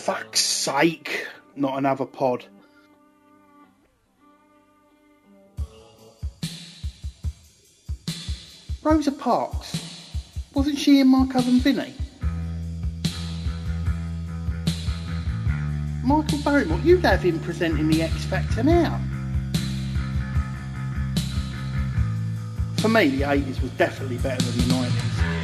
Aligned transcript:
fuck's 0.00 0.40
sake, 0.40 1.26
not 1.56 1.76
another 1.76 2.06
pod. 2.06 2.46
Rosa 8.82 9.12
Parks, 9.12 9.78
wasn't 10.54 10.78
she 10.78 11.00
in 11.00 11.08
My 11.08 11.26
Cousin 11.26 11.58
Vinny? 11.58 11.92
Michael 16.02 16.38
Barrymore, 16.38 16.80
you'd 16.82 17.04
have 17.04 17.20
him 17.20 17.38
presenting 17.40 17.88
the 17.88 18.02
X 18.02 18.24
Factor 18.24 18.62
now. 18.62 18.98
For 22.78 22.88
me, 22.88 23.08
the 23.08 23.20
80s 23.20 23.60
was 23.60 23.70
definitely 23.72 24.16
better 24.16 24.42
than 24.42 24.66
the 24.66 24.74
90s. 24.74 25.39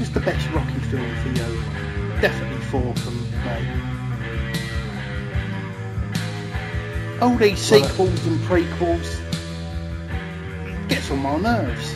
Was 0.00 0.10
the 0.12 0.20
best 0.20 0.48
Rocky 0.52 0.78
film 0.88 1.14
for 1.16 1.28
you? 1.28 1.62
Definitely 2.22 2.64
four 2.64 2.94
from 2.96 3.20
me. 3.20 3.58
All 7.20 7.36
these 7.36 7.58
sequels 7.58 8.26
and 8.26 8.40
prequels 8.40 9.20
gets 10.88 11.10
on 11.10 11.18
my 11.18 11.36
nerves. 11.36 11.94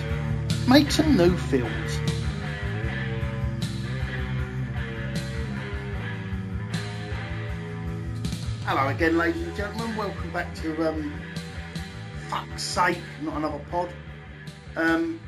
Make 0.68 0.90
some 0.90 1.16
new 1.16 1.34
films. 1.34 1.98
Hello 8.66 8.88
again, 8.88 9.16
ladies 9.16 9.46
and 9.46 9.56
gentlemen. 9.56 9.96
Welcome 9.96 10.30
back 10.30 10.54
to 10.56 10.90
um, 10.90 11.18
fuck's 12.28 12.62
sake, 12.62 13.00
not 13.22 13.38
another 13.38 13.64
pod. 13.70 13.88
Um, 14.76 15.18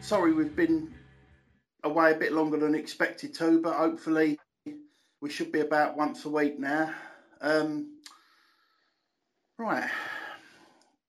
sorry, 0.00 0.32
we've 0.32 0.54
been 0.54 0.94
away 1.84 2.12
a 2.12 2.16
bit 2.16 2.32
longer 2.32 2.58
than 2.58 2.74
expected 2.74 3.34
to, 3.34 3.60
but 3.60 3.74
hopefully 3.74 4.38
we 5.20 5.30
should 5.30 5.52
be 5.52 5.60
about 5.60 5.96
once 5.96 6.24
a 6.24 6.30
week 6.30 6.58
now. 6.58 6.92
Um, 7.40 7.98
right, 9.58 9.88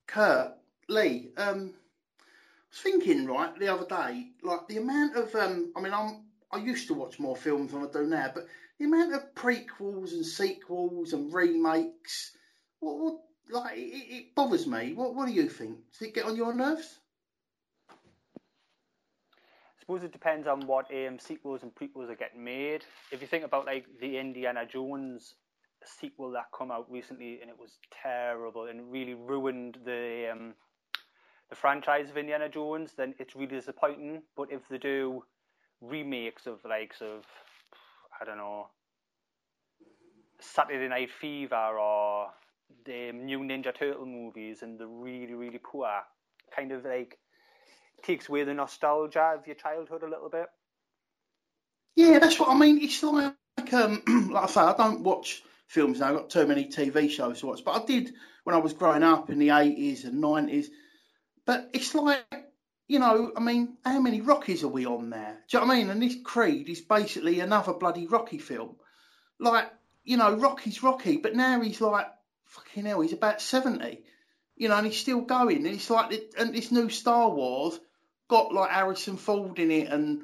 Kurt 0.08 0.52
Lee. 0.90 1.32
Um, 1.38 1.74
I 2.20 2.24
was 2.72 2.80
thinking 2.82 3.26
right 3.26 3.58
the 3.58 3.70
other 3.70 3.86
day, 3.86 4.28
like 4.44 4.68
the 4.68 4.78
amount 4.78 5.16
of 5.16 5.34
um, 5.36 5.72
I 5.76 5.82
mean, 5.82 5.94
I'm 5.94 6.26
I 6.52 6.58
used 6.58 6.88
to 6.88 6.94
watch 6.94 7.20
more 7.20 7.36
films 7.36 7.72
than 7.72 7.84
I 7.84 7.88
do 7.92 8.06
now, 8.06 8.32
but 8.34 8.48
the 8.78 8.86
amount 8.86 9.14
of 9.14 9.34
prequels 9.34 10.12
and 10.12 10.26
sequels 10.26 11.14
and 11.14 11.34
remakes, 11.34 12.32
what, 12.80 12.98
what 12.98 13.16
like 13.50 13.78
it, 13.78 13.82
it 13.82 14.36
bothers 14.36 14.68
me. 14.68 14.94
What 14.94 15.16
what 15.16 15.28
do 15.28 15.34
you 15.34 15.50
think? 15.50 15.78
Does 15.92 16.08
it 16.08 16.14
get 16.14 16.26
on 16.26 16.36
your 16.36 16.54
nerves? 16.54 17.00
Suppose 19.86 20.04
it 20.04 20.12
depends 20.12 20.48
on 20.48 20.66
what 20.66 20.88
um, 20.92 21.20
sequels 21.20 21.62
and 21.62 21.72
prequels 21.76 22.10
are 22.10 22.16
getting 22.16 22.44
made. 22.44 22.84
If 23.12 23.22
you 23.22 23.28
think 23.28 23.44
about 23.44 23.68
like 23.68 23.86
the 24.02 24.18
Indiana 24.18 24.66
Jones 24.66 25.36
sequel 25.84 26.32
that 26.32 26.46
come 26.58 26.72
out 26.72 26.90
recently, 26.90 27.40
and 27.40 27.52
it 27.52 27.60
was 27.60 27.78
terrible 28.02 28.66
and 28.66 28.92
really 28.92 29.14
ruined 29.14 29.78
the 29.86 30.32
um, 30.32 30.56
the 31.52 31.56
franchise 31.56 32.10
of 32.10 32.18
Indiana 32.18 32.50
Jones, 32.50 32.94
then 32.98 33.14
it's 33.20 33.36
really 33.36 33.56
disappointing. 33.58 34.24
But 34.36 34.52
if 34.52 34.62
they 34.72 34.80
do 34.80 35.24
remakes 35.82 36.48
of 36.48 36.66
likes 36.68 37.02
of 37.02 37.24
I 38.20 38.26
don't 38.26 38.38
know 38.38 38.70
Saturday 40.40 40.88
Night 40.88 41.10
Fever 41.12 41.78
or 41.78 42.30
the 42.86 43.12
new 43.12 43.42
Ninja 43.42 43.78
Turtle 43.78 44.08
movies 44.08 44.64
and 44.64 44.80
the 44.80 44.88
really 44.88 45.36
really 45.36 45.60
poor 45.64 45.92
kind 46.56 46.72
of 46.72 46.86
like 46.86 47.20
takes 48.06 48.30
away 48.30 48.44
the 48.44 48.54
nostalgia 48.54 49.36
of 49.38 49.48
your 49.48 49.56
childhood 49.56 50.04
a 50.04 50.10
little 50.10 50.30
bit. 50.30 50.48
Yeah, 51.96 52.20
that's 52.20 52.40
what 52.40 52.50
I 52.50 52.58
mean. 52.58 52.80
It's 52.82 53.02
like 53.02 53.36
um, 53.74 54.04
like 54.32 54.44
I 54.44 54.48
say, 54.48 54.62
I 54.62 54.76
don't 54.76 55.02
watch 55.02 55.44
films 55.68 56.00
now. 56.00 56.10
I've 56.10 56.16
got 56.16 56.30
too 56.30 56.48
many 56.48 56.66
TV 56.66 57.10
shows 57.10 57.40
to 57.40 57.48
watch, 57.48 57.64
but 57.64 57.82
I 57.82 57.86
did 57.86 58.14
when 58.44 58.56
I 58.56 58.60
was 58.60 58.74
growing 58.74 59.04
up 59.04 59.30
in 59.30 59.40
the 59.40 59.52
eighties 59.52 60.06
and 60.06 60.22
nineties. 60.22 60.70
But 61.46 61.70
it's 61.74 61.96
like 61.96 62.26
you 62.88 63.00
know, 63.00 63.32
I 63.36 63.40
mean, 63.40 63.78
how 63.84 64.00
many 64.00 64.22
Rockies 64.22 64.64
are 64.64 64.70
we 64.70 64.86
on 64.86 65.10
there? 65.10 65.44
Do 65.50 65.58
you 65.58 65.62
know 65.62 65.68
what 65.68 65.74
I 65.74 65.78
mean? 65.78 65.90
And 65.90 66.02
this 66.02 66.16
Creed 66.24 66.70
is 66.70 66.82
basically 66.82 67.40
another 67.40 67.74
bloody 67.74 68.06
Rocky 68.06 68.38
film. 68.38 68.76
Like, 69.40 69.72
you 70.04 70.18
know, 70.18 70.36
Rocky's 70.36 70.84
Rocky, 70.84 71.18
but 71.18 71.36
now 71.36 71.62
he's 71.62 71.82
like, 71.82 72.06
fucking 72.46 72.86
hell, 72.86 73.02
he's 73.02 73.14
about 73.14 73.42
70. 73.42 74.04
You 74.56 74.70
know, 74.70 74.78
and 74.78 74.86
he's 74.86 75.00
still 75.00 75.22
going. 75.22 75.66
And 75.66 75.76
it's 75.76 75.90
like, 75.90 76.14
and 76.38 76.54
this 76.54 76.72
new 76.72 76.90
Star 76.90 77.30
Wars 77.30 77.80
got 78.28 78.54
like 78.54 78.72
Harrison 78.72 79.18
Ford 79.18 79.60
in 79.60 79.72
it 79.72 79.90
and, 79.90 80.22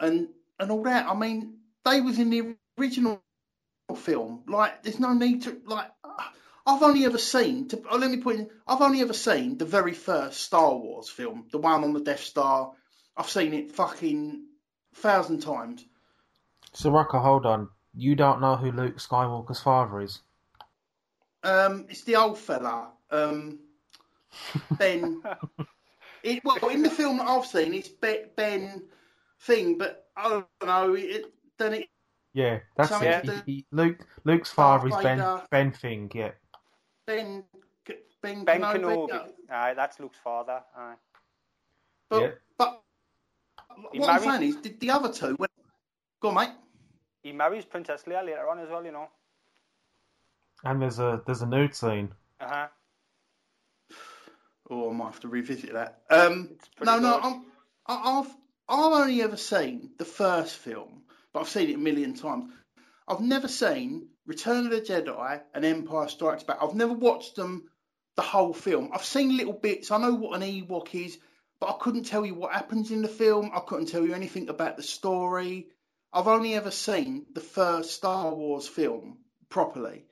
and, 0.00 0.28
and 0.58 0.70
all 0.70 0.82
that. 0.84 1.06
I 1.06 1.14
mean, 1.14 1.58
they 1.84 2.00
was 2.00 2.18
in 2.18 2.30
the 2.30 2.56
original 2.78 3.22
film. 3.96 4.42
Like, 4.48 4.82
there's 4.82 5.00
no 5.00 5.12
need 5.12 5.42
to, 5.42 5.56
like, 5.64 5.90
I've 6.66 6.82
only 6.82 7.04
ever 7.04 7.18
seen. 7.18 7.68
To, 7.68 7.82
oh, 7.90 7.96
let 7.96 8.10
me 8.10 8.16
put 8.16 8.36
in. 8.36 8.50
I've 8.66 8.80
only 8.80 9.00
ever 9.00 9.12
seen 9.12 9.56
the 9.56 9.64
very 9.64 9.94
first 9.94 10.40
Star 10.40 10.74
Wars 10.74 11.08
film, 11.08 11.46
the 11.52 11.58
one 11.58 11.84
on 11.84 11.92
the 11.92 12.00
Death 12.00 12.24
Star. 12.24 12.72
I've 13.16 13.30
seen 13.30 13.54
it 13.54 13.70
fucking 13.70 14.44
thousand 14.96 15.40
times. 15.40 15.84
So, 16.72 16.90
Rocco, 16.90 17.20
hold 17.20 17.46
on. 17.46 17.68
You 17.94 18.16
don't 18.16 18.40
know 18.40 18.56
who 18.56 18.72
Luke 18.72 18.96
Skywalker's 18.96 19.60
father 19.60 20.00
is? 20.00 20.20
Um, 21.42 21.86
it's 21.88 22.02
the 22.02 22.16
old 22.16 22.38
fella. 22.38 22.88
Um, 23.10 23.60
Ben. 24.72 25.22
it, 26.22 26.44
well, 26.44 26.56
in 26.68 26.82
the 26.82 26.90
film 26.90 27.18
that 27.18 27.28
I've 27.28 27.46
seen, 27.46 27.74
it's 27.74 27.88
Ben, 27.88 28.26
ben 28.36 28.82
thing, 29.40 29.78
but 29.78 30.06
I 30.16 30.28
don't 30.28 30.46
know. 30.64 30.94
It, 30.94 31.26
then 31.58 31.74
it. 31.74 31.86
Yeah, 32.32 32.58
that's 32.76 32.90
Something 32.90 33.08
it. 33.08 33.42
He- 33.46 33.52
he- 33.52 33.66
Luke 33.70 34.06
Luke's 34.24 34.50
father 34.50 34.88
is 34.88 34.94
Ben 34.96 35.18
Vader. 35.18 35.42
Ben 35.50 35.72
Thing. 35.72 36.10
Yeah. 36.14 36.32
Ben. 37.06 37.44
Ben, 38.22 38.44
Ben 38.44 38.60
Kenobi. 38.60 39.08
Kenobi, 39.08 39.08
yeah. 39.48 39.62
aye, 39.62 39.74
that's 39.74 40.00
Luke's 40.00 40.18
father. 40.18 40.60
Aye. 40.76 40.94
But, 42.08 42.22
Yeah. 42.22 42.30
but 42.58 42.82
He 43.92 44.00
what 44.00 44.10
I'm 44.10 44.20
saying 44.20 44.42
is, 44.42 44.56
did 44.56 44.80
the 44.80 44.90
other 44.90 45.12
two. 45.12 45.34
When, 45.36 45.48
go 46.20 46.28
on, 46.28 46.34
mate. 46.34 46.50
He 47.22 47.32
marries 47.32 47.64
Princess 47.64 48.04
Leia 48.04 48.24
later 48.24 48.48
on 48.48 48.58
as 48.58 48.68
well, 48.68 48.84
you 48.84 48.92
know. 48.92 49.08
And 50.64 50.80
there's 50.80 50.98
a 50.98 51.22
there's 51.26 51.42
a 51.42 51.46
nude 51.46 51.74
scene. 51.74 52.12
Uh 52.40 52.48
huh. 52.48 52.68
Oh, 54.68 54.90
I 54.90 54.92
might 54.92 55.06
have 55.12 55.20
to 55.20 55.28
revisit 55.28 55.72
that. 55.74 56.02
Um, 56.10 56.56
no, 56.82 56.98
no. 56.98 57.20
I'm, 57.20 57.44
I- 57.86 58.18
I've 58.20 58.36
I've 58.68 58.92
only 58.92 59.22
ever 59.22 59.36
seen 59.36 59.90
the 59.98 60.04
first 60.04 60.56
film, 60.56 61.02
but 61.32 61.40
I've 61.40 61.48
seen 61.48 61.70
it 61.70 61.76
a 61.76 61.78
million 61.78 62.14
times. 62.14 62.52
I've 63.06 63.20
never 63.20 63.46
seen 63.46 64.08
Return 64.26 64.64
of 64.66 64.72
the 64.72 64.80
Jedi 64.80 65.40
and 65.54 65.64
Empire 65.64 66.08
Strikes 66.08 66.42
Back. 66.42 66.58
I've 66.60 66.74
never 66.74 66.92
watched 66.92 67.36
them 67.36 67.68
the 68.16 68.22
whole 68.22 68.52
film. 68.52 68.90
I've 68.92 69.04
seen 69.04 69.36
little 69.36 69.52
bits. 69.52 69.92
I 69.92 69.98
know 69.98 70.14
what 70.14 70.34
an 70.34 70.48
Ewok 70.48 70.92
is, 70.94 71.16
but 71.60 71.68
I 71.68 71.74
couldn't 71.78 72.04
tell 72.04 72.26
you 72.26 72.34
what 72.34 72.52
happens 72.52 72.90
in 72.90 73.02
the 73.02 73.08
film. 73.08 73.52
I 73.54 73.60
couldn't 73.60 73.86
tell 73.86 74.04
you 74.04 74.14
anything 74.14 74.48
about 74.48 74.76
the 74.76 74.82
story. 74.82 75.68
I've 76.12 76.26
only 76.26 76.54
ever 76.54 76.72
seen 76.72 77.26
the 77.32 77.40
first 77.40 77.92
Star 77.92 78.34
Wars 78.34 78.66
film 78.66 79.18
properly. 79.48 80.06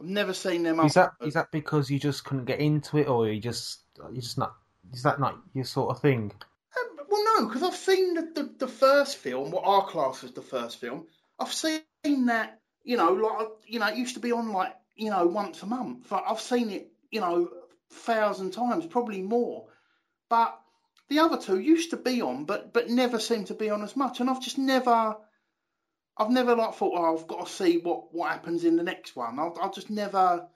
I've 0.00 0.06
never 0.06 0.32
seen 0.32 0.62
them. 0.62 0.80
Is 0.80 0.94
that 0.94 1.12
is 1.20 1.34
that 1.34 1.50
because 1.52 1.90
you 1.90 1.98
just 1.98 2.24
couldn't 2.24 2.46
get 2.46 2.58
into 2.58 2.98
it, 2.98 3.08
or 3.08 3.28
you 3.28 3.40
just 3.40 3.80
you 4.12 4.20
just 4.20 4.38
not? 4.38 4.54
Is 4.92 5.02
that 5.02 5.20
not 5.20 5.38
your 5.54 5.64
sort 5.64 5.90
of 5.90 6.00
thing? 6.00 6.32
Um, 6.78 7.06
well, 7.08 7.24
no, 7.24 7.46
because 7.46 7.62
I've 7.62 7.76
seen 7.76 8.14
the, 8.14 8.22
the, 8.34 8.54
the 8.58 8.68
first 8.68 9.18
film, 9.18 9.50
what 9.50 9.64
our 9.64 9.86
class 9.86 10.22
was 10.22 10.32
the 10.32 10.42
first 10.42 10.80
film. 10.80 11.06
I've 11.38 11.52
seen 11.52 11.82
that, 12.26 12.60
you 12.82 12.96
know, 12.96 13.12
like 13.12 13.48
you 13.66 13.78
know, 13.78 13.88
it 13.88 13.96
used 13.96 14.14
to 14.14 14.20
be 14.20 14.32
on 14.32 14.52
like 14.52 14.74
you 14.96 15.10
know 15.10 15.26
once 15.26 15.62
a 15.62 15.66
month. 15.66 16.10
Like, 16.10 16.24
I've 16.26 16.40
seen 16.40 16.70
it, 16.70 16.90
you 17.10 17.20
know, 17.20 17.50
thousand 17.92 18.52
times, 18.52 18.86
probably 18.86 19.20
more. 19.20 19.66
But 20.28 20.58
the 21.08 21.18
other 21.18 21.36
two 21.36 21.58
used 21.58 21.90
to 21.90 21.96
be 21.96 22.22
on, 22.22 22.44
but 22.44 22.72
but 22.72 22.88
never 22.88 23.18
seemed 23.18 23.48
to 23.48 23.54
be 23.54 23.68
on 23.68 23.82
as 23.82 23.96
much. 23.96 24.20
And 24.20 24.30
I've 24.30 24.42
just 24.42 24.58
never, 24.58 25.16
I've 26.16 26.30
never 26.30 26.54
like 26.54 26.74
thought, 26.74 26.94
oh, 26.96 27.16
I've 27.16 27.26
got 27.26 27.46
to 27.46 27.52
see 27.52 27.78
what 27.78 28.12
what 28.12 28.30
happens 28.30 28.64
in 28.64 28.76
the 28.76 28.82
next 28.82 29.16
one. 29.16 29.38
I've, 29.38 29.52
I've 29.60 29.74
just 29.74 29.90
never. 29.90 30.46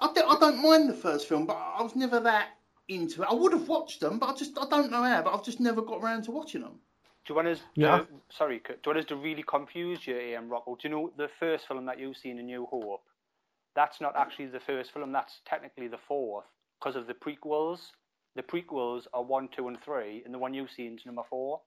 I, 0.00 0.12
do, 0.12 0.22
I 0.26 0.36
don't 0.40 0.60
mind 0.60 0.88
the 0.88 0.94
first 0.94 1.28
film, 1.28 1.46
but 1.46 1.56
I 1.56 1.82
was 1.82 1.94
never 1.94 2.18
that 2.20 2.48
into 2.88 3.22
it. 3.22 3.28
I 3.30 3.34
would 3.34 3.52
have 3.52 3.68
watched 3.68 4.00
them, 4.00 4.18
but 4.18 4.28
I 4.28 4.34
just 4.34 4.58
I 4.60 4.66
don't 4.68 4.90
know 4.90 5.02
how. 5.02 5.22
But 5.22 5.34
I've 5.34 5.44
just 5.44 5.60
never 5.60 5.80
got 5.82 6.02
around 6.02 6.24
to 6.24 6.30
watching 6.32 6.62
them. 6.62 6.80
Do 7.24 7.32
you 7.32 7.36
want 7.36 7.48
us? 7.48 7.60
Yeah. 7.76 7.98
To, 7.98 8.06
sorry, 8.30 8.60
do 8.66 8.72
you 8.72 8.80
want 8.86 8.98
us 8.98 9.04
to 9.06 9.16
really 9.16 9.44
confuse 9.44 10.06
you, 10.06 10.36
um, 10.36 10.48
Rocco? 10.48 10.74
Do 10.74 10.88
you 10.88 10.94
know 10.94 11.12
the 11.16 11.28
first 11.38 11.68
film 11.68 11.86
that 11.86 11.98
you've 12.00 12.16
seen, 12.16 12.38
A 12.38 12.42
New 12.42 12.66
Hope? 12.66 13.02
That's 13.74 14.00
not 14.00 14.16
actually 14.16 14.46
the 14.46 14.60
first 14.60 14.92
film. 14.92 15.12
That's 15.12 15.40
technically 15.46 15.88
the 15.88 15.98
fourth 16.08 16.44
because 16.80 16.96
of 16.96 17.06
the 17.06 17.14
prequels. 17.14 17.78
The 18.34 18.42
prequels 18.42 19.06
are 19.14 19.22
one, 19.22 19.48
two, 19.54 19.68
and 19.68 19.80
three, 19.82 20.22
and 20.24 20.34
the 20.34 20.38
one 20.38 20.52
you've 20.52 20.70
seen 20.70 20.96
is 20.96 21.06
number 21.06 21.22
four. 21.28 21.60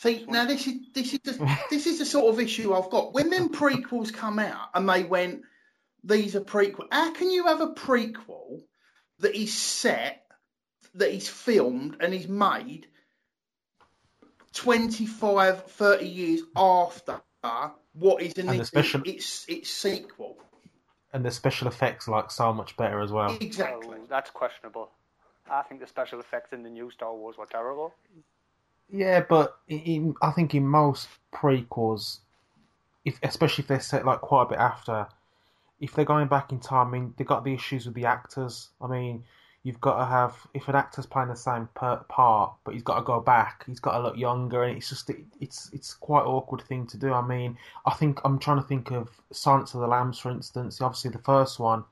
See, 0.00 0.24
now 0.26 0.46
this 0.46 0.66
is 0.66 0.74
this 0.94 1.12
is 1.12 1.20
the, 1.20 1.58
this 1.70 1.86
is 1.86 1.98
the 1.98 2.06
sort 2.06 2.32
of 2.32 2.40
issue 2.40 2.72
I've 2.72 2.88
got. 2.88 3.12
When 3.12 3.28
them 3.28 3.50
prequels 3.50 4.12
come 4.12 4.38
out 4.38 4.70
and 4.72 4.88
they 4.88 5.04
went, 5.04 5.42
these 6.02 6.34
are 6.34 6.40
prequel. 6.40 6.86
How 6.90 7.12
can 7.12 7.30
you 7.30 7.46
have 7.46 7.60
a 7.60 7.68
prequel 7.68 8.62
that 9.18 9.38
is 9.38 9.52
set, 9.52 10.24
that 10.94 11.14
is 11.14 11.28
filmed 11.28 11.98
and 12.00 12.14
is 12.14 12.26
made 12.26 12.86
25, 14.54 15.66
30 15.66 16.06
years 16.06 16.40
after 16.56 17.20
what 17.92 18.22
is 18.22 18.38
an 18.38 18.48
And 18.48 18.66
special- 18.66 19.02
its 19.04 19.44
its 19.48 19.68
sequel. 19.68 20.38
And 21.12 21.24
the 21.24 21.30
special 21.30 21.68
effects 21.68 22.08
like 22.08 22.30
so 22.30 22.54
much 22.54 22.74
better 22.78 23.00
as 23.00 23.12
well. 23.12 23.36
Exactly. 23.38 23.98
Oh, 24.00 24.06
that's 24.08 24.30
questionable. 24.30 24.92
I 25.50 25.62
think 25.62 25.82
the 25.82 25.86
special 25.86 26.20
effects 26.20 26.54
in 26.54 26.62
the 26.62 26.70
new 26.70 26.90
Star 26.90 27.14
Wars 27.14 27.36
were 27.36 27.46
terrible. 27.46 27.92
Yeah, 28.92 29.20
but 29.28 29.58
in, 29.68 30.14
I 30.22 30.30
think 30.32 30.54
in 30.54 30.66
most 30.66 31.08
prequels, 31.32 32.18
if 33.04 33.18
especially 33.22 33.62
if 33.62 33.68
they're 33.68 33.80
set 33.80 34.04
like 34.04 34.20
quite 34.20 34.44
a 34.44 34.48
bit 34.50 34.58
after, 34.58 35.06
if 35.80 35.94
they're 35.94 36.04
going 36.04 36.28
back 36.28 36.52
in 36.52 36.60
time, 36.60 36.88
I 36.88 36.90
mean 36.90 37.14
they've 37.16 37.26
got 37.26 37.44
the 37.44 37.54
issues 37.54 37.86
with 37.86 37.94
the 37.94 38.06
actors. 38.06 38.70
I 38.80 38.88
mean, 38.88 39.24
you've 39.62 39.80
got 39.80 39.98
to 39.98 40.04
have 40.06 40.34
if 40.54 40.68
an 40.68 40.74
actor's 40.74 41.06
playing 41.06 41.28
the 41.28 41.36
same 41.36 41.68
per, 41.74 41.96
part, 42.08 42.54
but 42.64 42.74
he's 42.74 42.82
got 42.82 42.96
to 42.96 43.02
go 43.02 43.20
back, 43.20 43.64
he's 43.66 43.80
got 43.80 43.92
to 43.92 44.02
look 44.02 44.16
younger, 44.16 44.64
and 44.64 44.76
it's 44.76 44.88
just 44.88 45.10
it's 45.40 45.70
it's 45.72 45.94
quite 45.94 46.24
awkward 46.24 46.62
thing 46.62 46.86
to 46.88 46.96
do. 46.98 47.12
I 47.12 47.22
mean, 47.26 47.56
I 47.86 47.94
think 47.94 48.20
I'm 48.24 48.38
trying 48.38 48.60
to 48.60 48.66
think 48.66 48.90
of 48.90 49.08
Silence 49.32 49.74
of 49.74 49.80
the 49.80 49.86
Lambs, 49.86 50.18
for 50.18 50.30
instance. 50.30 50.80
Obviously, 50.80 51.10
the 51.12 51.18
first 51.18 51.60
one, 51.60 51.84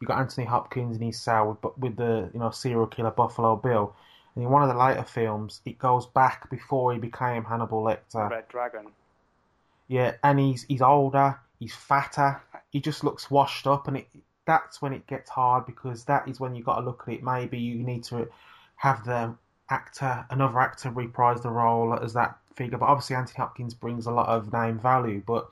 you 0.00 0.06
got 0.06 0.18
Anthony 0.18 0.46
Hopkins 0.46 0.96
and 0.96 1.04
he's 1.04 1.20
Sal, 1.20 1.58
but 1.62 1.78
with 1.78 1.96
the 1.96 2.30
you 2.34 2.40
know 2.40 2.50
serial 2.50 2.86
killer 2.86 3.10
Buffalo 3.10 3.56
Bill. 3.56 3.94
In 4.36 4.48
one 4.48 4.62
of 4.62 4.68
the 4.68 4.82
later 4.82 5.04
films, 5.04 5.60
it 5.64 5.78
goes 5.78 6.06
back 6.06 6.48
before 6.48 6.92
he 6.92 6.98
became 6.98 7.44
Hannibal 7.44 7.82
Lecter. 7.82 8.30
Red 8.30 8.48
Dragon. 8.48 8.86
Yeah, 9.88 10.12
and 10.22 10.38
he's 10.38 10.64
he's 10.64 10.80
older, 10.80 11.38
he's 11.58 11.74
fatter, 11.74 12.40
he 12.70 12.80
just 12.80 13.04
looks 13.04 13.30
washed 13.30 13.66
up, 13.66 13.88
and 13.88 13.98
it 13.98 14.08
that's 14.46 14.82
when 14.82 14.92
it 14.92 15.06
gets 15.06 15.30
hard 15.30 15.66
because 15.66 16.04
that 16.04 16.26
is 16.28 16.40
when 16.40 16.54
you 16.54 16.64
got 16.64 16.76
to 16.76 16.84
look 16.84 17.04
at 17.06 17.14
it. 17.14 17.22
Maybe 17.22 17.58
you 17.58 17.82
need 17.82 18.04
to 18.04 18.28
have 18.76 19.04
the 19.04 19.34
actor, 19.70 20.26
another 20.30 20.58
actor, 20.58 20.90
reprise 20.90 21.40
the 21.42 21.50
role 21.50 21.94
as 21.94 22.12
that 22.14 22.36
figure. 22.54 22.78
But 22.78 22.86
obviously, 22.86 23.16
Anthony 23.16 23.36
Hopkins 23.36 23.74
brings 23.74 24.06
a 24.06 24.10
lot 24.10 24.28
of 24.28 24.52
name 24.52 24.78
value. 24.78 25.22
But 25.24 25.48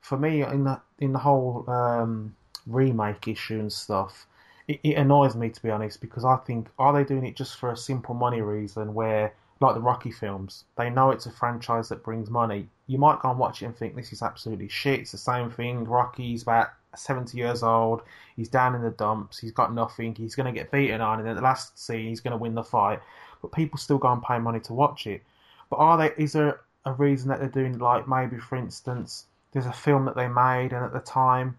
for 0.00 0.18
me, 0.18 0.42
in 0.42 0.64
the 0.64 0.80
in 0.98 1.12
the 1.12 1.18
whole 1.18 1.68
um, 1.68 2.34
remake 2.66 3.28
issue 3.28 3.60
and 3.60 3.72
stuff, 3.72 4.26
it, 4.68 4.80
it 4.82 4.94
annoys 4.94 5.34
me 5.34 5.50
to 5.50 5.62
be 5.62 5.70
honest 5.70 6.00
because 6.00 6.24
I 6.24 6.36
think 6.36 6.68
are 6.78 6.92
they 6.92 7.04
doing 7.04 7.26
it 7.26 7.36
just 7.36 7.56
for 7.58 7.70
a 7.70 7.76
simple 7.76 8.14
money 8.14 8.40
reason 8.40 8.94
where 8.94 9.32
like 9.60 9.74
the 9.74 9.80
Rocky 9.80 10.10
films, 10.10 10.64
they 10.76 10.90
know 10.90 11.10
it's 11.10 11.26
a 11.26 11.30
franchise 11.30 11.88
that 11.88 12.02
brings 12.02 12.28
money. 12.28 12.68
You 12.86 12.98
might 12.98 13.20
go 13.20 13.30
and 13.30 13.38
watch 13.38 13.62
it 13.62 13.66
and 13.66 13.76
think 13.76 13.94
this 13.94 14.12
is 14.12 14.22
absolutely 14.22 14.68
shit. 14.68 15.00
It's 15.00 15.12
the 15.12 15.18
same 15.18 15.50
thing. 15.50 15.84
Rocky's 15.84 16.42
about 16.42 16.70
70 16.94 17.36
years 17.38 17.62
old. 17.62 18.02
He's 18.36 18.48
down 18.48 18.74
in 18.74 18.82
the 18.82 18.90
dumps. 18.90 19.38
He's 19.38 19.52
got 19.52 19.72
nothing. 19.72 20.14
He's 20.14 20.34
going 20.34 20.52
to 20.52 20.58
get 20.58 20.70
beaten 20.70 21.00
on, 21.00 21.20
and 21.20 21.28
in 21.28 21.36
the 21.36 21.42
last 21.42 21.78
scene, 21.78 22.08
he's 22.08 22.20
going 22.20 22.32
to 22.32 22.36
win 22.36 22.54
the 22.54 22.64
fight. 22.64 23.00
But 23.40 23.52
people 23.52 23.78
still 23.78 23.98
go 23.98 24.12
and 24.12 24.22
pay 24.22 24.38
money 24.38 24.60
to 24.60 24.72
watch 24.72 25.06
it. 25.06 25.22
But 25.70 25.76
are 25.76 25.96
they? 25.96 26.22
Is 26.22 26.32
there 26.32 26.60
a 26.84 26.92
reason 26.92 27.28
that 27.28 27.40
they're 27.40 27.48
doing 27.48 27.78
like 27.78 28.08
maybe, 28.08 28.38
for 28.38 28.56
instance, 28.56 29.26
there's 29.52 29.66
a 29.66 29.72
film 29.72 30.04
that 30.06 30.16
they 30.16 30.28
made, 30.28 30.72
and 30.72 30.84
at 30.84 30.92
the 30.92 31.00
time 31.00 31.56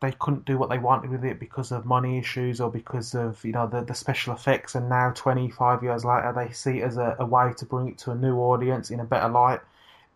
they 0.00 0.12
couldn't 0.12 0.44
do 0.44 0.56
what 0.56 0.70
they 0.70 0.78
wanted 0.78 1.10
with 1.10 1.24
it 1.24 1.40
because 1.40 1.72
of 1.72 1.84
money 1.84 2.18
issues 2.18 2.60
or 2.60 2.70
because 2.70 3.14
of 3.14 3.44
you 3.44 3.52
know 3.52 3.66
the, 3.66 3.82
the 3.82 3.94
special 3.94 4.32
effects. 4.32 4.74
And 4.74 4.88
now 4.88 5.12
25 5.14 5.82
years 5.82 6.04
later 6.04 6.32
they 6.34 6.52
see 6.52 6.78
it 6.78 6.84
as 6.84 6.96
a, 6.96 7.16
a 7.18 7.26
way 7.26 7.52
to 7.56 7.64
bring 7.64 7.88
it 7.88 7.98
to 7.98 8.12
a 8.12 8.14
new 8.14 8.36
audience 8.36 8.90
in 8.90 9.00
a 9.00 9.04
better 9.04 9.28
light. 9.28 9.60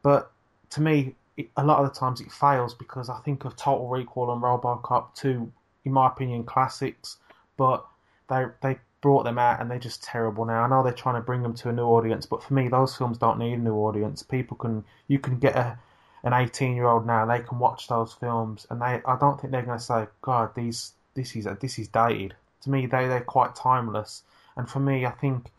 But 0.03 0.31
to 0.71 0.81
me 0.81 1.17
it, 1.37 1.51
a 1.57 1.65
lot 1.65 1.81
of 1.83 1.93
the 1.93 1.99
times 1.99 2.21
it 2.21 2.31
fails 2.31 2.75
because 2.75 3.09
I 3.09 3.19
think 3.21 3.45
of 3.45 3.57
Total 3.57 3.89
Recall 3.89 4.33
and 4.33 4.43
Robocop 4.43 5.15
two 5.15 5.53
in 5.85 5.93
my 5.93 6.07
opinion 6.07 6.45
classics. 6.45 7.19
But 7.57 7.85
they 8.29 8.47
they 8.63 8.79
brought 9.01 9.25
them 9.25 9.39
out 9.39 9.61
and 9.61 9.69
they're 9.69 9.81
just 9.81 10.05
terrible 10.05 10.45
now. 10.45 10.63
I 10.63 10.69
know 10.69 10.85
they're 10.85 10.93
trying 10.93 11.17
to 11.17 11.21
bring 11.21 11.43
them 11.43 11.55
to 11.55 11.71
a 11.71 11.73
new 11.73 11.87
audience 11.87 12.25
but 12.25 12.43
for 12.43 12.55
me 12.55 12.69
those 12.69 12.95
films 12.95 13.19
don't 13.19 13.39
need 13.39 13.55
a 13.55 13.59
new 13.59 13.75
audience. 13.75 14.23
People 14.23 14.57
can 14.57 14.85
you 15.09 15.19
can 15.19 15.41
get 15.41 15.57
a 15.57 15.77
an 16.25 16.33
18 16.33 16.75
year 16.75 16.87
old 16.87 17.07
now, 17.07 17.27
they 17.27 17.41
can 17.41 17.59
watch 17.59 17.89
those 17.89 18.13
films 18.13 18.67
and 18.71 18.81
they, 18.81 19.01
I 19.05 19.17
don't 19.19 19.41
think 19.41 19.53
they're 19.53 19.63
going 19.63 19.79
to 19.79 19.85
say, 19.85 20.07
God, 20.21 20.55
these, 20.55 20.93
this 21.15 21.35
is, 21.35 21.47
this 21.61 21.79
is 21.79 21.89
dated. 21.89 22.35
To 22.63 22.71
me, 22.71 22.87
they, 22.87 23.09
they're 23.09 23.21
quite 23.21 23.57
timeless. 23.57 24.23
And 24.57 24.69
for 24.69 24.79
me, 24.79 25.05
I 25.05 25.11
think 25.11 25.51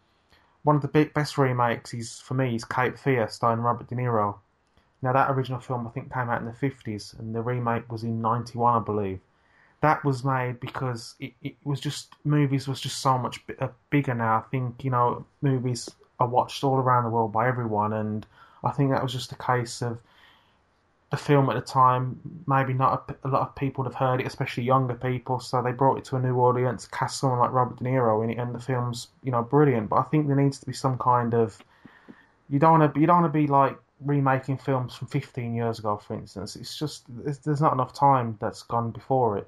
one 0.64 0.78
of 0.78 0.82
the 0.82 0.88
big, 0.88 1.14
best 1.14 1.38
remakes 1.38 1.94
is, 1.94 2.20
for 2.20 2.34
me, 2.34 2.56
is 2.56 2.64
Cape 2.64 2.98
Fear, 2.98 3.28
starring 3.30 3.60
Robert 3.60 3.88
De 3.88 3.96
Niro. 3.96 4.38
Now, 5.02 5.12
that 5.12 5.30
original 5.32 5.60
film, 5.60 5.86
I 5.86 5.90
think, 5.90 6.14
came 6.14 6.30
out 6.30 6.42
in 6.42 6.48
the 6.48 6.54
50s, 6.54 7.18
and 7.20 7.36
the 7.36 7.42
remake 7.42 7.92
was 7.92 8.04
in 8.04 8.22
91, 8.22 8.82
I 8.82 8.86
believe. 8.86 9.20
That 9.82 10.06
was 10.06 10.24
made 10.24 10.62
because 10.62 11.16
it, 11.20 11.34
it 11.42 11.56
was 11.66 11.82
just, 11.82 12.14
movies 12.24 12.70
was 12.70 12.80
just 12.80 13.02
so 13.02 13.18
much 13.18 13.44
uh, 13.60 13.68
bigger 13.90 14.14
now. 14.14 14.38
I 14.38 14.50
think, 14.50 14.86
you 14.86 14.92
know, 14.92 15.26
movies 15.42 15.90
are 16.22 16.28
watched 16.28 16.64
all 16.64 16.78
around 16.78 17.04
the 17.04 17.10
world 17.10 17.34
by 17.34 17.50
everyone, 17.50 17.92
and 17.92 18.26
I 18.64 18.72
think 18.72 18.92
that 18.92 19.04
was 19.04 19.12
just 19.12 19.34
a 19.34 19.36
case 19.36 19.82
of, 19.82 20.00
the 21.14 21.18
film 21.18 21.48
at 21.48 21.54
the 21.54 21.62
time, 21.62 22.20
maybe 22.48 22.74
not 22.74 23.08
a, 23.08 23.28
a, 23.28 23.30
lot 23.30 23.48
of 23.48 23.56
people 23.56 23.84
would 23.84 23.94
have 23.94 24.00
heard 24.00 24.20
it, 24.20 24.26
especially 24.26 24.64
younger 24.64 24.96
people. 24.96 25.40
So 25.40 25.62
they 25.62 25.72
brought 25.72 26.00
it 26.00 26.06
to 26.06 26.16
a 26.16 26.20
new 26.20 26.38
audience, 26.38 26.88
cast 26.88 27.20
someone 27.20 27.38
like 27.38 27.52
Robert 27.52 27.78
De 27.78 27.84
Niro 27.84 28.24
in 28.24 28.32
it, 28.32 28.40
and 28.40 28.54
the 28.54 28.60
film's 28.60 29.10
you 29.22 29.32
know 29.32 29.44
brilliant. 29.44 29.90
But 29.90 29.98
I 29.98 30.04
think 30.04 30.26
there 30.26 30.36
needs 30.36 30.58
to 30.58 30.66
be 30.66 30.74
some 30.74 30.98
kind 30.98 31.36
of 31.36 31.64
you 32.50 32.58
don't 32.58 32.80
want 32.80 32.96
to 32.96 33.00
you 33.00 33.06
don't 33.06 33.22
want 33.22 33.32
to 33.32 33.40
be 33.40 33.46
like 33.46 33.78
remaking 34.00 34.58
films 34.58 34.96
from 34.96 35.08
15 35.08 35.54
years 35.54 35.78
ago, 35.78 35.98
for 35.98 36.16
instance. 36.16 36.56
It's 36.56 36.76
just 36.76 37.06
it's, 37.28 37.38
there's 37.38 37.62
not 37.62 37.74
enough 37.74 37.94
time 37.94 38.36
that's 38.42 38.64
gone 38.64 38.90
before 38.90 39.38
it. 39.38 39.48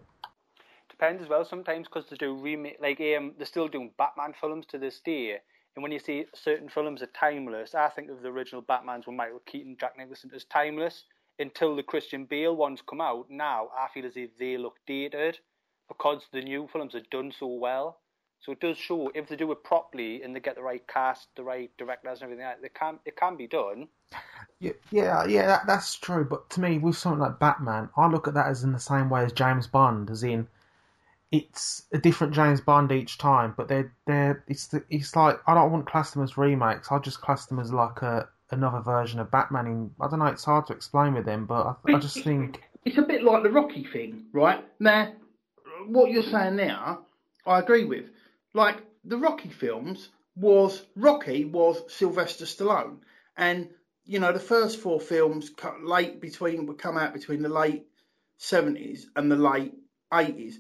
Depends 0.87 1.23
as 1.23 1.29
well 1.29 1.45
sometimes 1.45 1.87
because 1.87 2.07
they 2.11 2.15
do 2.15 2.35
remake 2.35 2.77
like 2.79 3.01
um 3.17 3.33
they're 3.37 3.47
still 3.47 3.67
doing 3.67 3.89
Batman 3.97 4.35
films 4.39 4.67
to 4.67 4.77
this 4.77 4.99
day. 4.99 5.39
And 5.75 5.81
when 5.81 5.91
you 5.91 5.99
see 5.99 6.25
certain 6.35 6.69
films 6.69 7.01
are 7.01 7.09
timeless, 7.19 7.73
I 7.73 7.89
think 7.89 8.11
of 8.11 8.21
the 8.21 8.29
original 8.29 8.61
Batmans 8.61 9.07
with 9.07 9.15
Michael 9.15 9.41
Keaton, 9.47 9.77
Jack 9.79 9.97
Nicholson 9.97 10.29
as 10.35 10.45
timeless 10.45 11.05
until 11.39 11.75
the 11.75 11.83
Christian 11.83 12.25
Bale 12.25 12.55
ones 12.55 12.81
come 12.87 13.01
out, 13.01 13.29
now 13.29 13.69
I 13.77 13.87
feel 13.93 14.05
as 14.05 14.15
if 14.15 14.37
they 14.37 14.57
look 14.57 14.75
dated 14.87 15.39
because 15.87 16.21
the 16.31 16.41
new 16.41 16.67
films 16.71 16.95
are 16.95 17.01
done 17.11 17.31
so 17.37 17.47
well. 17.47 17.99
So 18.41 18.51
it 18.51 18.59
does 18.59 18.77
show 18.77 19.11
if 19.15 19.27
they 19.27 19.35
do 19.35 19.51
it 19.51 19.63
properly 19.63 20.21
and 20.21 20.35
they 20.35 20.39
get 20.39 20.55
the 20.55 20.61
right 20.61 20.85
cast, 20.87 21.29
the 21.35 21.43
right 21.43 21.71
directors, 21.77 22.21
and 22.21 22.25
everything, 22.31 22.45
like 22.45 22.61
that, 22.61 22.65
it 22.65 22.73
can 22.75 22.99
it 23.05 23.15
can 23.15 23.35
be 23.37 23.47
done. 23.47 23.87
Yeah, 24.59 24.73
yeah, 24.91 25.25
yeah. 25.25 25.47
That, 25.47 25.67
that's 25.67 25.95
true. 25.95 26.23
But 26.25 26.49
to 26.51 26.61
me, 26.61 26.77
with 26.77 26.95
something 26.95 27.19
like 27.19 27.39
Batman, 27.39 27.89
I 27.97 28.07
look 28.07 28.27
at 28.27 28.35
that 28.35 28.47
as 28.47 28.63
in 28.63 28.71
the 28.71 28.79
same 28.79 29.09
way 29.09 29.23
as 29.23 29.33
James 29.33 29.67
Bond, 29.67 30.11
as 30.11 30.23
in 30.23 30.47
it's 31.31 31.83
a 31.91 31.97
different 31.97 32.33
James 32.33 32.61
Bond 32.61 32.91
each 32.91 33.17
time. 33.17 33.53
But 33.57 33.67
they're 33.67 33.91
they're 34.05 34.43
it's 34.47 34.67
the, 34.67 34.83
it's 34.89 35.15
like 35.15 35.39
I 35.47 35.55
don't 35.55 35.71
want 35.71 35.87
class 35.87 36.11
them 36.11 36.23
as 36.23 36.37
remakes. 36.37 36.91
I 36.91 36.99
just 36.99 37.21
class 37.21 37.47
them 37.47 37.59
as 37.59 37.73
like 37.73 38.01
a 38.03 38.29
another 38.51 38.79
version 38.79 39.19
of 39.19 39.31
Batman. 39.31 39.67
In 39.67 39.91
I 39.99 40.07
don't 40.07 40.19
know. 40.19 40.25
It's 40.27 40.45
hard 40.45 40.67
to 40.67 40.73
explain 40.73 41.13
with 41.13 41.27
him, 41.27 41.45
but 41.45 41.77
I, 41.87 41.93
I 41.93 41.99
just 41.99 42.23
think 42.23 42.61
it's 42.83 42.97
a 42.97 43.01
bit 43.01 43.23
like 43.23 43.43
the 43.43 43.51
Rocky 43.51 43.83
thing, 43.83 44.25
right? 44.31 44.63
Now, 44.79 45.13
what 45.87 46.11
you're 46.11 46.23
saying 46.23 46.55
now, 46.55 47.05
I 47.45 47.59
agree 47.59 47.85
with. 47.85 48.05
Like 48.53 48.77
the 49.03 49.17
Rocky 49.17 49.49
films 49.49 50.09
was 50.35 50.83
Rocky 50.95 51.45
was 51.45 51.81
Sylvester 51.87 52.45
Stallone, 52.45 52.99
and 53.37 53.69
you 54.05 54.19
know 54.19 54.31
the 54.31 54.39
first 54.39 54.79
four 54.79 54.99
films 54.99 55.49
cut 55.49 55.83
late 55.83 56.21
between 56.21 56.67
would 56.67 56.77
come 56.77 56.97
out 56.97 57.13
between 57.13 57.41
the 57.41 57.49
late 57.49 57.85
seventies 58.37 59.07
and 59.15 59.31
the 59.31 59.35
late 59.35 59.73
eighties. 60.13 60.59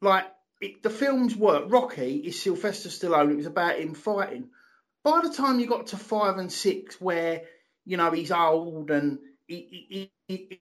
Like 0.00 0.26
it, 0.60 0.82
the 0.82 0.90
films 0.90 1.36
work. 1.36 1.64
Rocky 1.68 2.16
is 2.16 2.40
Sylvester 2.40 2.88
Stallone. 2.88 3.32
It 3.32 3.36
was 3.36 3.46
about 3.46 3.78
him 3.78 3.94
fighting 3.94 4.50
by 5.04 5.20
the 5.22 5.32
time 5.32 5.60
you 5.60 5.66
got 5.66 5.88
to 5.88 5.96
five 5.96 6.38
and 6.38 6.50
six, 6.50 7.00
where 7.00 7.42
you 7.84 7.96
know 7.96 8.10
he's 8.10 8.32
old 8.32 8.90
and 8.90 9.18
he, 9.46 10.10
he, 10.26 10.34
he, 10.34 10.60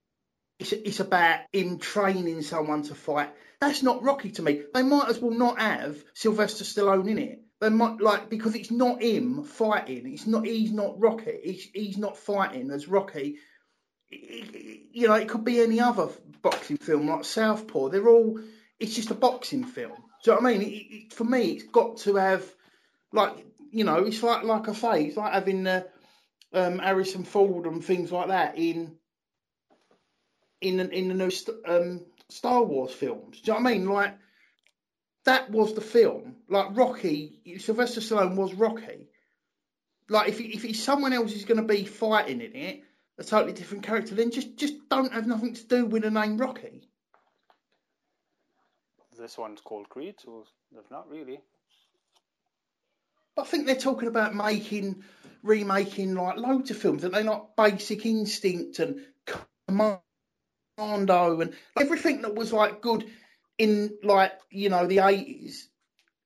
it's, 0.59 0.73
it's 0.73 0.99
about 0.99 1.39
him 1.51 1.79
training 1.79 2.41
someone 2.41 2.83
to 2.83 2.95
fight. 2.95 3.31
That's 3.59 3.81
not 3.81 4.03
Rocky 4.03 4.31
to 4.31 4.41
me. 4.41 4.63
They 4.73 4.83
might 4.83 5.09
as 5.09 5.19
well 5.19 5.31
not 5.31 5.59
have 5.59 6.03
Sylvester 6.13 6.65
Stallone 6.65 7.09
in 7.09 7.17
it. 7.17 7.39
They 7.61 7.69
might 7.69 8.01
like 8.01 8.29
because 8.29 8.55
it's 8.55 8.71
not 8.71 9.01
him 9.01 9.43
fighting. 9.45 10.11
It's 10.11 10.27
not. 10.27 10.45
He's 10.45 10.73
not 10.73 10.99
Rocky. 10.99 11.39
He's, 11.43 11.69
he's 11.73 11.97
not 11.97 12.17
fighting 12.17 12.69
as 12.71 12.89
Rocky. 12.89 13.37
You 14.11 15.07
know, 15.07 15.13
it 15.13 15.29
could 15.29 15.45
be 15.45 15.61
any 15.61 15.79
other 15.79 16.09
boxing 16.41 16.77
film 16.77 17.07
like 17.07 17.23
Southpaw. 17.23 17.89
They're 17.89 18.09
all. 18.09 18.39
It's 18.79 18.95
just 18.95 19.11
a 19.11 19.15
boxing 19.15 19.63
film. 19.63 19.93
Do 20.23 20.31
you 20.31 20.35
know 20.35 20.41
what 20.41 20.53
I 20.53 20.57
mean? 20.57 20.61
It, 20.61 20.75
it, 20.75 21.13
for 21.13 21.23
me, 21.23 21.51
it's 21.51 21.63
got 21.63 21.97
to 21.99 22.17
have 22.17 22.43
like 23.13 23.45
you 23.73 23.83
know, 23.83 23.97
it's 24.05 24.21
like 24.21 24.43
like 24.43 24.69
I 24.69 24.73
say, 24.73 25.05
it's 25.05 25.17
like 25.17 25.33
having 25.33 25.65
uh, 25.65 25.83
um, 26.53 26.77
Harrison 26.77 27.23
Ford 27.23 27.65
and 27.65 27.83
things 27.83 28.11
like 28.11 28.27
that 28.27 28.57
in 28.57 28.95
in 30.61 30.79
in 30.79 31.07
the 31.07 31.15
new 31.15 31.31
um, 31.67 32.05
Star 32.29 32.63
Wars 32.63 32.93
films. 32.93 33.41
Do 33.41 33.51
you 33.51 33.57
know 33.57 33.63
what 33.63 33.69
I 33.69 33.73
mean? 33.73 33.89
Like 33.89 34.17
that 35.25 35.49
was 35.49 35.73
the 35.73 35.81
film. 35.81 36.35
Like 36.47 36.77
Rocky, 36.77 37.57
Sylvester 37.57 37.99
Stallone 37.99 38.35
was 38.35 38.53
Rocky. 38.53 39.09
Like 40.07 40.29
if 40.29 40.39
if 40.39 40.63
it's 40.65 40.79
someone 40.79 41.13
else 41.13 41.33
is 41.33 41.45
going 41.45 41.61
to 41.61 41.67
be 41.67 41.83
fighting 41.85 42.41
in 42.41 42.55
it, 42.55 42.83
a 43.17 43.23
totally 43.23 43.53
different 43.53 43.83
character, 43.83 44.13
then 44.13 44.29
just 44.29 44.55
just 44.55 44.87
don't 44.87 45.13
have 45.13 45.25
nothing 45.25 45.55
to 45.55 45.63
do 45.65 45.85
with 45.85 46.03
the 46.03 46.11
name 46.11 46.37
Rocky. 46.37 46.87
This 49.17 49.37
one's 49.37 49.61
called 49.61 49.89
Creed, 49.89 50.15
so 50.23 50.45
not 50.91 51.09
really. 51.09 51.39
I 53.37 53.43
think 53.43 53.65
they're 53.65 53.75
talking 53.75 54.07
about 54.07 54.35
making 54.35 55.03
remaking 55.41 56.15
like 56.15 56.37
loads 56.37 56.71
of 56.71 56.77
films, 56.77 57.03
and 57.03 57.13
they 57.13 57.23
like 57.23 57.55
Basic 57.57 58.05
Instinct 58.05 58.79
and 58.79 59.01
Commando 59.67 60.01
and 61.41 61.53
everything 61.79 62.21
that 62.21 62.35
was 62.35 62.53
like 62.53 62.81
good 62.81 63.05
in 63.57 63.97
like 64.03 64.33
you 64.49 64.69
know 64.69 64.87
the 64.87 64.99
eighties. 64.99 65.69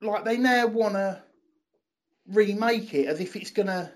Like 0.01 0.25
they 0.25 0.37
now 0.37 0.67
want 0.67 0.93
to 0.93 1.21
remake 2.27 2.93
it 2.93 3.07
as 3.07 3.19
if 3.19 3.35
it's 3.35 3.51
gonna. 3.51 3.91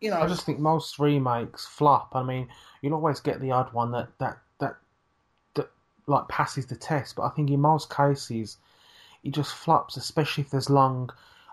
You 0.00 0.10
know, 0.10 0.20
I 0.20 0.28
just 0.28 0.46
think 0.46 0.58
most 0.58 0.98
remakes 0.98 1.66
flop. 1.66 2.12
I 2.14 2.22
mean, 2.22 2.48
you'll 2.80 2.94
always 2.94 3.20
get 3.20 3.40
the 3.40 3.50
odd 3.50 3.72
one 3.72 3.90
that 3.92 4.08
that 4.18 4.38
that 4.60 4.76
that 5.54 5.70
like 6.06 6.28
passes 6.28 6.66
the 6.66 6.76
test, 6.76 7.16
but 7.16 7.22
I 7.22 7.30
think 7.30 7.50
in 7.50 7.60
most 7.60 7.94
cases 7.94 8.58
it 9.22 9.32
just 9.32 9.52
flops, 9.54 9.96
especially 9.96 10.44
if 10.44 10.50
there's 10.50 10.70
long 10.70 11.10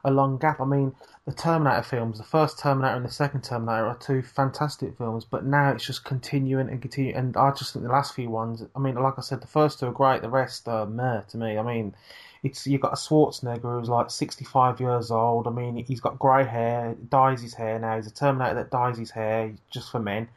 a 0.07 0.11
long 0.11 0.37
gap. 0.37 0.61
I 0.61 0.65
mean, 0.65 0.95
the 1.25 1.33
Terminator 1.33 1.83
films, 1.83 2.17
the 2.17 2.23
first 2.23 2.57
Terminator 2.57 2.95
and 2.95 3.05
the 3.05 3.11
second 3.11 3.43
Terminator 3.43 3.87
are 3.87 3.97
two 3.97 4.21
fantastic 4.21 4.97
films, 4.97 5.25
but 5.25 5.45
now 5.45 5.71
it's 5.71 5.85
just 5.85 6.05
continuing 6.05 6.69
and 6.69 6.81
continuing. 6.81 7.15
And 7.17 7.35
I 7.35 7.51
just 7.51 7.73
think 7.73 7.83
the 7.83 7.91
last 7.91 8.15
few 8.15 8.29
ones, 8.29 8.63
I 8.75 8.79
mean, 8.79 8.95
like 8.95 9.15
I 9.17 9.21
said, 9.21 9.41
the 9.41 9.47
first 9.47 9.79
two 9.79 9.87
are 9.87 9.91
great, 9.91 10.21
the 10.21 10.29
rest 10.29 10.67
are 10.69 10.85
meh 10.85 11.21
to 11.29 11.37
me. 11.37 11.57
I 11.57 11.61
mean, 11.61 11.93
it's 12.41 12.65
you've 12.65 12.81
got 12.81 12.93
a 12.93 12.95
Schwarzenegger 12.95 13.79
who's 13.79 13.89
like 13.89 14.09
65 14.09 14.79
years 14.79 15.11
old. 15.11 15.45
I 15.45 15.51
mean, 15.51 15.83
he's 15.83 15.99
got 15.99 16.17
grey 16.17 16.45
hair, 16.45 16.95
dyes 17.09 17.41
his 17.41 17.53
hair 17.53 17.77
now. 17.77 17.97
He's 17.97 18.07
a 18.07 18.13
Terminator 18.13 18.55
that 18.55 18.71
dyes 18.71 18.97
his 18.97 19.11
hair 19.11 19.53
just 19.69 19.91
for 19.91 19.99
men, 19.99 20.29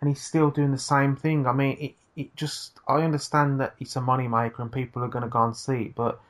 and 0.00 0.10
he's 0.10 0.22
still 0.22 0.50
doing 0.50 0.72
the 0.72 0.78
same 0.78 1.16
thing. 1.16 1.46
I 1.46 1.52
mean, 1.52 1.78
it 1.80 1.94
it 2.16 2.36
just 2.36 2.78
I 2.86 3.02
understand 3.02 3.60
that 3.60 3.74
it's 3.78 3.96
a 3.96 4.00
money 4.00 4.28
maker 4.28 4.62
and 4.62 4.72
people 4.72 5.02
are 5.02 5.08
going 5.08 5.24
to 5.24 5.30
go 5.30 5.44
and 5.44 5.56
see 5.56 5.84
it, 5.84 5.94
but 5.94 6.20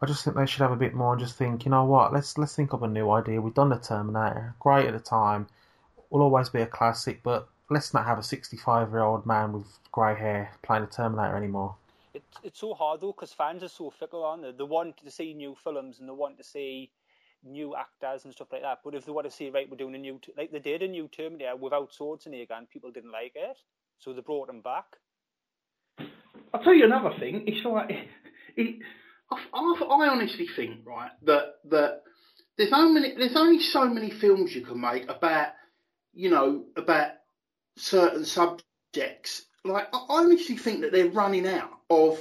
I 0.00 0.06
just 0.06 0.24
think 0.24 0.36
they 0.36 0.46
should 0.46 0.60
have 0.60 0.70
a 0.70 0.76
bit 0.76 0.94
more 0.94 1.12
and 1.12 1.20
just 1.20 1.36
think, 1.36 1.64
you 1.64 1.70
know 1.70 1.84
what, 1.84 2.12
let's 2.12 2.38
let's 2.38 2.54
think 2.54 2.72
of 2.72 2.82
a 2.82 2.88
new 2.88 3.10
idea. 3.10 3.40
We've 3.40 3.54
done 3.54 3.70
the 3.70 3.78
Terminator, 3.78 4.54
great 4.60 4.86
at 4.86 4.92
the 4.92 5.00
time, 5.00 5.48
will 6.10 6.22
always 6.22 6.48
be 6.48 6.60
a 6.60 6.66
classic, 6.66 7.20
but 7.22 7.48
let's 7.68 7.92
not 7.92 8.06
have 8.06 8.18
a 8.18 8.22
65 8.22 8.90
year 8.90 9.02
old 9.02 9.26
man 9.26 9.52
with 9.52 9.66
grey 9.90 10.14
hair 10.14 10.52
playing 10.62 10.84
the 10.84 10.90
Terminator 10.90 11.36
anymore. 11.36 11.74
It's 12.14 12.38
it's 12.42 12.60
so 12.60 12.74
hard 12.74 13.00
though 13.00 13.12
because 13.12 13.32
fans 13.32 13.62
are 13.62 13.68
so 13.68 13.90
fickle 13.90 14.24
on 14.24 14.44
it. 14.44 14.52
They 14.52 14.64
They 14.64 14.68
want 14.68 14.96
to 14.98 15.10
see 15.10 15.34
new 15.34 15.56
films 15.62 15.98
and 15.98 16.08
they 16.08 16.12
want 16.12 16.38
to 16.38 16.44
see 16.44 16.90
new 17.44 17.74
actors 17.76 18.24
and 18.24 18.32
stuff 18.32 18.48
like 18.52 18.62
that. 18.62 18.80
But 18.84 18.94
if 18.94 19.04
they 19.04 19.12
want 19.12 19.28
to 19.28 19.36
see, 19.36 19.50
right, 19.50 19.68
we're 19.70 19.76
doing 19.76 19.94
a 19.94 19.98
new, 19.98 20.20
like 20.36 20.50
they 20.50 20.58
did 20.58 20.82
a 20.82 20.88
new 20.88 21.08
Terminator 21.08 21.56
without 21.56 21.92
Schwarzenegger 21.92 22.56
and 22.56 22.70
people 22.70 22.90
didn't 22.90 23.12
like 23.12 23.32
it, 23.34 23.56
so 23.98 24.12
they 24.12 24.20
brought 24.20 24.48
him 24.48 24.60
back. 24.60 24.96
I'll 26.54 26.62
tell 26.62 26.74
you 26.74 26.84
another 26.84 27.14
thing. 27.18 27.44
It's 27.46 27.64
like 27.64 27.90
it, 28.56 28.76
I, 28.76 28.82
I, 29.30 29.36
I 29.54 30.08
honestly 30.08 30.46
think 30.46 30.86
right 30.86 31.10
that 31.22 31.54
that 31.66 32.02
there's 32.56 32.72
only 32.72 33.14
there's 33.14 33.36
only 33.36 33.60
so 33.60 33.88
many 33.88 34.10
films 34.10 34.54
you 34.54 34.62
can 34.62 34.80
make 34.80 35.08
about 35.08 35.48
you 36.14 36.30
know 36.30 36.64
about 36.76 37.12
certain 37.76 38.24
subjects. 38.24 39.44
Like 39.64 39.88
I 39.92 40.06
honestly 40.08 40.56
think 40.56 40.82
that 40.82 40.92
they're 40.92 41.10
running 41.10 41.46
out 41.46 41.70
of. 41.90 42.18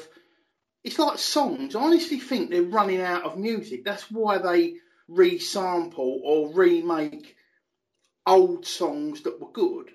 It's 0.84 1.00
like 1.00 1.18
songs. 1.18 1.76
I 1.76 1.82
honestly 1.82 2.20
think 2.20 2.50
they're 2.50 2.64
running 2.64 3.02
out 3.02 3.24
of 3.24 3.38
music. 3.38 3.84
That's 3.84 4.10
why 4.10 4.38
they 4.38 4.76
resample 5.10 6.20
or 6.24 6.54
remake 6.54 7.36
old 8.26 8.66
songs 8.66 9.22
that 9.24 9.40
were 9.42 9.52
good 9.52 9.92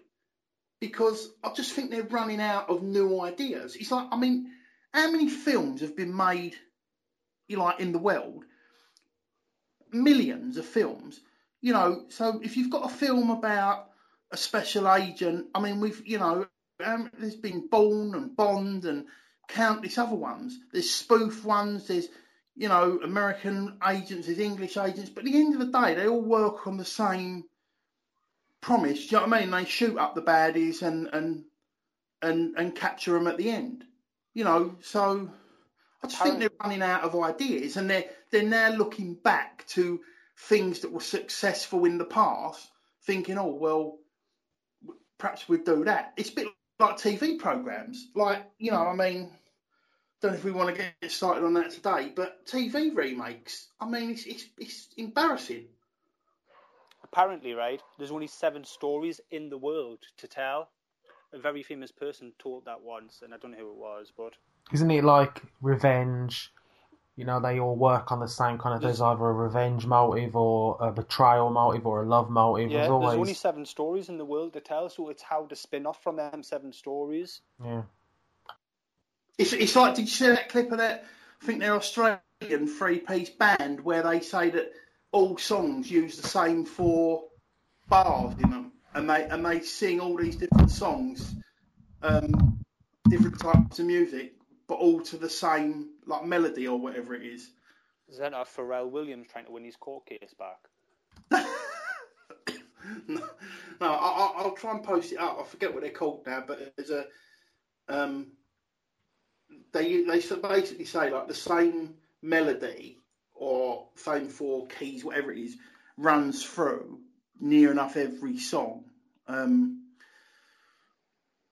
because 0.81 1.31
I 1.45 1.53
just 1.55 1.75
think 1.75 1.91
they're 1.91 2.03
running 2.03 2.41
out 2.41 2.69
of 2.69 2.83
new 2.83 3.21
ideas. 3.21 3.77
It's 3.77 3.93
like, 3.93 4.09
I 4.11 4.19
mean, 4.19 4.51
how 4.93 5.13
many 5.13 5.29
films 5.29 5.81
have 5.81 5.97
been 5.97 6.15
made, 6.17 6.57
you 7.53 7.59
like 7.59 7.81
in 7.81 7.93
the 7.93 7.99
world? 7.99 8.45
Millions 9.93 10.57
of 10.57 10.67
films, 10.67 11.21
you 11.61 11.73
know. 11.73 12.05
So 12.09 12.41
if 12.43 12.57
you've 12.57 12.71
got 12.71 12.91
a 12.91 12.95
film 12.95 13.31
about 13.31 13.91
a 14.31 14.37
special 14.37 14.93
agent, 14.93 15.47
I 15.55 15.61
mean, 15.61 15.81
we've, 15.81 16.03
you 16.07 16.19
know, 16.19 16.47
um, 16.85 17.11
there's 17.19 17.37
been 17.37 17.69
Bourne 17.69 18.15
and 18.15 18.35
Bond 18.37 18.85
and 18.85 19.07
countless 19.49 19.99
other 19.99 20.17
ones. 20.17 20.59
There's 20.73 20.91
spoof 20.91 21.45
ones. 21.45 21.87
There's, 21.87 22.09
you 22.57 22.69
know, 22.69 23.01
American 23.03 23.79
agents. 23.87 24.27
There's 24.27 24.39
English 24.39 24.77
agents. 24.77 25.11
But 25.11 25.25
at 25.25 25.33
the 25.33 25.39
end 25.39 25.55
of 25.55 25.61
the 25.61 25.79
day, 25.79 25.95
they 25.95 26.09
all 26.09 26.23
work 26.23 26.67
on 26.67 26.77
the 26.77 26.85
same 26.85 27.45
promise. 28.61 29.07
Do 29.07 29.17
you 29.17 29.21
know 29.21 29.29
what 29.29 29.37
I 29.37 29.41
mean? 29.41 29.51
They 29.51 29.65
shoot 29.65 29.99
up 29.99 30.15
the 30.15 30.23
baddies 30.23 30.83
and 30.83 31.09
and 31.13 31.45
and 32.23 32.57
and 32.57 32.75
capture 32.75 33.13
them 33.13 33.27
at 33.27 33.37
the 33.37 33.51
end. 33.51 33.85
You 34.35 34.45
know, 34.45 34.77
so 34.81 35.31
I 36.03 36.09
just 36.09 36.23
think 36.23 36.39
they're 36.39 36.51
running 36.63 36.83
out 36.83 37.03
of 37.03 37.15
ideas, 37.17 37.77
and 37.77 37.89
they're 37.89 38.05
they're 38.31 38.43
now 38.43 38.71
looking 38.71 39.15
back 39.15 39.67
to 39.69 40.01
things 40.37 40.81
that 40.81 40.93
were 40.93 41.01
successful 41.01 41.85
in 41.85 41.99
the 41.99 42.05
past, 42.05 42.69
thinking, 43.07 43.39
oh 43.39 43.55
well, 43.55 43.99
perhaps 45.19 45.49
we'd 45.49 45.65
do 45.65 45.85
that. 45.85 46.13
It's 46.17 46.31
a 46.31 46.35
bit 46.35 46.49
like 46.79 46.97
TV 46.97 47.39
programs, 47.39 48.09
like 48.15 48.45
you 48.59 48.71
know, 48.71 48.87
I 48.87 48.95
mean. 48.95 49.31
Don't 50.21 50.31
know 50.31 50.39
if 50.39 50.45
we 50.45 50.53
want 50.53 50.73
to 50.77 50.81
get 51.01 51.11
started 51.11 51.43
on 51.43 51.55
that 51.55 51.73
today, 51.73 52.13
but 52.15 52.47
TV 52.47 52.95
remakes. 52.95 53.67
I 53.81 53.89
mean, 53.89 54.13
it's 54.13 54.25
it's, 54.25 54.45
it's 54.57 54.89
embarrassing 54.97 55.67
apparently, 57.13 57.53
right, 57.53 57.81
there's 57.99 58.11
only 58.11 58.27
seven 58.27 58.65
stories 58.65 59.21
in 59.31 59.51
the 59.51 59.59
world 59.59 59.99
to 60.19 60.27
tell. 60.27 60.71
A 61.33 61.39
very 61.39 61.63
famous 61.63 61.93
person 61.93 62.33
taught 62.39 62.65
that 62.65 62.83
once, 62.83 63.21
and 63.23 63.33
I 63.35 63.37
don't 63.37 63.53
know 63.53 63.59
who 63.59 63.71
it 63.71 63.77
was, 63.77 64.13
but 64.17 64.35
isn't 64.73 64.91
it 64.91 65.05
like 65.05 65.43
revenge? 65.61 66.53
You 67.17 67.27
know, 67.27 67.41
they 67.41 67.61
all 67.61 67.77
work 67.77 68.11
on 68.11 68.21
the 68.21 68.27
same 68.27 68.59
kind 68.59 68.75
of. 68.75 68.81
There's 68.81 69.01
either 69.01 69.23
a 69.23 69.33
revenge 69.33 69.85
motive 69.87 70.35
or 70.35 70.79
a 70.81 70.91
betrayal 70.91 71.51
motive 71.51 71.87
or 71.87 72.03
a 72.03 72.07
love 72.07 72.31
motive. 72.31 72.71
Yeah, 72.71 72.79
there's, 72.79 72.91
always... 72.91 73.11
there's 73.11 73.19
only 73.19 73.35
seven 73.35 73.67
stories 73.67 74.09
in 74.09 74.17
the 74.17 74.25
world 74.25 74.55
to 74.55 74.61
tell, 74.61 74.89
so 74.89 75.11
it's 75.11 75.23
how 75.23 75.45
to 75.47 75.57
spin 75.57 75.87
off 75.87 76.03
from 76.03 76.17
them 76.17 76.43
seven 76.43 76.73
stories. 76.73 77.41
Yeah. 77.63 77.83
It's, 79.39 79.53
it's 79.53 79.77
like, 79.77 79.95
did 79.95 80.03
you 80.03 80.09
see 80.09 80.27
that 80.29 80.49
clip 80.49 80.73
of 80.73 80.79
that? 80.79 81.05
I 81.43 81.45
think 81.45 81.61
they're 81.61 81.75
Australian 81.75 82.21
three 82.67 82.99
piece 82.99 83.31
band 83.31 83.81
where 83.81 84.03
they 84.03 84.21
say 84.21 84.51
that 84.51 84.73
all 85.11 85.37
songs 85.37 85.91
use 85.91 86.17
the 86.17 86.27
same 86.27 86.65
four 86.65 87.25
bars 87.89 88.35
in 88.43 88.51
them, 88.51 88.73
and 88.95 89.09
they 89.09 89.25
and 89.25 89.45
they 89.45 89.61
sing 89.61 90.01
all 90.01 90.17
these 90.17 90.37
different 90.37 90.71
songs, 90.71 91.35
um, 92.03 92.59
different 93.09 93.39
types 93.39 93.79
of 93.79 93.87
music, 93.87 94.35
but 94.73 94.79
all 94.79 95.03
to 95.03 95.19
the 95.19 95.29
same 95.29 95.91
like 96.07 96.25
melody 96.25 96.67
or 96.67 96.79
whatever 96.79 97.15
it 97.15 97.21
is. 97.21 97.51
Is 98.09 98.17
that 98.17 98.33
not 98.33 98.49
Pharrell 98.49 98.91
Williams 98.91 99.27
trying 99.31 99.45
to 99.45 99.53
win 99.53 99.65
his 99.65 99.77
court 99.77 100.07
case 100.07 100.35
back? 100.39 100.57
no, 103.07 103.21
no 103.83 103.87
I, 103.87 104.43
will 104.43 104.53
try 104.53 104.71
and 104.71 104.83
post 104.83 105.13
it 105.13 105.19
up. 105.19 105.39
I 105.39 105.45
forget 105.45 105.75
what 105.75 105.83
they're 105.83 105.91
called 105.91 106.23
now, 106.27 106.43
but 106.47 106.73
there's 106.75 106.89
a 106.89 107.05
um, 107.87 108.29
they 109.75 110.05
they 110.05 110.21
basically 110.43 110.87
say 110.87 111.11
like 111.11 111.29
the 111.29 111.35
same 111.35 111.93
melody 112.23 112.97
or 113.35 113.89
same 113.97 114.29
four 114.29 114.69
keys, 114.69 115.05
whatever 115.05 115.33
it 115.33 115.39
is, 115.39 115.57
runs 115.99 116.43
through 116.43 116.99
near 117.39 117.71
enough 117.71 117.99
every 117.99 118.39
song. 118.39 118.85
Um, 119.29 119.72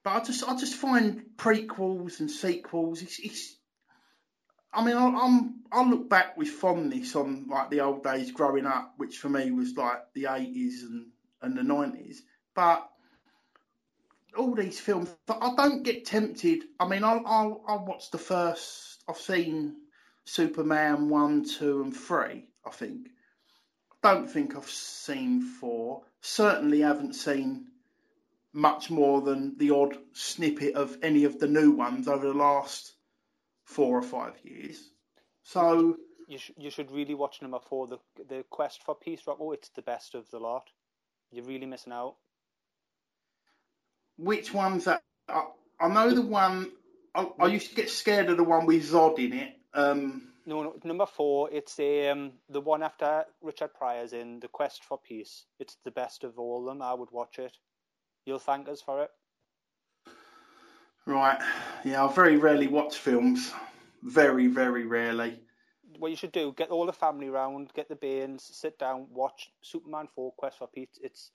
but 0.03 0.11
I 0.11 0.23
just 0.23 0.47
I 0.47 0.55
just 0.55 0.75
find 0.75 1.23
prequels 1.37 2.19
and 2.19 2.29
sequels. 2.29 3.01
It's, 3.01 3.19
it's 3.19 3.55
I 4.73 4.83
mean 4.83 4.95
I, 4.95 5.05
I'm 5.05 5.61
I 5.71 5.83
look 5.83 6.09
back 6.09 6.37
with 6.37 6.49
fondness 6.49 7.15
on 7.15 7.47
like 7.49 7.69
the 7.69 7.81
old 7.81 8.03
days 8.03 8.31
growing 8.31 8.65
up, 8.65 8.93
which 8.97 9.17
for 9.17 9.29
me 9.29 9.51
was 9.51 9.75
like 9.75 10.01
the 10.13 10.27
eighties 10.29 10.83
and 10.83 11.07
and 11.41 11.57
the 11.57 11.63
nineties. 11.63 12.23
But 12.55 12.87
all 14.37 14.55
these 14.55 14.79
films, 14.79 15.09
I 15.27 15.53
don't 15.55 15.83
get 15.83 16.05
tempted. 16.05 16.63
I 16.79 16.87
mean, 16.87 17.03
I'll 17.03 17.23
I'll, 17.25 17.63
I'll 17.67 17.85
watch 17.85 18.11
the 18.11 18.17
first. 18.17 19.03
I've 19.07 19.17
seen 19.17 19.75
Superman 20.25 21.09
1, 21.09 21.45
2, 21.45 21.81
and 21.81 21.95
3, 21.95 22.47
I 22.65 22.69
think. 22.69 23.09
Don't 24.03 24.29
think 24.29 24.55
I've 24.55 24.69
seen 24.69 25.41
4. 25.41 26.03
Certainly 26.21 26.81
haven't 26.81 27.13
seen 27.13 27.67
much 28.53 28.89
more 28.89 29.21
than 29.21 29.57
the 29.57 29.71
odd 29.71 29.97
snippet 30.13 30.75
of 30.75 30.97
any 31.01 31.23
of 31.23 31.39
the 31.39 31.47
new 31.47 31.71
ones 31.71 32.07
over 32.07 32.27
the 32.27 32.33
last 32.33 32.93
four 33.65 33.97
or 33.97 34.03
five 34.03 34.33
years. 34.43 34.91
So. 35.43 35.97
You, 36.27 36.37
sh- 36.37 36.51
you 36.57 36.69
should 36.69 36.91
really 36.91 37.13
watch 37.13 37.41
number 37.41 37.59
four, 37.59 37.87
the 37.87 37.97
the 38.29 38.45
quest 38.49 38.83
for 38.83 38.95
peace. 38.95 39.21
Oh, 39.27 39.51
it's 39.51 39.69
the 39.75 39.81
best 39.81 40.15
of 40.15 40.29
the 40.29 40.39
lot. 40.39 40.63
You're 41.31 41.45
really 41.45 41.65
missing 41.65 41.93
out. 41.93 42.15
Which 44.17 44.53
one's 44.53 44.85
that? 44.85 45.01
I, 45.27 45.45
I 45.79 45.87
know 45.89 46.13
the 46.13 46.21
one. 46.21 46.71
I, 47.15 47.27
I 47.39 47.47
used 47.47 47.69
to 47.69 47.75
get 47.75 47.89
scared 47.89 48.29
of 48.29 48.37
the 48.37 48.43
one 48.43 48.65
with 48.65 48.89
Zod 48.89 49.19
in 49.19 49.33
it. 49.33 49.53
Um, 49.73 50.29
no, 50.45 50.63
no, 50.63 50.75
number 50.83 51.05
four. 51.05 51.49
It's 51.51 51.79
um, 51.79 52.33
the 52.49 52.61
one 52.61 52.83
after 52.83 53.25
Richard 53.41 53.73
Pryor's 53.73 54.13
in 54.13 54.39
The 54.39 54.47
Quest 54.47 54.83
for 54.83 54.97
Peace. 54.97 55.45
It's 55.59 55.77
the 55.83 55.91
best 55.91 56.23
of 56.23 56.39
all 56.39 56.59
of 56.59 56.65
them. 56.65 56.81
I 56.81 56.93
would 56.93 57.11
watch 57.11 57.39
it. 57.39 57.57
You'll 58.25 58.39
thank 58.39 58.69
us 58.69 58.81
for 58.81 59.03
it. 59.03 59.09
Right. 61.05 61.39
Yeah, 61.83 62.05
I 62.05 62.13
very 62.13 62.37
rarely 62.37 62.67
watch 62.67 62.97
films. 62.97 63.51
Very, 64.03 64.47
very 64.47 64.85
rarely. 64.85 65.39
what 65.97 66.09
you 66.11 66.17
should 66.17 66.31
do: 66.31 66.53
get 66.55 66.69
all 66.69 66.85
the 66.85 66.93
family 66.93 67.29
round, 67.29 67.71
get 67.73 67.89
the 67.89 67.95
Baines, 67.95 68.43
sit 68.43 68.77
down, 68.79 69.07
watch 69.11 69.51
Superman 69.61 70.07
Four: 70.15 70.31
Quest 70.33 70.57
for 70.59 70.67
Peace. 70.67 70.99
It's 71.01 71.31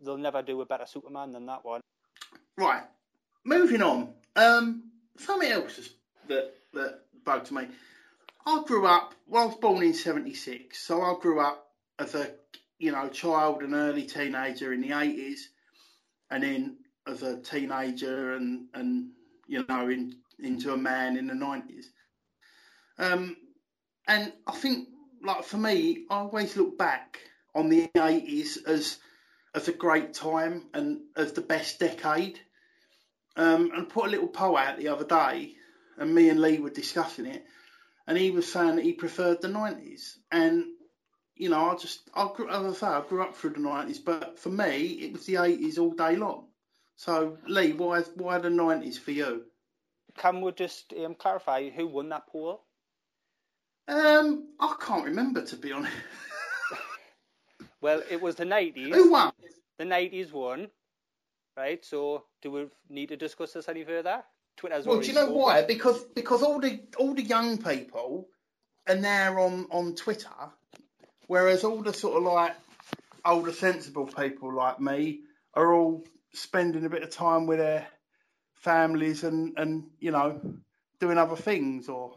they'll 0.00 0.16
never 0.16 0.42
do 0.42 0.60
a 0.60 0.66
better 0.66 0.86
Superman 0.86 1.32
than 1.32 1.46
that 1.46 1.64
one. 1.64 1.80
Right. 2.56 2.82
Moving 3.44 3.82
on. 3.82 4.12
Um, 4.36 4.90
something 5.16 5.50
else 5.50 5.90
that 6.28 6.54
that 6.74 7.00
bugs 7.24 7.50
me. 7.50 7.68
I 8.46 8.62
grew 8.66 8.86
up. 8.86 9.14
Well, 9.26 9.42
I 9.44 9.46
was 9.46 9.56
born 9.56 9.82
in 9.82 9.94
'76, 9.94 10.78
so 10.78 11.02
I 11.02 11.14
grew 11.20 11.40
up 11.40 11.70
as 11.98 12.14
a 12.14 12.30
you 12.78 12.92
know 12.92 13.08
child 13.08 13.62
and 13.62 13.74
early 13.74 14.04
teenager 14.04 14.72
in 14.72 14.80
the 14.80 14.90
'80s, 14.90 15.40
and 16.30 16.42
then 16.42 16.76
as 17.06 17.22
a 17.22 17.40
teenager 17.40 18.34
and 18.34 18.66
and 18.74 19.10
you 19.46 19.64
know 19.68 19.88
in 19.88 20.14
into 20.38 20.72
a 20.72 20.76
man 20.76 21.16
in 21.16 21.26
the 21.26 21.34
'90s. 21.34 21.86
Um, 22.98 23.36
and 24.06 24.32
I 24.46 24.52
think 24.52 24.88
like 25.22 25.44
for 25.44 25.56
me, 25.56 26.04
I 26.10 26.16
always 26.16 26.56
look 26.56 26.78
back 26.78 27.18
on 27.54 27.68
the 27.68 27.88
'80s 27.96 28.66
as 28.66 28.98
as 29.54 29.68
a 29.68 29.72
great 29.72 30.14
time 30.14 30.66
and 30.74 31.00
as 31.16 31.32
the 31.32 31.40
best 31.40 31.80
decade. 31.80 32.40
Um, 33.36 33.70
and 33.72 33.88
put 33.88 34.06
a 34.06 34.10
little 34.10 34.26
poll 34.26 34.56
out 34.56 34.78
the 34.78 34.88
other 34.88 35.04
day, 35.04 35.54
and 35.96 36.12
me 36.12 36.28
and 36.28 36.40
Lee 36.40 36.58
were 36.58 36.70
discussing 36.70 37.26
it, 37.26 37.44
and 38.04 38.18
he 38.18 38.32
was 38.32 38.52
saying 38.52 38.74
that 38.76 38.84
he 38.84 38.94
preferred 38.94 39.40
the 39.40 39.48
nineties. 39.48 40.18
And 40.32 40.64
you 41.38 41.48
know, 41.48 41.70
I 41.70 41.76
just, 41.76 42.10
I 42.14 42.28
grew, 42.34 42.50
as 42.50 42.64
I 42.64 42.72
say, 42.72 42.86
I 42.86 43.02
grew 43.08 43.22
up 43.22 43.36
through 43.36 43.50
the 43.50 43.60
nineties, 43.60 43.98
but 43.98 44.38
for 44.38 44.50
me, 44.50 44.98
it 45.00 45.12
was 45.12 45.24
the 45.26 45.36
eighties 45.36 45.78
all 45.78 45.92
day 45.92 46.16
long. 46.16 46.46
So, 46.96 47.38
Lee, 47.46 47.72
why, 47.72 48.00
why 48.16 48.38
the 48.38 48.50
nineties 48.50 48.98
for 48.98 49.12
you? 49.12 49.44
Can 50.16 50.40
we 50.40 50.50
just 50.52 50.92
um, 51.04 51.14
clarify 51.14 51.70
who 51.70 51.86
won 51.86 52.08
that 52.08 52.26
poll? 52.26 52.64
Um, 53.86 54.48
I 54.60 54.74
can't 54.80 55.04
remember 55.04 55.42
to 55.44 55.56
be 55.56 55.72
honest. 55.72 55.94
well, 57.80 58.02
it 58.10 58.20
was 58.20 58.34
the 58.34 58.44
nineties. 58.44 58.94
Who 58.94 59.12
won? 59.12 59.32
The 59.78 59.84
nineties 59.84 60.32
won, 60.32 60.68
right? 61.56 61.84
So, 61.84 62.24
do 62.42 62.50
we 62.50 62.66
need 62.90 63.10
to 63.10 63.16
discuss 63.16 63.52
this 63.52 63.68
any 63.68 63.84
further? 63.84 64.22
Twitter's 64.56 64.86
well, 64.86 65.00
do 65.00 65.06
you 65.06 65.14
know 65.14 65.26
spoken. 65.26 65.40
why? 65.40 65.62
Because 65.62 66.02
because 66.16 66.42
all 66.42 66.60
the 66.60 66.80
all 66.98 67.14
the 67.14 67.22
young 67.22 67.58
people 67.58 68.28
are 68.88 68.96
now 68.96 69.40
on 69.40 69.68
on 69.70 69.94
Twitter, 69.94 70.28
whereas 71.28 71.62
all 71.62 71.80
the 71.82 71.92
sort 71.92 72.16
of 72.16 72.24
like 72.24 72.54
older 73.24 73.52
sensible 73.52 74.06
people 74.06 74.52
like 74.52 74.80
me 74.80 75.20
are 75.54 75.72
all 75.72 76.04
spending 76.32 76.84
a 76.84 76.90
bit 76.90 77.02
of 77.02 77.10
time 77.10 77.46
with 77.46 77.58
their 77.58 77.86
families 78.54 79.22
and 79.22 79.56
and 79.56 79.84
you 80.00 80.10
know 80.10 80.40
doing 80.98 81.16
other 81.16 81.36
things 81.36 81.88
or 81.88 82.12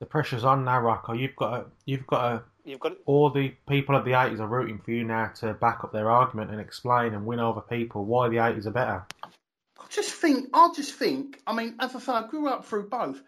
the 0.00 0.06
pressure's 0.06 0.44
on 0.44 0.64
now, 0.64 0.80
Rocco. 0.80 1.12
You've 1.12 1.36
got 1.36 1.50
to, 1.50 1.66
you've 1.84 2.06
got 2.06 2.30
to, 2.30 2.42
you've 2.64 2.80
got 2.80 2.88
to, 2.88 2.96
all 3.04 3.28
the 3.30 3.52
people 3.68 3.94
of 3.94 4.06
the 4.06 4.14
eighties 4.14 4.40
are 4.40 4.48
rooting 4.48 4.78
for 4.78 4.92
you 4.92 5.04
now 5.04 5.30
to 5.36 5.52
back 5.52 5.84
up 5.84 5.92
their 5.92 6.10
argument 6.10 6.50
and 6.50 6.58
explain 6.58 7.12
and 7.12 7.26
win 7.26 7.38
over 7.38 7.60
people 7.60 8.06
why 8.06 8.28
the 8.30 8.38
eighties 8.38 8.66
are 8.66 8.72
better. 8.72 9.06
I 9.22 9.84
just 9.90 10.14
think, 10.14 10.48
I 10.54 10.72
just 10.74 10.94
think, 10.94 11.38
I 11.46 11.52
mean, 11.52 11.76
as 11.80 11.94
I 11.94 12.00
say, 12.00 12.12
I 12.12 12.26
grew 12.26 12.48
up 12.48 12.64
through 12.64 12.88
both, 12.88 13.22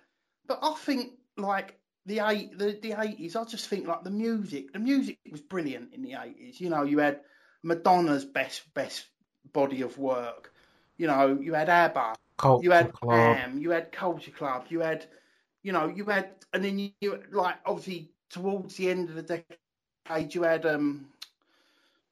but 0.47 0.61
I 0.62 0.75
think 0.75 1.12
like 1.37 1.78
the 2.06 2.21
eight, 2.21 2.59
the 2.59 2.78
the 2.80 3.00
eighties, 3.00 3.37
I 3.37 3.44
just 3.44 3.68
think 3.68 3.87
like 3.87 4.02
the 4.04 4.11
music, 4.11 4.73
the 4.73 4.78
music 4.78 5.18
was 5.30 5.40
brilliant 5.40 5.94
in 5.94 6.02
the 6.02 6.14
eighties. 6.14 6.61
You 6.61 6.71
know, 6.71 6.82
you 6.82 6.99
had 6.99 7.21
Madonna's 7.62 8.25
best 8.25 8.73
best 8.75 9.06
body 9.52 9.82
of 9.82 9.99
work. 9.99 10.52
You 10.97 11.06
know, 11.06 11.38
you 11.40 11.54
had 11.54 11.68
ABBA, 11.68 12.14
Culture 12.37 12.64
you 12.64 12.71
had 12.73 12.92
Club. 12.92 13.37
You 13.59 13.71
had 13.71 13.92
Culture 13.92 14.30
Club, 14.30 14.66
you 14.68 14.80
had, 14.80 15.06
you 15.62 15.73
know, 15.73 15.88
you 15.88 16.04
had, 16.04 16.30
and 16.52 16.64
then 16.64 16.78
you, 16.78 16.90
you 17.00 17.23
like 17.30 17.56
obviously 17.64 18.11
towards 18.30 18.76
the 18.76 18.90
end 18.90 19.09
of 19.09 19.14
the 19.16 19.23
decade, 20.09 20.35
you 20.35 20.42
had, 20.42 20.66
um, 20.66 21.06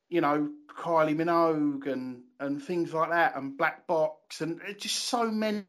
you 0.08 0.20
know, 0.20 0.50
Kylie 0.68 1.16
Minogue 1.16 1.86
and 1.86 2.22
and 2.38 2.62
things 2.62 2.92
like 2.94 3.10
that, 3.10 3.36
and 3.36 3.56
Black 3.56 3.86
Box, 3.86 4.40
and 4.40 4.60
just 4.78 4.96
so 4.96 5.30
many 5.30 5.66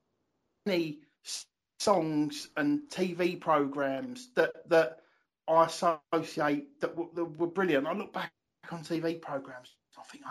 songs 1.81 2.49
and 2.57 2.81
TV 2.89 3.39
programs 3.39 4.29
that 4.35 4.69
that 4.69 4.99
I 5.47 5.65
associate 5.65 6.79
that 6.79 6.95
were, 6.95 7.07
that 7.15 7.25
were 7.39 7.47
brilliant. 7.47 7.87
I 7.87 7.93
look 7.93 8.13
back 8.13 8.31
on 8.71 8.83
TV 8.83 9.19
programs, 9.19 9.75
I 9.97 10.03
think, 10.03 10.23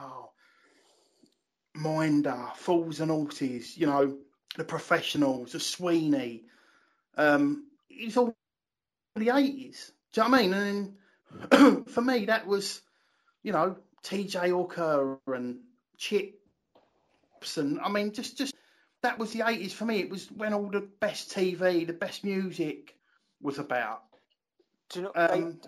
oh, 0.00 0.30
Minder, 1.74 2.48
Fools 2.54 3.00
and 3.00 3.10
Horses, 3.10 3.76
you 3.76 3.86
know, 3.86 4.18
The 4.56 4.64
Professionals, 4.64 5.52
The 5.52 5.60
Sweeney. 5.60 6.44
Um, 7.16 7.66
it's 7.88 8.16
all 8.16 8.34
the 9.16 9.28
80s. 9.28 9.92
Do 10.12 10.20
you 10.20 10.28
know 10.28 10.30
what 10.30 10.38
I 10.38 10.42
mean? 10.42 10.52
And 10.52 10.96
then, 11.50 11.84
for 11.88 12.02
me, 12.02 12.26
that 12.26 12.46
was, 12.46 12.82
you 13.42 13.52
know, 13.52 13.76
TJ 14.04 14.50
Hooker 14.50 15.18
and 15.26 15.60
Chips. 15.96 17.56
And 17.56 17.80
I 17.80 17.88
mean, 17.88 18.12
just, 18.12 18.36
just 18.36 18.49
that 19.02 19.18
was 19.18 19.32
the 19.32 19.40
80s 19.40 19.72
for 19.72 19.84
me. 19.84 19.98
It 19.98 20.10
was 20.10 20.30
when 20.30 20.52
all 20.52 20.68
the 20.68 20.88
best 21.00 21.30
TV, 21.34 21.86
the 21.86 21.92
best 21.92 22.24
music 22.24 22.96
was 23.40 23.58
about. 23.58 24.02
Do 24.90 24.98
you 25.00 25.04
know, 25.04 25.12
um, 25.14 25.60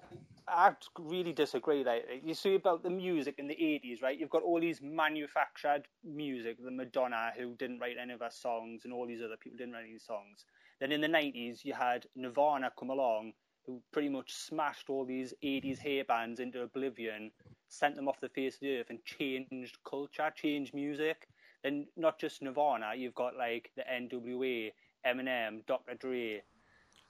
I 0.49 0.75
really 0.99 1.33
disagree. 1.33 1.85
Like 1.85 2.05
you 2.25 2.35
see 2.35 2.55
about 2.57 2.83
the 2.83 2.91
music 2.91 3.37
in 3.39 3.47
the 3.47 3.55
eighties, 3.55 4.03
right? 4.03 4.19
You've 4.19 4.31
got 4.31 4.43
all 4.43 4.61
these 4.61 4.81
manufactured 4.83 5.87
music, 6.05 6.57
the 6.63 6.71
Madonna 6.71 7.33
who 7.37 7.55
didn't 7.55 7.79
write 7.79 7.97
any 8.01 8.13
of 8.13 8.21
her 8.21 8.31
songs, 8.31 8.85
and 8.85 8.93
all 8.93 9.07
these 9.07 9.23
other 9.23 9.37
people 9.37 9.57
didn't 9.57 9.75
write 9.75 9.87
any 9.89 9.99
songs. 9.99 10.45
Then 10.81 10.93
in 10.93 11.01
the 11.01 11.09
nineties, 11.09 11.65
you 11.65 11.73
had 11.73 12.07
Nirvana 12.17 12.73
come 12.79 12.91
along, 12.91 13.33
who 13.65 13.81
pretty 13.93 14.09
much 14.09 14.35
smashed 14.35 14.91
all 14.91 15.05
these 15.05 15.33
eighties 15.43 15.79
hair 15.79 16.05
bands 16.05 16.41
into 16.41 16.63
oblivion, 16.63 17.31
sent 17.69 17.95
them 17.97 18.09
off 18.09 18.21
the 18.21 18.29
face 18.29 18.55
of 18.55 18.61
the 18.61 18.79
earth, 18.79 18.91
and 18.91 19.05
changed 19.05 19.79
culture, 19.89 20.31
changed 20.35 20.75
music. 20.75 21.29
Then 21.63 21.87
not 21.97 22.19
just 22.19 22.43
Nirvana, 22.43 22.93
you've 22.97 23.15
got 23.15 23.37
like 23.37 23.71
the 23.77 23.91
N.W.A., 23.91 24.73
Eminem, 25.07 25.65
Dr. 25.67 25.95
Dre, 25.95 26.43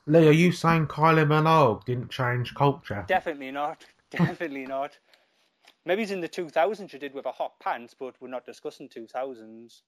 Lee, 0.07 0.27
are 0.27 0.33
you 0.33 0.51
saying 0.51 0.89
Kylie 0.89 1.27
Minogue 1.27 1.85
didn't 1.85 2.11
change 2.11 2.55
culture? 2.55 3.05
Definitely 3.07 3.53
not. 3.53 3.85
Definitely 4.11 4.67
not. 4.67 4.99
Maybe 5.85 6.03
it's 6.03 6.11
in 6.11 6.21
the 6.21 6.29
2000s 6.29 6.91
she 6.91 6.99
did 6.99 7.15
with 7.15 7.25
her 7.25 7.33
hot 7.33 7.59
pants, 7.61 7.95
but 7.99 8.15
we're 8.21 8.29
not 8.29 8.45
discussing 8.45 8.89
2000s. 8.89 9.83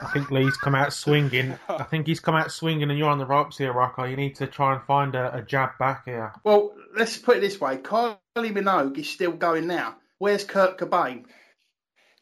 I 0.00 0.06
think 0.12 0.30
Lee's 0.30 0.56
come 0.56 0.74
out 0.74 0.92
swinging. 0.92 1.58
I 1.68 1.82
think 1.84 2.06
he's 2.06 2.20
come 2.20 2.34
out 2.34 2.50
swinging, 2.50 2.88
and 2.88 2.98
you're 2.98 3.08
on 3.08 3.18
the 3.18 3.26
ropes 3.26 3.58
here, 3.58 3.72
Rocco. 3.72 4.04
You 4.04 4.16
need 4.16 4.36
to 4.36 4.46
try 4.46 4.74
and 4.74 4.82
find 4.84 5.14
a, 5.14 5.36
a 5.36 5.42
jab 5.42 5.78
back 5.78 6.04
here. 6.04 6.32
Well, 6.42 6.74
let's 6.96 7.18
put 7.18 7.36
it 7.36 7.40
this 7.40 7.60
way: 7.60 7.76
Kylie 7.76 8.18
Minogue 8.34 8.96
is 8.98 9.10
still 9.10 9.32
going 9.32 9.66
now. 9.66 9.96
Where's 10.18 10.44
Kurt 10.44 10.78
Cobain? 10.78 11.24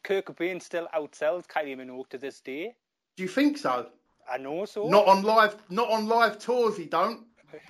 Kurt 0.03 0.25
Cobain 0.25 0.61
still 0.61 0.87
outsells 0.95 1.45
Kylie 1.47 1.77
Minogue 1.77 2.09
to 2.09 2.17
this 2.17 2.41
day. 2.41 2.73
Do 3.17 3.23
you 3.23 3.29
think 3.29 3.57
so? 3.57 3.87
I 4.31 4.37
know 4.37 4.65
so. 4.65 4.87
Not 4.87 5.07
on 5.07 5.23
live, 5.23 5.57
not 5.69 5.89
on 5.89 6.07
live 6.07 6.39
tours. 6.39 6.77
He 6.77 6.85
don't. 6.85 7.25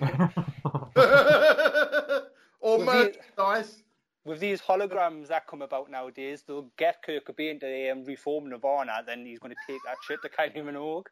or 2.60 2.78
With 2.78 2.86
merchandise. 2.86 3.82
With 4.24 4.38
these 4.38 4.60
holograms 4.60 5.28
that 5.28 5.46
come 5.46 5.62
about 5.62 5.90
nowadays, 5.90 6.44
they'll 6.46 6.70
get 6.76 7.02
Kurt 7.02 7.24
Cobain 7.24 7.58
to 7.60 7.90
um, 7.90 8.04
reform 8.04 8.50
Nirvana, 8.50 9.02
then 9.06 9.24
he's 9.24 9.38
going 9.38 9.54
to 9.54 9.72
take 9.72 9.80
that 9.86 9.96
shit 10.06 10.20
to 10.22 10.28
Kylie 10.28 10.62
Minogue. 10.62 11.06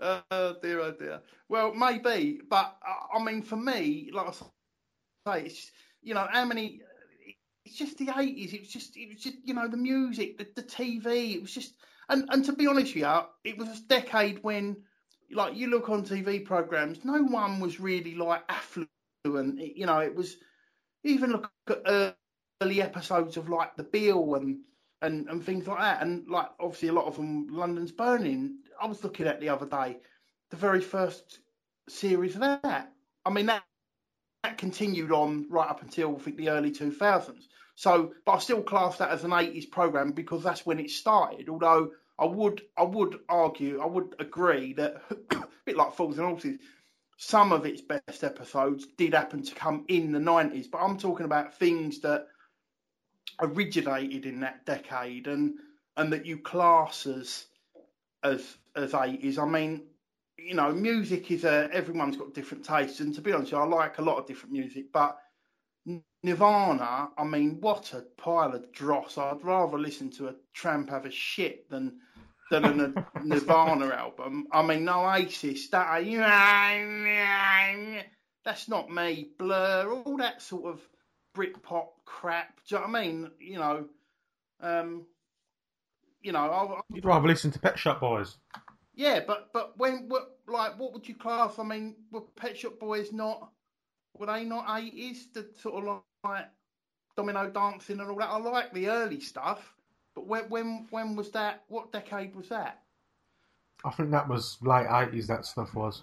Oh 0.00 0.56
dear, 0.62 0.80
oh 0.80 0.92
dear. 0.92 1.20
Well, 1.48 1.74
maybe, 1.74 2.40
but 2.48 2.76
uh, 2.86 3.16
I 3.18 3.22
mean, 3.22 3.42
for 3.42 3.56
me, 3.56 4.10
like 4.12 4.28
I 4.28 4.32
say, 4.32 5.46
it's 5.46 5.70
you 6.02 6.14
know 6.14 6.26
how 6.30 6.44
many. 6.44 6.80
It's 7.66 7.76
just 7.76 7.98
the 7.98 8.10
eighties. 8.16 8.54
It 8.54 8.60
was 8.60 8.68
just, 8.70 8.96
it 8.96 9.08
was 9.08 9.18
just, 9.18 9.36
you 9.44 9.54
know, 9.54 9.68
the 9.68 9.76
music, 9.76 10.38
the, 10.38 10.46
the 10.54 10.62
TV. 10.62 11.34
It 11.36 11.42
was 11.42 11.52
just, 11.52 11.74
and 12.08 12.24
and 12.30 12.44
to 12.46 12.52
be 12.52 12.66
honest 12.66 12.94
with 12.94 13.04
you, 13.04 13.20
it 13.44 13.58
was 13.58 13.68
a 13.68 13.82
decade 13.88 14.42
when, 14.42 14.76
like, 15.32 15.56
you 15.56 15.68
look 15.68 15.90
on 15.90 16.04
TV 16.04 16.44
programs, 16.44 17.04
no 17.04 17.22
one 17.22 17.60
was 17.60 17.80
really 17.80 18.14
like 18.14 18.44
affluent. 18.48 19.76
You 19.76 19.86
know, 19.86 19.98
it 20.00 20.14
was 20.14 20.36
even 21.04 21.32
look 21.32 21.50
at 21.68 22.16
early 22.62 22.82
episodes 22.82 23.36
of 23.36 23.48
like 23.48 23.76
The 23.76 23.84
Bill 23.84 24.34
and 24.36 24.58
and 25.02 25.28
and 25.28 25.44
things 25.44 25.66
like 25.66 25.78
that, 25.80 26.02
and 26.02 26.28
like 26.28 26.48
obviously 26.60 26.88
a 26.88 26.92
lot 26.92 27.06
of 27.06 27.16
them, 27.16 27.48
London's 27.50 27.92
Burning. 27.92 28.58
I 28.80 28.86
was 28.86 29.02
looking 29.04 29.26
at 29.26 29.40
the 29.40 29.48
other 29.50 29.66
day, 29.66 29.98
the 30.50 30.56
very 30.56 30.80
first 30.80 31.40
series 31.88 32.34
of 32.34 32.42
that. 32.42 32.92
I 33.24 33.30
mean 33.30 33.46
that 33.46 33.64
that 34.42 34.58
continued 34.58 35.12
on 35.12 35.46
right 35.50 35.68
up 35.68 35.82
until 35.82 36.16
I 36.16 36.20
think 36.20 36.36
the 36.36 36.50
early 36.50 36.70
2000s. 36.70 37.48
So, 37.76 38.14
but 38.24 38.32
I 38.32 38.38
still 38.38 38.62
class 38.62 38.96
that 38.98 39.10
as 39.10 39.22
an 39.24 39.30
80s 39.30 39.70
program 39.70 40.12
because 40.12 40.42
that's 40.42 40.64
when 40.64 40.80
it 40.80 40.90
started. 40.90 41.50
Although 41.50 41.92
I 42.18 42.24
would, 42.24 42.62
I 42.76 42.82
would 42.82 43.20
argue, 43.28 43.80
I 43.80 43.86
would 43.86 44.14
agree 44.18 44.72
that 44.74 45.02
a 45.32 45.44
bit 45.66 45.76
like 45.76 45.94
Fools 45.94 46.16
and 46.18 46.26
Horses, 46.26 46.58
some 47.18 47.52
of 47.52 47.66
its 47.66 47.82
best 47.82 48.24
episodes 48.24 48.86
did 48.96 49.12
happen 49.12 49.42
to 49.42 49.54
come 49.54 49.84
in 49.88 50.10
the 50.10 50.18
90s. 50.18 50.70
But 50.70 50.78
I'm 50.78 50.96
talking 50.96 51.26
about 51.26 51.58
things 51.58 52.00
that 52.00 52.26
originated 53.40 54.24
in 54.24 54.40
that 54.40 54.64
decade 54.64 55.26
and 55.26 55.54
and 55.98 56.10
that 56.12 56.24
you 56.24 56.38
class 56.38 57.06
as 57.06 57.44
as 58.24 58.56
as 58.74 58.92
80s. 58.92 59.38
I 59.38 59.44
mean, 59.44 59.82
you 60.38 60.54
know, 60.54 60.72
music 60.72 61.30
is 61.30 61.44
a 61.44 61.68
everyone's 61.72 62.16
got 62.16 62.32
different 62.32 62.64
tastes, 62.64 63.00
and 63.00 63.14
to 63.14 63.20
be 63.20 63.32
honest, 63.32 63.52
I 63.52 63.64
like 63.64 63.98
a 63.98 64.02
lot 64.02 64.16
of 64.16 64.26
different 64.26 64.52
music, 64.52 64.86
but 64.94 65.18
Nirvana, 66.26 67.10
I 67.16 67.22
mean, 67.22 67.58
what 67.60 67.92
a 67.92 68.00
pile 68.20 68.52
of 68.52 68.72
dross! 68.72 69.16
I'd 69.16 69.44
rather 69.44 69.78
listen 69.78 70.10
to 70.10 70.26
a 70.26 70.34
tramp 70.52 70.90
have 70.90 71.06
a 71.06 71.10
shit 71.10 71.70
than 71.70 72.00
than 72.50 72.64
a 72.64 73.06
Nirvana 73.24 73.90
album. 73.90 74.48
I 74.50 74.62
mean, 74.62 74.84
no 74.84 75.04
Oasis, 75.04 75.68
that 75.68 76.02
that's 78.44 78.68
not 78.68 78.90
me. 78.90 79.28
Blur, 79.38 79.88
all 79.88 80.16
that 80.16 80.42
sort 80.42 80.64
of 80.64 80.80
Britpop 81.36 81.90
crap. 82.06 82.58
Do 82.68 82.74
you 82.74 82.80
know 82.80 82.88
what 82.88 82.96
I 82.96 83.02
mean? 83.02 83.30
You 83.38 83.58
know, 83.58 83.84
um, 84.60 85.06
you 86.22 86.32
know, 86.32 86.40
I, 86.40 86.80
you'd 86.92 87.04
rather 87.04 87.28
listen 87.28 87.52
to 87.52 87.60
Pet 87.60 87.78
Shop 87.78 88.00
Boys. 88.00 88.36
Yeah, 88.96 89.20
but 89.24 89.50
but 89.52 89.78
when 89.78 90.08
what 90.08 90.38
like 90.48 90.76
what 90.76 90.92
would 90.92 91.06
you 91.06 91.14
class? 91.14 91.60
I 91.60 91.62
mean, 91.62 91.94
were 92.10 92.22
Pet 92.34 92.58
Shop 92.58 92.80
Boys 92.80 93.12
not? 93.12 93.52
Were 94.18 94.26
they 94.26 94.44
not 94.44 94.78
eighties? 94.78 95.28
The 95.32 95.46
sort 95.60 95.84
of 95.84 96.02
like 96.24 96.46
domino 97.16 97.50
dancing 97.50 98.00
and 98.00 98.10
all 98.10 98.16
that. 98.16 98.28
I 98.28 98.38
like 98.38 98.72
the 98.72 98.88
early 98.88 99.20
stuff, 99.20 99.74
but 100.14 100.26
when 100.26 100.44
when 100.48 100.86
when 100.90 101.16
was 101.16 101.30
that? 101.32 101.64
What 101.68 101.92
decade 101.92 102.34
was 102.34 102.48
that? 102.48 102.82
I 103.84 103.90
think 103.90 104.10
that 104.10 104.28
was 104.28 104.58
late 104.62 104.86
eighties. 104.90 105.26
That 105.26 105.44
stuff 105.44 105.74
was. 105.74 106.02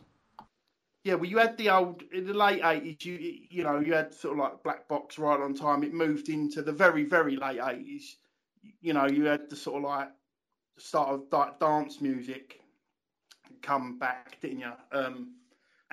Yeah, 1.03 1.15
well, 1.15 1.25
you 1.25 1.37
had 1.37 1.57
the 1.57 1.69
old 1.69 2.01
in 2.13 2.25
the 2.25 2.33
late 2.33 2.61
eighties. 2.63 3.03
You 3.05 3.37
you 3.49 3.63
know 3.63 3.79
you 3.79 3.93
had 3.93 4.13
sort 4.13 4.37
of 4.37 4.43
like 4.43 4.63
Black 4.63 4.87
Box 4.87 5.17
right 5.17 5.39
on 5.39 5.53
time. 5.53 5.83
It 5.83 5.93
moved 5.93 6.29
into 6.29 6.61
the 6.61 6.71
very 6.71 7.03
very 7.03 7.35
late 7.35 7.59
eighties. 7.61 8.17
You 8.81 8.93
know, 8.93 9.07
you 9.07 9.25
had 9.25 9.49
the 9.49 9.55
sort 9.55 9.83
of 9.83 9.89
like 9.89 10.09
start 10.77 11.09
of 11.09 11.23
like 11.31 11.59
dance 11.59 11.99
music 11.99 12.61
come 13.61 13.97
back, 13.99 14.37
didn't 14.41 14.59
you? 14.59 14.71
Um, 14.91 15.33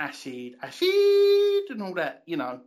acid, 0.00 0.56
acid, 0.62 1.70
and 1.70 1.82
all 1.82 1.94
that. 1.94 2.22
You 2.26 2.38
know. 2.38 2.60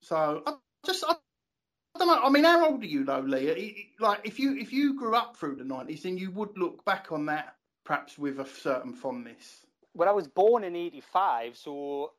So 0.00 0.42
I 0.46 0.54
just 0.84 1.04
I, 1.04 1.12
I 1.12 1.98
don't 1.98 2.08
know. 2.08 2.20
I 2.22 2.30
mean, 2.30 2.44
how 2.44 2.70
old 2.70 2.82
are 2.82 2.86
you 2.86 3.04
though, 3.04 3.20
Lee? 3.20 3.92
Like, 4.00 4.20
if 4.24 4.38
you 4.38 4.56
if 4.56 4.72
you 4.72 4.98
grew 4.98 5.14
up 5.14 5.36
through 5.36 5.56
the 5.56 5.64
nineties, 5.64 6.02
then 6.02 6.18
you 6.18 6.30
would 6.32 6.56
look 6.56 6.84
back 6.84 7.12
on 7.12 7.26
that 7.26 7.54
perhaps 7.84 8.18
with 8.18 8.40
a 8.40 8.46
certain 8.46 8.92
fondness. 8.92 9.64
Well, 9.94 10.08
I 10.08 10.12
was 10.12 10.28
born 10.28 10.64
in 10.64 10.74
'85, 10.74 11.56
so 11.56 12.12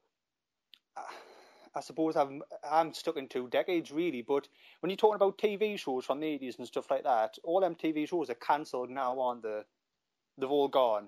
I 1.76 1.82
suppose 1.82 2.16
I'm 2.16 2.42
I'm 2.70 2.94
stuck 2.94 3.18
in 3.18 3.28
two 3.28 3.48
decades 3.50 3.92
really. 3.92 4.22
But 4.22 4.48
when 4.80 4.90
you're 4.90 4.98
talking 4.98 5.16
about 5.16 5.38
TV 5.38 5.78
shows 5.78 6.06
from 6.06 6.20
the 6.20 6.28
'80s 6.28 6.58
and 6.58 6.68
stuff 6.68 6.90
like 6.90 7.04
that, 7.04 7.38
all 7.44 7.62
them 7.62 7.76
TV 7.76 8.08
shows 8.08 8.30
are 8.30 8.36
cancelled 8.36 8.90
now. 8.90 9.20
aren't 9.20 9.44
they? 9.44 9.62
they've 10.38 10.50
all 10.50 10.68
gone. 10.68 11.08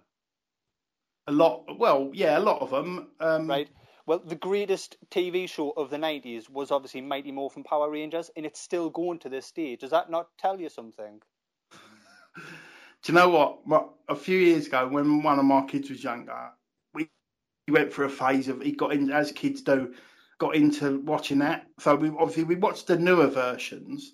A 1.29 1.31
lot. 1.31 1.77
Well, 1.77 2.09
yeah, 2.11 2.39
a 2.39 2.41
lot 2.41 2.59
of 2.59 2.71
them. 2.71 3.09
Um, 3.19 3.47
right. 3.47 3.69
Well, 4.07 4.17
the 4.17 4.35
greatest 4.35 4.97
TV 5.11 5.47
show 5.47 5.69
of 5.77 5.91
the 5.91 5.97
'90s 5.97 6.49
was 6.49 6.71
obviously 6.71 7.01
Mighty 7.01 7.31
Morphin 7.31 7.63
Power 7.63 7.87
Rangers, 7.91 8.31
and 8.35 8.47
it's 8.47 8.59
still 8.59 8.89
going 8.89 9.19
to 9.19 9.29
this 9.29 9.51
day. 9.51 9.75
Does 9.75 9.91
that 9.91 10.09
not 10.09 10.29
tell 10.39 10.59
you 10.59 10.69
something? 10.69 11.21
Do 12.35 12.41
you 13.05 13.13
know 13.13 13.29
what? 13.29 13.89
A 14.09 14.15
few 14.15 14.39
years 14.39 14.65
ago, 14.65 14.87
when 14.87 15.21
one 15.21 15.37
of 15.37 15.45
my 15.45 15.61
kids 15.67 15.91
was 15.91 16.03
younger, 16.03 16.49
he 16.97 17.07
went 17.71 17.93
through 17.93 18.07
a 18.07 18.09
phase 18.09 18.47
of 18.47 18.63
he 18.63 18.71
got 18.71 18.93
in 18.93 19.11
as 19.11 19.31
kids 19.31 19.61
do, 19.61 19.93
got 20.39 20.55
into 20.55 20.99
watching 21.01 21.37
that. 21.37 21.67
So 21.79 21.93
we 21.93 22.09
obviously 22.09 22.45
we 22.45 22.55
watched 22.55 22.87
the 22.87 22.97
newer 22.97 23.27
versions, 23.27 24.13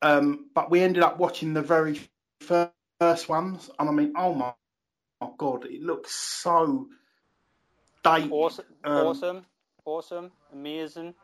um, 0.00 0.46
but 0.54 0.70
we 0.70 0.80
ended 0.80 1.02
up 1.02 1.18
watching 1.18 1.52
the 1.52 1.60
very 1.60 2.00
first 2.40 3.28
ones, 3.28 3.68
and 3.78 3.90
I 3.90 3.92
mean, 3.92 4.14
oh 4.16 4.32
my, 4.32 4.54
my 5.20 5.28
god, 5.38 5.64
it 5.66 5.82
looks 5.82 6.14
so 6.14 6.88
dated. 8.04 8.32
Awesome, 8.32 8.64
um, 8.84 9.06
awesome, 9.06 9.46
awesome, 9.84 10.30
amazing. 10.52 11.14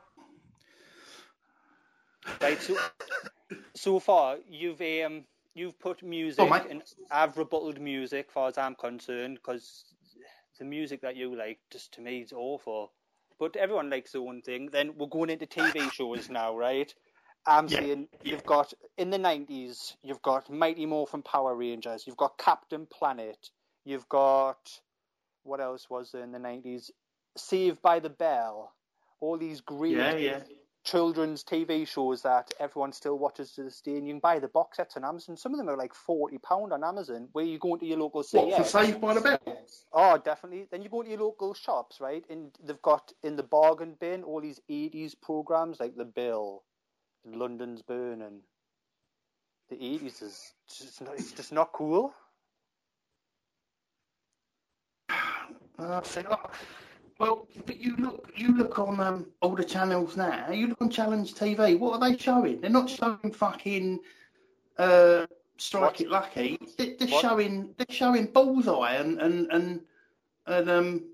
Right, 2.40 2.60
so, 2.60 2.76
so 3.74 3.98
far 3.98 4.36
you've 4.48 4.80
um, 4.80 5.24
you've 5.54 5.78
put 5.78 6.02
music 6.02 6.48
oh, 6.50 6.66
and 6.70 6.82
I've 7.10 7.36
rebutted 7.36 7.80
music, 7.80 8.30
far 8.30 8.48
as 8.48 8.58
I'm 8.58 8.74
concerned, 8.74 9.38
because 9.42 9.84
the 10.58 10.64
music 10.64 11.00
that 11.02 11.16
you 11.16 11.36
like 11.36 11.58
just 11.70 11.92
to 11.94 12.00
me 12.00 12.20
is 12.20 12.32
awful. 12.32 12.92
But 13.38 13.56
everyone 13.56 13.90
likes 13.90 14.12
their 14.12 14.22
own 14.22 14.42
thing. 14.42 14.68
Then 14.70 14.92
we're 14.96 15.08
going 15.08 15.30
into 15.30 15.46
TV 15.46 15.90
shows 15.92 16.30
now, 16.30 16.56
right? 16.56 16.94
I'm 17.46 17.66
yeah, 17.66 17.80
saying 17.80 18.08
yeah. 18.22 18.32
you've 18.32 18.44
got 18.44 18.72
in 18.96 19.10
the 19.10 19.18
nineties, 19.18 19.96
you've 20.02 20.22
got 20.22 20.48
Mighty 20.48 20.86
Morphin 20.86 21.22
Power 21.22 21.54
Rangers, 21.56 22.04
you've 22.06 22.16
got 22.16 22.38
Captain 22.38 22.86
Planet, 22.86 23.50
you've 23.84 24.08
got 24.08 24.80
what 25.44 25.60
else 25.60 25.88
was 25.90 26.12
there 26.12 26.22
in 26.22 26.32
the 26.32 26.38
nineties? 26.38 26.90
Saved 27.36 27.80
by 27.82 27.98
the 27.98 28.10
Bell. 28.10 28.72
All 29.20 29.38
these 29.38 29.60
great 29.60 29.96
yeah, 29.96 30.16
yeah 30.16 30.40
children's 30.84 31.44
TV 31.44 31.86
shows 31.86 32.22
that 32.22 32.52
everyone 32.58 32.92
still 32.92 33.18
watches 33.18 33.52
to 33.52 33.62
this 33.62 33.80
day, 33.80 33.96
and 33.96 34.06
you 34.06 34.14
can 34.14 34.20
buy 34.20 34.38
the 34.38 34.48
box 34.48 34.76
sets 34.76 34.96
on 34.96 35.04
Amazon. 35.04 35.36
Some 35.36 35.52
of 35.52 35.58
them 35.58 35.68
are 35.68 35.76
like 35.76 35.94
forty 35.94 36.38
pound 36.38 36.72
on 36.72 36.84
Amazon. 36.84 37.28
Where 37.32 37.44
you 37.44 37.58
go 37.58 37.74
into 37.74 37.86
your 37.86 37.98
local. 37.98 38.24
What 38.32 38.56
for 38.56 38.64
Saved 38.64 39.00
by 39.00 39.14
the 39.14 39.20
Bell? 39.20 39.58
Oh, 39.92 40.18
definitely. 40.18 40.66
Then 40.70 40.82
you 40.82 40.88
go 40.88 41.02
to 41.02 41.08
your 41.08 41.20
local 41.20 41.54
shops, 41.54 42.00
right? 42.00 42.24
And 42.28 42.50
they've 42.62 42.82
got 42.82 43.12
in 43.22 43.36
the 43.36 43.42
bargain 43.42 43.96
bin 44.00 44.22
all 44.24 44.40
these 44.40 44.60
eighties 44.68 45.14
programs 45.14 45.80
like 45.80 45.96
The 45.96 46.04
Bill, 46.04 46.62
London's 47.24 47.82
Burning. 47.82 48.40
The 49.70 49.76
eighties 49.76 50.20
is 50.20 50.52
just 50.68 51.00
not, 51.00 51.14
it's 51.14 51.32
just 51.32 51.52
not 51.52 51.72
cool. 51.72 52.12
Uh, 55.78 56.00
well, 57.18 57.46
but 57.66 57.78
you 57.78 57.96
look, 57.96 58.30
you 58.34 58.56
look 58.56 58.78
on 58.78 59.00
um, 59.00 59.26
all 59.40 59.54
the 59.54 59.64
channels 59.64 60.16
now. 60.16 60.50
You 60.50 60.68
look 60.68 60.82
on 60.82 60.90
Challenge 60.90 61.34
TV. 61.34 61.78
What 61.78 62.00
are 62.00 62.10
they 62.10 62.16
showing? 62.16 62.60
They're 62.60 62.70
not 62.70 62.90
showing 62.90 63.32
fucking 63.32 64.00
uh, 64.78 65.26
Strike 65.56 65.82
what? 65.82 66.00
It 66.00 66.10
Lucky. 66.10 66.58
They're, 66.76 66.94
they're 66.98 67.08
showing, 67.08 67.74
they're 67.76 67.86
showing 67.88 68.26
Bullseye 68.26 68.94
and 68.94 69.20
and 69.20 69.50
and, 69.52 69.80
and 70.46 70.70
um, 70.70 71.04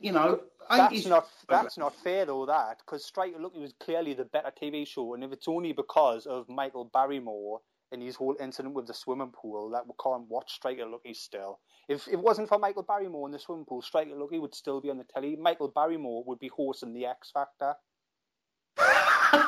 you 0.00 0.12
know. 0.12 0.40
That's 0.70 1.06
not 1.06 1.28
that's 1.48 1.76
not 1.76 1.94
fair 1.96 2.24
though. 2.24 2.46
That 2.46 2.78
because 2.78 3.04
Strike 3.04 3.34
It 3.34 3.40
Lucky 3.40 3.58
was 3.58 3.74
clearly 3.80 4.14
the 4.14 4.24
better 4.24 4.50
TV 4.50 4.86
show, 4.86 5.14
and 5.14 5.22
if 5.22 5.32
it's 5.32 5.48
only 5.48 5.72
because 5.72 6.26
of 6.26 6.48
Michael 6.48 6.84
Barrymore 6.86 7.60
and 7.92 8.02
his 8.02 8.16
whole 8.16 8.36
incident 8.40 8.74
with 8.74 8.86
the 8.86 8.94
swimming 8.94 9.30
pool 9.30 9.70
that 9.70 9.86
we 9.86 9.92
can't 10.02 10.28
watch 10.28 10.54
Strike 10.54 10.78
It 10.78 10.86
Lucky 10.86 11.14
still. 11.14 11.60
If, 11.88 12.08
it 12.08 12.18
wasn't 12.18 12.48
for 12.48 12.58
Michael 12.58 12.82
Barrymore 12.82 13.28
in 13.28 13.32
the 13.32 13.38
swimming 13.38 13.64
pool, 13.64 13.82
Strike 13.82 14.08
It 14.08 14.16
Lucky 14.16 14.38
would 14.38 14.54
still 14.54 14.80
be 14.80 14.90
on 14.90 14.98
the 14.98 15.04
telly. 15.04 15.36
Michael 15.36 15.68
Barrymore 15.68 16.24
would 16.26 16.38
be 16.38 16.48
hosting 16.48 16.92
the 16.92 17.06
X 17.06 17.30
Factor. 17.30 17.74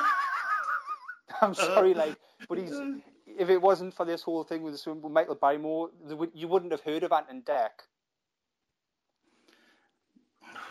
I'm 1.41 1.53
sorry, 1.53 1.93
like, 1.93 2.15
but 2.47 2.57
he's. 2.57 2.73
If 3.39 3.49
it 3.49 3.61
wasn't 3.61 3.93
for 3.93 4.05
this 4.05 4.21
whole 4.21 4.43
thing 4.43 4.63
with 4.63 4.73
the 4.73 4.77
swimming 4.77 5.01
pool, 5.01 5.11
Michael 5.11 5.35
Barrymore, 5.35 5.89
you 6.33 6.47
wouldn't 6.47 6.71
have 6.71 6.81
heard 6.81 7.03
of 7.03 7.11
Ant 7.11 7.27
and 7.29 7.45
Dec. 7.45 7.69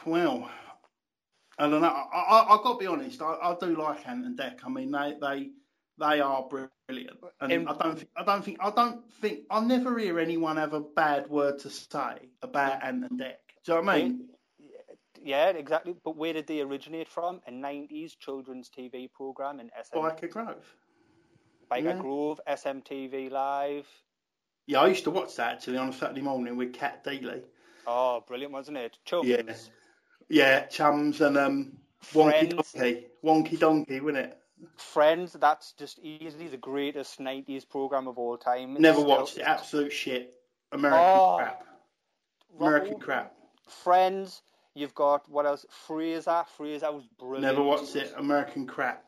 Well, 0.06 0.50
I 1.58 1.68
don't 1.68 1.80
know. 1.82 1.88
I, 1.88 2.44
I, 2.48 2.52
have 2.52 2.62
got 2.62 2.72
to 2.74 2.78
be 2.78 2.86
honest. 2.86 3.20
I, 3.20 3.36
I 3.42 3.56
do 3.60 3.76
like 3.76 4.06
Ant 4.08 4.24
and 4.24 4.38
Dec. 4.38 4.58
I 4.64 4.68
mean, 4.68 4.90
they 4.90 5.14
they 5.20 5.50
they 5.98 6.20
are 6.20 6.46
brilliant, 6.48 7.18
and 7.40 7.68
I 7.68 7.74
don't 7.74 7.96
think 7.96 8.10
I 8.16 8.24
don't 8.24 8.44
think 8.44 8.58
I 8.60 8.70
don't 8.70 9.10
think 9.20 9.40
I 9.50 9.60
never 9.60 9.98
hear 9.98 10.18
anyone 10.18 10.56
have 10.56 10.74
a 10.74 10.80
bad 10.80 11.28
word 11.28 11.60
to 11.60 11.70
say 11.70 12.28
about 12.42 12.84
Ant 12.84 13.04
and 13.10 13.20
Dec. 13.20 13.36
Do 13.64 13.72
you 13.72 13.74
know 13.74 13.80
what 13.82 13.94
I 13.94 13.98
mean? 13.98 14.28
Yeah, 15.22 15.48
exactly. 15.50 15.96
But 16.04 16.16
where 16.16 16.32
did 16.32 16.46
they 16.46 16.60
originate 16.60 17.08
from? 17.08 17.40
A 17.46 17.50
'90s 17.50 18.18
children's 18.18 18.70
TV 18.70 19.12
program 19.12 19.60
in 19.60 19.70
SM. 19.82 19.98
Byker 19.98 20.30
Grove. 20.30 20.76
Byker 21.70 21.84
yeah. 21.84 21.98
Grove, 21.98 22.40
SMTV 22.48 23.30
Live. 23.30 23.88
Yeah, 24.66 24.80
I 24.80 24.88
used 24.88 25.04
to 25.04 25.10
watch 25.10 25.36
that 25.36 25.54
actually 25.54 25.78
on 25.78 25.88
a 25.88 25.92
Saturday 25.92 26.22
morning 26.22 26.56
with 26.56 26.72
Cat 26.72 27.04
Deeley. 27.04 27.42
Oh, 27.86 28.22
brilliant, 28.26 28.52
wasn't 28.52 28.76
it? 28.78 28.98
Chums. 29.04 29.28
Yeah, 29.28 29.42
yeah, 30.28 30.66
chums 30.66 31.20
and 31.20 31.38
um, 31.38 31.78
Wonky 32.12 32.50
Donkey, 32.50 33.06
Wonky 33.24 33.58
Donkey, 33.58 34.00
wasn't 34.00 34.26
it? 34.26 34.38
Friends, 34.76 35.34
that's 35.34 35.72
just 35.72 35.98
easily 35.98 36.48
the 36.48 36.56
greatest 36.56 37.18
90s 37.18 37.68
program 37.68 38.08
of 38.08 38.18
all 38.18 38.38
time. 38.38 38.74
Never 38.74 39.00
Still, 39.00 39.08
watched 39.08 39.38
it. 39.38 39.42
Absolute 39.42 39.92
shit. 39.92 40.34
American 40.72 41.00
oh, 41.00 41.36
crap. 41.38 41.66
American 42.58 42.98
crap. 42.98 43.32
Friends, 43.68 44.42
you've 44.74 44.94
got 44.94 45.28
what 45.28 45.46
else? 45.46 45.66
Frasier. 45.86 46.44
Frasier 46.58 46.92
was 46.92 47.04
brilliant. 47.18 47.42
Never 47.42 47.62
watched 47.62 47.96
it. 47.96 48.14
American 48.16 48.66
crap. 48.66 49.04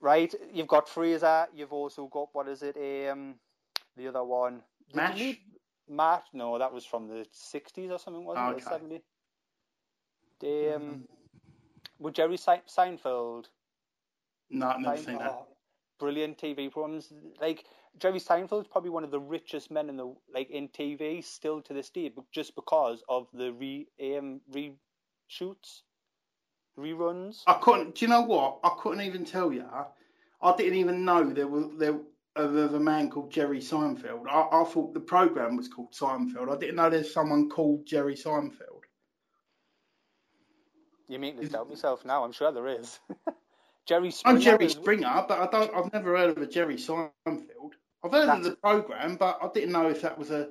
Right, 0.00 0.34
you've 0.52 0.68
got 0.68 0.86
Frasier. 0.88 1.46
You've 1.54 1.72
also 1.72 2.06
got 2.06 2.28
what 2.32 2.48
is 2.48 2.62
it? 2.62 2.76
Um, 3.10 3.34
the 3.96 4.08
other 4.08 4.24
one. 4.24 4.62
Did 4.88 4.96
Mash. 4.96 5.36
Mash? 5.88 6.24
No, 6.32 6.58
that 6.58 6.72
was 6.72 6.84
from 6.84 7.08
the 7.08 7.26
60s 7.34 7.90
or 7.90 7.98
something, 7.98 8.24
wasn't 8.24 8.62
okay. 8.62 8.94
it? 8.94 9.04
70s. 10.42 10.76
Um, 10.76 10.82
mm-hmm. 10.82 11.00
with 11.98 12.14
Jerry 12.14 12.36
Seinfeld. 12.36 13.46
No, 14.50 14.68
I've 14.68 14.80
never 14.80 14.96
seen 14.96 15.18
that. 15.18 15.46
brilliant 15.98 16.38
TV 16.38 16.70
programs. 16.70 17.12
Like 17.40 17.64
Jerry 17.98 18.20
Seinfeld's 18.20 18.68
probably 18.68 18.90
one 18.90 19.04
of 19.04 19.10
the 19.10 19.20
richest 19.20 19.70
men 19.70 19.88
in 19.88 19.96
the 19.96 20.14
like 20.32 20.50
in 20.50 20.68
TV 20.68 21.24
still 21.24 21.62
to 21.62 21.74
this 21.74 21.90
day, 21.90 22.08
but 22.08 22.24
just 22.30 22.54
because 22.54 23.02
of 23.08 23.26
the 23.32 23.52
re 23.52 23.86
um, 24.02 24.40
reshoots, 24.52 25.82
reruns. 26.78 27.42
I 27.46 27.54
couldn't. 27.54 27.96
Do 27.96 28.04
you 28.04 28.10
know 28.10 28.22
what? 28.22 28.58
I 28.62 28.70
couldn't 28.78 29.02
even 29.02 29.24
tell 29.24 29.52
you. 29.52 29.64
I 30.42 30.56
didn't 30.56 30.78
even 30.78 31.04
know 31.04 31.32
there 31.32 31.48
was 31.48 31.70
there 31.78 31.98
was 32.34 32.74
a 32.74 32.80
man 32.80 33.10
called 33.10 33.30
Jerry 33.30 33.60
Seinfeld. 33.60 34.26
I, 34.28 34.60
I 34.60 34.64
thought 34.64 34.92
the 34.92 35.00
program 35.00 35.56
was 35.56 35.68
called 35.68 35.92
Seinfeld. 35.92 36.54
I 36.54 36.58
didn't 36.58 36.76
know 36.76 36.90
there's 36.90 37.12
someone 37.12 37.48
called 37.48 37.86
Jerry 37.86 38.14
Seinfeld. 38.14 38.82
You 41.08 41.18
make 41.18 41.40
to 41.40 41.48
doubt 41.48 41.68
myself 41.68 42.04
now. 42.04 42.24
I'm 42.24 42.32
sure 42.32 42.52
there 42.52 42.66
is. 42.66 42.98
Jerry 43.86 44.10
Springer. 44.10 44.36
I'm 44.36 44.42
Jerry 44.42 44.68
Springer, 44.68 45.24
but 45.28 45.38
I 45.38 45.46
don't. 45.46 45.74
I've 45.74 45.92
never 45.92 46.16
heard 46.16 46.36
of 46.36 46.42
a 46.42 46.46
Jerry 46.46 46.76
Seinfeld. 46.76 47.72
I've 48.04 48.12
heard 48.12 48.28
That's 48.28 48.38
of 48.38 48.44
the 48.44 48.56
program, 48.56 49.16
but 49.16 49.38
I 49.40 49.48
didn't 49.54 49.72
know 49.72 49.88
if 49.88 50.02
that 50.02 50.18
was 50.18 50.30
a 50.30 50.48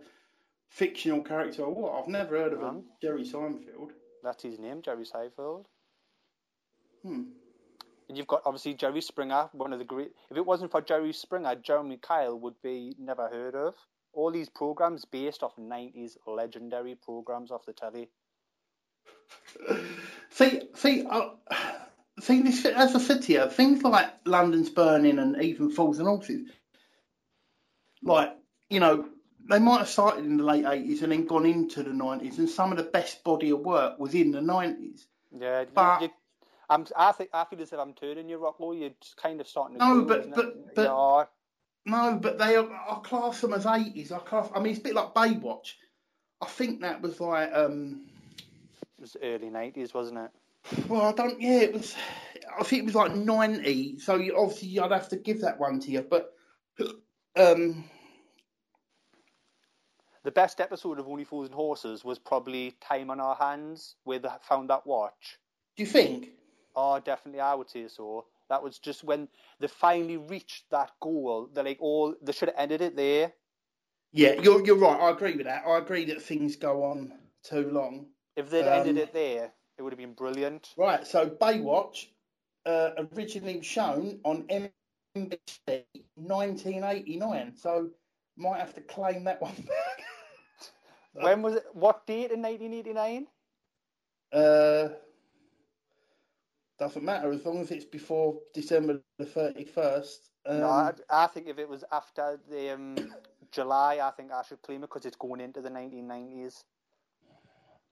fictional 0.69 1.21
character 1.21 1.63
or 1.63 1.73
what. 1.73 2.01
I've 2.01 2.07
never 2.07 2.37
heard 2.37 2.53
of 2.53 2.61
a 2.61 2.81
Jerry 3.01 3.23
Seinfeld. 3.23 3.91
That's 4.23 4.41
his 4.41 4.57
name, 4.57 4.81
Jerry 4.81 5.05
Seinfeld. 5.05 5.65
Hmm. 7.03 7.23
And 8.07 8.17
you've 8.17 8.27
got 8.27 8.41
obviously 8.45 8.73
Jerry 8.73 9.01
Springer, 9.01 9.49
one 9.53 9.73
of 9.73 9.79
the 9.79 9.85
great. 9.85 10.11
If 10.31 10.37
it 10.37 10.45
wasn't 10.45 10.71
for 10.71 10.81
Jerry 10.81 11.11
Springer, 11.11 11.55
Jeremy 11.55 11.97
Kyle 12.01 12.39
would 12.39 12.55
be 12.63 12.95
never 12.97 13.27
heard 13.27 13.55
of. 13.55 13.75
All 14.13 14.31
these 14.31 14.49
programs 14.49 15.03
based 15.03 15.43
off 15.43 15.55
'90s 15.57 16.15
legendary 16.25 16.95
programs 16.95 17.51
off 17.51 17.65
the 17.65 17.73
telly. 17.73 18.09
see, 20.29 20.61
see, 20.73 21.05
uh, 21.09 21.31
see, 22.19 22.41
this, 22.41 22.65
as 22.65 22.95
I 22.95 22.99
said 22.99 23.23
to 23.23 23.33
you, 23.33 23.49
things 23.49 23.83
like 23.83 24.09
London's 24.25 24.69
Burning 24.69 25.19
and 25.19 25.41
even 25.41 25.71
Fools 25.71 25.99
and 25.99 26.07
Horses, 26.07 26.49
like 28.03 28.35
you 28.69 28.79
know, 28.79 29.07
they 29.49 29.59
might 29.59 29.79
have 29.79 29.89
started 29.89 30.25
in 30.25 30.37
the 30.37 30.43
late 30.43 30.65
eighties 30.65 31.01
and 31.01 31.11
then 31.11 31.25
gone 31.25 31.45
into 31.45 31.83
the 31.83 31.93
nineties, 31.93 32.39
and 32.39 32.49
some 32.49 32.71
of 32.71 32.77
the 32.77 32.83
best 32.83 33.23
body 33.23 33.51
of 33.51 33.59
work 33.59 33.99
was 33.99 34.13
in 34.13 34.31
the 34.31 34.41
nineties. 34.41 35.07
Yeah, 35.37 35.65
but. 35.73 36.01
You, 36.01 36.09
I'm, 36.67 36.85
I 36.97 37.11
think 37.11 37.29
I 37.31 37.45
feel 37.45 37.61
as 37.61 37.71
if 37.73 37.79
I'm 37.79 37.93
turning 37.93 38.27
you, 38.27 38.37
Rocco. 38.37 38.71
You're 38.71 38.89
kind 39.21 39.39
of 39.39 39.47
starting 39.47 39.77
to. 39.77 39.85
No, 39.85 40.01
go, 40.01 40.07
but 40.07 40.33
but 40.33 40.75
but 40.75 40.81
yeah. 40.85 41.25
no, 41.85 42.17
but 42.19 42.39
they 42.39 42.55
are. 42.55 42.67
I 42.67 42.99
class 43.03 43.41
them 43.41 43.53
as 43.53 43.67
eighties. 43.67 44.11
I 44.11 44.17
class. 44.17 44.49
I 44.55 44.59
mean, 44.59 44.71
it's 44.71 44.79
a 44.79 44.83
bit 44.83 44.95
like 44.95 45.13
Baywatch. 45.13 45.73
I 46.41 46.47
think 46.47 46.81
that 46.81 47.01
was 47.01 47.19
like 47.19 47.51
um 47.53 48.07
it 48.97 49.01
was 49.01 49.15
early 49.21 49.49
nineties, 49.49 49.93
wasn't 49.93 50.19
it? 50.19 50.31
Well, 50.87 51.01
I 51.01 51.11
don't. 51.11 51.39
Yeah, 51.41 51.59
it 51.61 51.73
was. 51.73 51.95
I 52.59 52.63
think 52.63 52.83
it 52.83 52.85
was 52.85 52.95
like 52.95 53.15
ninety. 53.15 53.99
So 53.99 54.15
you, 54.15 54.35
obviously, 54.37 54.79
I'd 54.79 54.91
have 54.91 55.09
to 55.09 55.17
give 55.17 55.41
that 55.41 55.59
one 55.59 55.79
to 55.81 55.91
you. 55.91 56.01
But 56.01 56.33
um, 57.35 57.85
the 60.23 60.31
best 60.31 60.59
episode 60.59 60.99
of 60.99 61.07
Only 61.07 61.23
Fools 61.23 61.47
and 61.47 61.55
Horses 61.55 62.03
was 62.03 62.17
probably 62.17 62.75
Time 62.81 63.11
on 63.11 63.19
Our 63.19 63.35
Hands, 63.35 63.95
where 64.03 64.19
they 64.19 64.29
found 64.41 64.69
that 64.69 64.85
watch. 64.87 65.37
Do 65.77 65.83
you 65.83 65.87
think? 65.87 66.29
Oh, 66.75 66.99
definitely, 66.99 67.41
I 67.41 67.53
would 67.53 67.69
say 67.69 67.87
so. 67.87 68.25
That 68.49 68.63
was 68.63 68.79
just 68.79 69.03
when 69.03 69.27
they 69.59 69.67
finally 69.67 70.17
reached 70.17 70.69
that 70.71 70.91
goal. 71.01 71.49
They 71.53 71.63
like 71.63 71.77
all 71.79 72.15
they 72.21 72.31
should 72.31 72.49
have 72.49 72.57
ended 72.57 72.81
it 72.81 72.95
there. 72.95 73.33
Yeah, 74.11 74.33
you're 74.41 74.65
you're 74.65 74.77
right. 74.77 74.99
I 74.99 75.11
agree 75.11 75.35
with 75.35 75.45
that. 75.45 75.63
I 75.67 75.77
agree 75.77 76.05
that 76.05 76.21
things 76.21 76.55
go 76.55 76.83
on 76.83 77.13
too 77.43 77.69
long. 77.71 78.07
If 78.35 78.49
they'd 78.49 78.67
um, 78.67 78.79
ended 78.79 78.97
it 78.97 79.13
there, 79.13 79.51
it 79.77 79.81
would 79.81 79.93
have 79.93 79.99
been 79.99 80.13
brilliant. 80.13 80.73
Right, 80.77 81.05
so 81.05 81.29
Baywatch, 81.29 82.07
uh, 82.65 82.91
originally 83.15 83.61
shown 83.61 84.19
on 84.23 84.43
NBC 84.43 85.83
1989, 86.15 87.53
so 87.55 87.89
might 88.37 88.59
have 88.59 88.73
to 88.75 88.81
claim 88.81 89.23
that 89.25 89.41
one 89.41 89.55
back. 89.55 90.03
when 91.13 91.41
was 91.41 91.55
it? 91.55 91.65
What 91.73 92.05
date 92.05 92.31
in 92.31 92.41
1989? 92.41 93.27
Uh, 94.33 94.89
doesn't 96.77 97.03
matter 97.03 97.31
as 97.31 97.45
long 97.45 97.61
as 97.61 97.71
it's 97.71 97.85
before 97.85 98.39
December 98.53 99.01
the 99.17 99.25
31st. 99.25 100.17
Um, 100.47 100.59
no, 100.59 100.67
I, 100.67 100.91
I, 101.09 101.27
think 101.27 101.47
if 101.47 101.57
it 101.57 101.69
was 101.69 101.83
after 101.91 102.39
the 102.49 102.73
um, 102.73 103.13
July, 103.51 103.99
I 104.03 104.11
think 104.11 104.31
I 104.31 104.43
should 104.43 104.61
claim 104.61 104.83
it 104.83 104.89
because 104.89 105.05
it's 105.05 105.15
going 105.15 105.39
into 105.39 105.61
the 105.61 105.69
1990s 105.69 106.63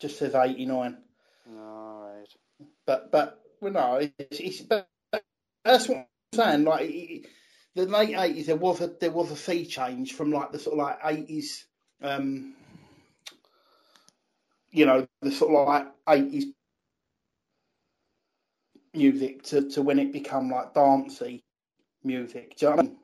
just 0.04 0.20
says 0.20 0.36
89. 0.36 0.98
All 1.48 2.16
right. 2.18 2.68
But, 2.86 3.12
but, 3.12 3.42
well, 3.62 3.74
no, 3.74 4.10
it's, 4.20 4.40
it's 4.40 4.62
but 4.62 4.88
that's 5.64 5.88
what 5.88 5.98
I'm 5.98 6.06
saying. 6.34 6.64
Like, 6.66 6.90
it, 6.90 7.26
the 7.76 7.86
late 7.86 8.16
80s, 8.16 8.46
there 8.46 8.56
was 8.56 8.82
a, 8.82 8.88
there 9.00 9.12
was 9.12 9.32
a 9.32 9.36
sea 9.36 9.66
change 9.66 10.14
from 10.14 10.32
like 10.32 10.52
the 10.52 10.60
sort 10.60 10.80
of 10.80 10.86
like 10.86 11.02
80s, 11.02 11.64
um, 12.02 12.54
you 14.72 14.86
know, 14.86 15.08
the 15.22 15.32
sort 15.32 15.56
of 15.56 15.68
like 15.68 15.88
80s 16.08 16.46
music 18.94 19.44
to, 19.44 19.70
to 19.70 19.82
when 19.82 20.00
it 20.00 20.14
become 20.14 20.50
like 20.50 20.74
dancey 20.74 21.44
music. 22.04 22.56
Do 22.58 22.66
you 22.66 22.72
know 22.72 22.78
I 22.78 22.82
mean? 22.84 22.98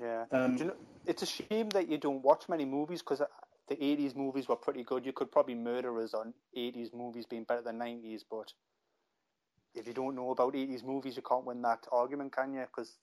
Yeah. 0.00 0.24
Um, 0.32 0.56
you 0.56 0.64
know, 0.66 0.76
it's 1.06 1.22
a 1.22 1.26
shame 1.26 1.68
that 1.70 1.88
you 1.88 1.98
don't 1.98 2.22
watch 2.22 2.48
many 2.48 2.64
movies 2.64 3.00
because 3.00 3.22
the 3.68 3.76
80s 3.76 4.14
movies 4.14 4.48
were 4.48 4.56
pretty 4.56 4.82
good. 4.82 5.06
You 5.06 5.12
could 5.12 5.32
probably 5.32 5.54
murder 5.54 6.00
us 6.02 6.14
on 6.14 6.34
80s 6.56 6.92
movies 6.94 7.26
being 7.26 7.44
better 7.44 7.62
than 7.62 7.78
90s, 7.78 8.22
but 8.30 8.52
if 9.74 9.86
you 9.86 9.94
don't 9.94 10.14
know 10.14 10.30
about 10.30 10.54
80s 10.54 10.84
movies, 10.84 11.16
you 11.16 11.22
can't 11.22 11.44
win 11.44 11.62
that 11.62 11.86
argument, 11.90 12.34
can 12.34 12.52
you? 12.52 12.60
Because 12.60 12.96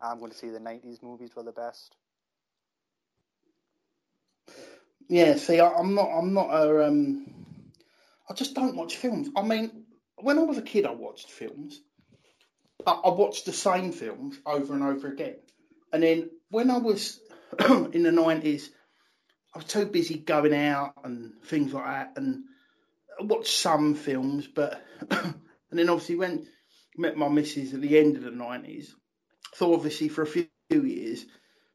I'm 0.00 0.18
going 0.18 0.30
to 0.30 0.36
say 0.36 0.50
the 0.50 0.58
90s 0.58 1.02
movies 1.02 1.30
were 1.34 1.42
the 1.42 1.52
best. 1.52 1.96
Yeah, 5.08 5.36
see, 5.36 5.58
I, 5.58 5.78
am 5.78 5.94
not, 5.94 6.10
I'm 6.10 6.34
not 6.34 6.50
a, 6.50 6.86
um, 6.86 7.26
I 8.28 8.34
just 8.34 8.54
don't 8.54 8.76
watch 8.76 8.96
films. 8.96 9.28
I 9.34 9.42
mean, 9.42 9.84
when 10.16 10.38
I 10.38 10.42
was 10.42 10.58
a 10.58 10.62
kid, 10.62 10.84
I 10.84 10.90
watched 10.90 11.30
films. 11.30 11.80
I, 12.86 12.92
I 12.92 13.08
watched 13.08 13.46
the 13.46 13.52
same 13.52 13.90
films 13.90 14.38
over 14.44 14.74
and 14.74 14.82
over 14.82 15.08
again. 15.08 15.36
And 15.92 16.02
then 16.02 16.30
when 16.50 16.70
I 16.70 16.76
was 16.76 17.20
in 17.58 18.02
the 18.02 18.10
90s, 18.10 18.68
I 19.54 19.58
was 19.58 19.66
too 19.66 19.86
busy 19.86 20.18
going 20.18 20.54
out 20.54 20.94
and 21.04 21.32
things 21.44 21.72
like 21.72 21.84
that, 21.84 22.12
and 22.16 22.44
I 23.18 23.24
watched 23.24 23.56
some 23.56 23.94
films, 23.94 24.46
but 24.46 24.82
and 25.10 25.34
then 25.70 25.88
obviously 25.88 26.16
when 26.16 26.46
met 26.96 27.16
my 27.16 27.28
missus 27.28 27.72
at 27.74 27.80
the 27.80 27.98
end 27.98 28.16
of 28.16 28.22
the 28.22 28.30
nineties, 28.30 28.94
so 29.54 29.72
obviously 29.72 30.08
for 30.08 30.22
a 30.22 30.26
few 30.26 30.48
years 30.70 31.24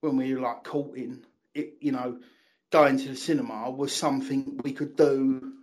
when 0.02 0.18
we 0.18 0.34
were 0.34 0.42
like 0.42 0.64
courting, 0.64 1.26
it 1.56 1.76
you 1.82 1.92
know, 1.92 2.20
going 2.72 2.98
to 2.98 3.10
the 3.10 3.16
cinema 3.16 3.72
was 3.72 3.94
something 3.94 4.60
we 4.64 4.74
could 4.74 4.96
do 4.96 5.54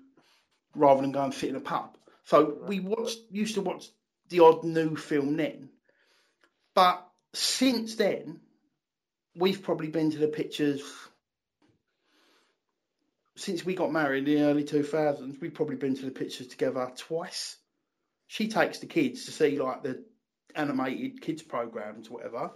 rather 0.74 1.02
than 1.02 1.12
go 1.12 1.22
and 1.22 1.34
sit 1.34 1.50
in 1.50 1.56
a 1.56 1.60
pub. 1.60 1.96
So 2.24 2.58
we 2.66 2.80
watched 2.80 3.18
used 3.30 3.54
to 3.54 3.60
watch 3.60 3.88
the 4.28 4.40
odd 4.40 4.64
new 4.64 4.96
film 4.96 5.36
then, 5.36 5.70
but 6.74 7.06
since 7.34 7.94
then 7.94 8.40
we've 9.36 9.62
probably 9.62 9.88
been 9.88 10.10
to 10.10 10.18
the 10.18 10.28
pictures 10.28 10.82
since 13.36 13.64
we 13.64 13.74
got 13.74 13.92
married 13.92 14.28
in 14.28 14.34
the 14.36 14.42
early 14.42 14.64
2000s, 14.64 15.40
we've 15.40 15.54
probably 15.54 15.76
been 15.76 15.96
to 15.96 16.04
the 16.04 16.10
pictures 16.10 16.46
together 16.48 16.90
twice. 16.96 17.56
She 18.26 18.48
takes 18.48 18.78
the 18.78 18.86
kids 18.86 19.24
to 19.24 19.32
see 19.32 19.58
like 19.58 19.82
the 19.82 20.04
animated 20.54 21.20
kids 21.20 21.42
programs, 21.42 22.10
whatever. 22.10 22.50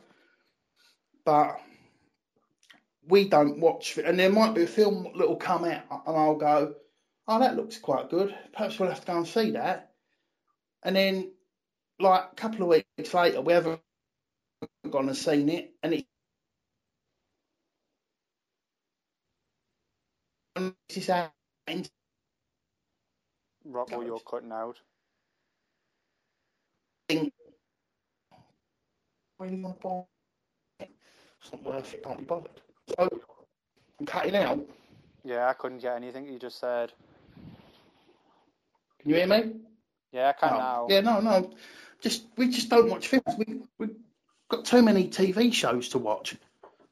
But 1.24 1.60
we 3.06 3.28
don't 3.28 3.60
watch, 3.60 3.98
and 3.98 4.18
there 4.18 4.30
might 4.30 4.54
be 4.54 4.62
a 4.62 4.66
film 4.66 5.08
that'll 5.16 5.36
come 5.36 5.64
out, 5.64 5.82
and 6.06 6.16
I'll 6.16 6.36
go, 6.36 6.74
"Oh, 7.26 7.38
that 7.38 7.56
looks 7.56 7.78
quite 7.78 8.10
good. 8.10 8.36
Perhaps 8.52 8.78
we'll 8.78 8.88
have 8.88 9.00
to 9.00 9.06
go 9.06 9.16
and 9.16 9.26
see 9.26 9.50
that." 9.52 9.92
And 10.82 10.96
then, 10.96 11.32
like 11.98 12.24
a 12.32 12.34
couple 12.34 12.62
of 12.62 12.68
weeks 12.68 13.14
later, 13.14 13.40
we 13.40 13.52
haven't 13.52 13.80
gone 14.90 15.08
and 15.08 15.16
seen 15.16 15.48
it, 15.48 15.74
and 15.82 15.94
it 15.94 16.06
Rocco, 23.64 24.02
you're 24.02 24.20
cutting 24.20 24.52
out. 24.52 24.78
It's 27.08 27.30
not 31.52 31.64
worth 31.64 31.94
it, 31.94 32.04
can't 32.04 32.18
be 32.18 32.24
bothered. 32.24 32.60
So, 32.96 33.08
I'm 33.98 34.06
cutting 34.06 34.36
out. 34.36 34.60
Yeah, 35.24 35.48
I 35.48 35.54
couldn't 35.54 35.78
get 35.78 35.96
anything 35.96 36.26
you 36.26 36.38
just 36.38 36.60
said. 36.60 36.92
Can 39.00 39.10
you 39.10 39.16
hear 39.16 39.26
me? 39.26 39.52
Yeah, 40.12 40.28
I 40.28 40.32
can 40.32 40.54
oh. 40.54 40.58
now. 40.58 40.86
Yeah, 40.88 41.00
no, 41.00 41.20
no. 41.20 41.50
Just 42.00 42.26
we 42.36 42.48
just 42.48 42.68
don't 42.68 42.88
watch 42.88 43.08
films. 43.08 43.34
We 43.38 43.62
we've 43.78 43.96
got 44.48 44.64
too 44.64 44.82
many 44.82 45.08
TV 45.08 45.52
shows 45.52 45.88
to 45.90 45.98
watch. 45.98 46.36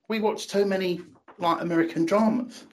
We 0.08 0.20
watch 0.20 0.48
too 0.48 0.66
many 0.66 1.00
like 1.38 1.60
American 1.60 2.04
dramas. 2.04 2.64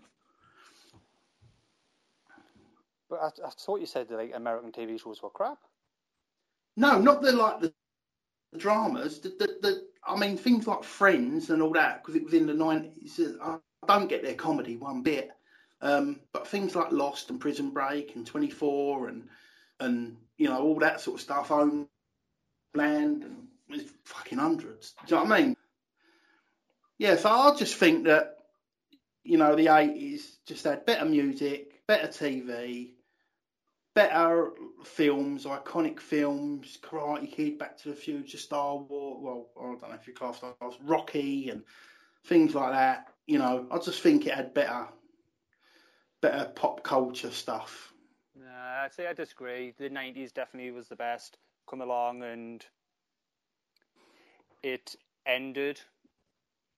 But 3.09 3.19
I, 3.21 3.47
I 3.47 3.49
thought 3.49 3.79
you 3.79 3.87
said 3.87 4.07
that 4.09 4.17
like 4.17 4.31
American 4.35 4.71
TV 4.71 5.01
shows 5.01 5.21
were 5.21 5.29
crap. 5.29 5.57
No, 6.77 6.99
not 6.99 7.21
the 7.21 7.31
like 7.31 7.61
the 7.61 7.73
dramas, 8.57 9.19
the, 9.19 9.29
the, 9.29 9.47
the 9.61 9.87
I 10.05 10.15
mean, 10.17 10.37
things 10.37 10.67
like 10.67 10.83
Friends 10.83 11.49
and 11.49 11.61
all 11.61 11.73
that, 11.73 12.01
because 12.01 12.15
it 12.15 12.23
was 12.23 12.33
in 12.33 12.47
the 12.47 12.53
90s, 12.53 13.37
I 13.41 13.57
don't 13.87 14.09
get 14.09 14.23
their 14.23 14.35
comedy 14.35 14.77
one 14.77 15.03
bit. 15.03 15.29
Um, 15.81 16.19
but 16.33 16.47
things 16.47 16.75
like 16.75 16.91
Lost 16.91 17.29
and 17.29 17.39
Prison 17.39 17.71
Break 17.71 18.15
and 18.15 18.25
24 18.25 19.09
and, 19.09 19.27
and 19.79 20.17
you 20.37 20.49
know, 20.49 20.61
all 20.61 20.79
that 20.79 20.99
sort 21.01 21.15
of 21.15 21.21
stuff, 21.21 21.47
Homeland, 21.49 21.87
and 22.75 23.47
it's 23.69 23.91
fucking 24.05 24.39
hundreds. 24.39 24.93
Do 25.05 25.15
you 25.15 25.21
know 25.21 25.29
what 25.29 25.39
I 25.39 25.41
mean? 25.41 25.55
Yeah, 26.97 27.15
so 27.15 27.29
I 27.29 27.55
just 27.55 27.75
think 27.75 28.05
that, 28.05 28.37
you 29.23 29.37
know, 29.37 29.55
the 29.55 29.67
80s 29.67 30.21
just 30.45 30.65
had 30.65 30.85
better 30.85 31.05
music, 31.05 31.85
better 31.87 32.07
TV, 32.07 32.91
better 33.95 34.51
films, 34.83 35.45
iconic 35.45 35.99
films, 35.99 36.77
Karate 36.81 37.31
Kid, 37.31 37.57
Back 37.57 37.77
to 37.79 37.89
the 37.89 37.95
Future, 37.95 38.37
Star 38.37 38.77
Wars. 38.77 39.17
Well, 39.21 39.49
I 39.59 39.63
don't 39.63 39.81
know 39.89 39.97
if 39.99 40.07
you 40.07 40.13
class 40.13 40.37
Star 40.37 40.55
Wars, 40.61 40.75
Rocky, 40.83 41.49
and 41.49 41.63
things 42.25 42.55
like 42.55 42.71
that. 42.71 43.07
You 43.27 43.39
know, 43.39 43.67
I 43.71 43.77
just 43.79 44.01
think 44.01 44.25
it 44.25 44.33
had 44.33 44.53
better, 44.53 44.87
better 46.21 46.49
pop 46.55 46.83
culture 46.83 47.31
stuff. 47.31 47.93
Nah, 48.35 48.83
I'd 48.83 48.93
say 48.93 49.07
I 49.07 49.13
disagree. 49.13 49.73
The 49.77 49.89
'90s 49.89 50.33
definitely 50.33 50.71
was 50.71 50.87
the 50.87 50.95
best. 50.95 51.37
Come 51.69 51.81
along 51.81 52.23
and 52.23 52.65
it 54.63 54.95
ended. 55.25 55.79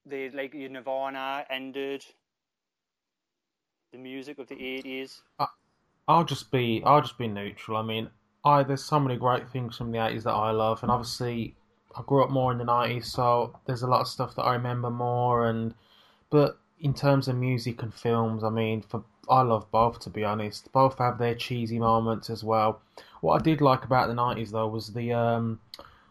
The 0.06 0.30
like 0.30 0.54
your 0.54 0.70
Nirvana 0.70 1.46
ended. 1.48 2.04
The 3.92 3.98
music 3.98 4.38
of 4.38 4.48
the 4.48 4.56
'80s. 4.56 5.20
I'll 6.08 6.24
just 6.24 6.50
be 6.50 6.82
I'll 6.84 7.02
just 7.02 7.18
be 7.18 7.28
neutral. 7.28 7.76
I 7.76 7.82
mean, 7.82 8.10
I 8.44 8.62
there's 8.62 8.84
so 8.84 8.98
many 9.00 9.16
great 9.16 9.48
things 9.50 9.76
from 9.76 9.92
the 9.92 10.04
eighties 10.04 10.24
that 10.24 10.32
I 10.34 10.50
love, 10.50 10.82
and 10.82 10.90
obviously 10.90 11.54
I 11.96 12.02
grew 12.02 12.24
up 12.24 12.30
more 12.30 12.52
in 12.52 12.58
the 12.58 12.64
nineties, 12.64 13.12
so 13.12 13.58
there's 13.66 13.82
a 13.82 13.86
lot 13.86 14.00
of 14.00 14.08
stuff 14.08 14.34
that 14.36 14.42
I 14.42 14.54
remember 14.54 14.90
more. 14.90 15.46
And 15.46 15.74
but 16.30 16.58
in 16.80 16.94
terms 16.94 17.28
of 17.28 17.36
music 17.36 17.82
and 17.82 17.94
films, 17.94 18.42
I 18.42 18.50
mean, 18.50 18.82
for 18.82 19.04
I 19.28 19.42
love 19.42 19.70
both 19.70 20.00
to 20.00 20.10
be 20.10 20.24
honest. 20.24 20.72
Both 20.72 20.98
have 20.98 21.18
their 21.18 21.34
cheesy 21.34 21.78
moments 21.78 22.28
as 22.30 22.42
well. 22.42 22.80
What 23.20 23.40
I 23.40 23.44
did 23.44 23.60
like 23.60 23.84
about 23.84 24.08
the 24.08 24.14
nineties 24.14 24.50
though 24.50 24.68
was 24.68 24.92
the 24.92 25.12
um, 25.12 25.60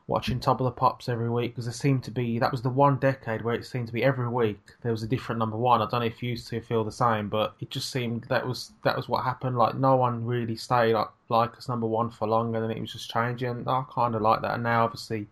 watching 0.07 0.39
Top 0.39 0.59
of 0.59 0.65
the 0.65 0.71
Pops 0.71 1.07
every 1.07 1.29
week 1.29 1.51
because 1.51 1.65
there 1.65 1.73
seemed 1.73 2.03
to 2.03 2.11
be 2.11 2.39
that 2.39 2.51
was 2.51 2.61
the 2.61 2.69
one 2.69 2.97
decade 2.97 3.43
where 3.43 3.55
it 3.55 3.65
seemed 3.65 3.87
to 3.87 3.93
be 3.93 4.03
every 4.03 4.27
week 4.27 4.59
there 4.81 4.91
was 4.91 5.03
a 5.03 5.07
different 5.07 5.39
number 5.39 5.57
one. 5.57 5.81
I 5.81 5.87
don't 5.89 6.01
know 6.01 6.05
if 6.05 6.21
you 6.21 6.31
used 6.31 6.47
to 6.49 6.61
feel 6.61 6.83
the 6.83 6.91
same, 6.91 7.29
but 7.29 7.55
it 7.59 7.69
just 7.69 7.89
seemed 7.91 8.25
that 8.25 8.45
was 8.45 8.71
that 8.83 8.97
was 8.97 9.07
what 9.07 9.23
happened. 9.23 9.57
Like 9.57 9.75
no 9.75 9.95
one 9.95 10.25
really 10.25 10.55
stayed 10.55 10.93
like, 10.93 11.09
like 11.29 11.51
as 11.57 11.69
number 11.69 11.87
one 11.87 12.09
for 12.09 12.27
long, 12.27 12.53
and 12.55 12.63
then 12.63 12.71
it 12.71 12.81
was 12.81 12.91
just 12.91 13.11
changing. 13.11 13.49
And 13.49 13.69
I 13.69 13.83
kind 13.93 14.15
of 14.15 14.21
like 14.21 14.41
that. 14.41 14.55
And 14.55 14.63
now 14.63 14.83
obviously 14.83 15.27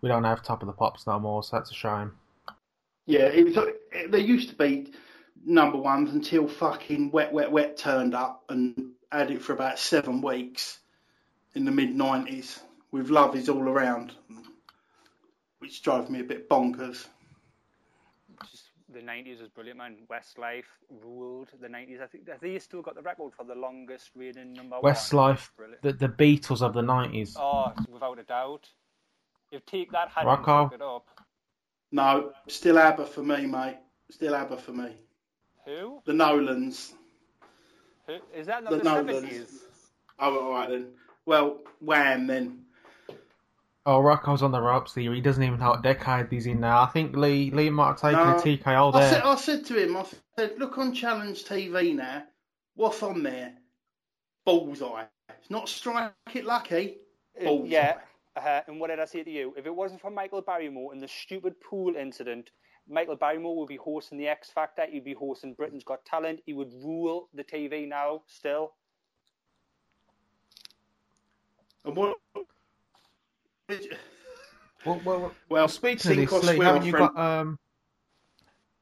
we 0.00 0.08
don't 0.08 0.24
have 0.24 0.42
Top 0.42 0.62
of 0.62 0.66
the 0.66 0.72
Pops 0.72 1.06
no 1.06 1.18
more, 1.18 1.42
so 1.42 1.56
that's 1.56 1.70
a 1.70 1.74
shame. 1.74 2.12
Yeah, 3.06 3.26
it 3.26 3.44
was. 3.44 3.54
There 4.08 4.20
used 4.20 4.50
to 4.50 4.56
be 4.56 4.92
number 5.44 5.78
ones 5.78 6.12
until 6.12 6.48
fucking 6.48 7.10
Wet 7.10 7.32
Wet 7.32 7.52
Wet 7.52 7.76
turned 7.76 8.14
up 8.14 8.44
and 8.48 8.92
had 9.12 9.30
it 9.30 9.42
for 9.42 9.52
about 9.52 9.78
seven 9.78 10.22
weeks 10.22 10.78
in 11.54 11.64
the 11.64 11.70
mid 11.70 11.94
nineties 11.94 12.60
with 12.92 13.10
Love 13.10 13.36
Is 13.36 13.48
All 13.48 13.68
Around, 13.68 14.12
which 15.58 15.82
drives 15.82 16.10
me 16.10 16.20
a 16.20 16.24
bit 16.24 16.48
bonkers. 16.48 17.06
Just, 18.50 18.70
the 18.92 19.00
90s 19.00 19.40
was 19.40 19.48
brilliant, 19.48 19.78
man. 19.78 19.96
Westlife 20.10 20.64
ruled 21.04 21.48
the 21.60 21.68
90s. 21.68 22.00
I 22.02 22.06
think 22.06 22.28
they 22.40 22.58
still 22.58 22.82
got 22.82 22.94
the 22.94 23.02
record 23.02 23.32
for 23.34 23.44
the 23.44 23.54
longest 23.54 24.10
reading 24.16 24.52
number 24.52 24.76
Westlife, 24.82 25.50
one. 25.56 25.70
Westlife, 25.70 25.82
the, 25.82 25.92
the 25.92 26.08
Beatles 26.08 26.62
of 26.62 26.74
the 26.74 26.82
90s. 26.82 27.34
Oh, 27.36 27.72
without 27.92 28.18
a 28.18 28.24
doubt. 28.24 28.68
If 29.52 29.66
Take 29.66 29.90
That 29.92 30.08
hadn't 30.08 30.28
Rocco. 30.28 30.70
it 30.74 30.82
up. 30.82 31.08
No, 31.92 32.32
still 32.46 32.78
ABBA 32.78 33.06
for 33.06 33.22
me, 33.22 33.46
mate. 33.46 33.78
Still 34.10 34.34
ABBA 34.34 34.56
for 34.58 34.72
me. 34.72 34.92
Who? 35.66 36.00
The 36.04 36.12
Nolans. 36.12 36.94
Who? 38.06 38.16
Is 38.34 38.46
that 38.46 38.62
not 38.62 38.70
the, 38.70 38.78
the 38.78 38.84
70s? 38.84 39.50
Oh, 40.20 40.38
all 40.38 40.52
right 40.52 40.68
then. 40.68 40.86
Well, 41.26 41.58
Wham 41.80 42.26
then. 42.26 42.64
Oh, 43.90 43.98
Rocco's 43.98 44.40
on 44.40 44.52
the 44.52 44.60
ropes 44.60 44.94
here. 44.94 45.12
He 45.12 45.20
doesn't 45.20 45.42
even 45.42 45.58
know 45.58 45.70
what 45.70 45.82
decade 45.82 46.28
he's 46.30 46.46
in 46.46 46.60
now. 46.60 46.80
I 46.80 46.86
think 46.86 47.16
Lee 47.16 47.50
Lee 47.50 47.70
might 47.70 47.88
have 47.88 48.00
taken 48.00 48.18
no, 48.20 48.36
a 48.36 48.40
TKO 48.40 48.92
there. 48.92 49.02
I 49.02 49.10
said, 49.10 49.22
I 49.22 49.34
said 49.34 49.66
to 49.66 49.82
him, 49.82 49.96
I 49.96 50.06
said, 50.38 50.52
look 50.58 50.78
on 50.78 50.94
Challenge 50.94 51.44
TV 51.44 51.96
now. 51.96 52.22
What's 52.76 53.02
on 53.02 53.24
there? 53.24 53.52
Bullseye. 54.44 55.06
It's 55.30 55.50
not 55.50 55.68
strike 55.68 56.12
it 56.32 56.44
lucky. 56.44 56.98
Uh, 57.40 57.44
Bullseye. 57.46 57.68
Yeah. 57.72 57.96
Uh, 58.36 58.60
and 58.68 58.78
what 58.78 58.90
did 58.90 59.00
I 59.00 59.06
say 59.06 59.24
to 59.24 59.30
you? 59.30 59.54
If 59.56 59.66
it 59.66 59.74
wasn't 59.74 60.00
for 60.00 60.12
Michael 60.12 60.40
Barrymore 60.40 60.92
and 60.92 61.02
the 61.02 61.08
stupid 61.08 61.60
pool 61.60 61.96
incident, 61.96 62.52
Michael 62.88 63.16
Barrymore 63.16 63.58
would 63.58 63.66
be 63.66 63.76
hosting 63.76 64.18
the 64.18 64.28
X 64.28 64.50
Factor. 64.50 64.86
He'd 64.88 65.02
be 65.02 65.14
hosting 65.14 65.54
Britain's 65.54 65.82
Got 65.82 66.04
Talent. 66.04 66.42
He 66.46 66.52
would 66.52 66.72
rule 66.74 67.28
the 67.34 67.42
TV 67.42 67.88
now. 67.88 68.22
Still. 68.28 68.72
And 71.84 71.96
what 71.96 72.16
well, 74.86 75.00
well, 75.04 75.32
well, 75.48 75.68
speaking 75.68 76.10
of 76.12 76.16
this, 76.16 76.44
Lee, 76.44 76.58
haven't 76.58 76.84
you 76.84 76.92
got 76.92 77.16
um, 77.18 77.58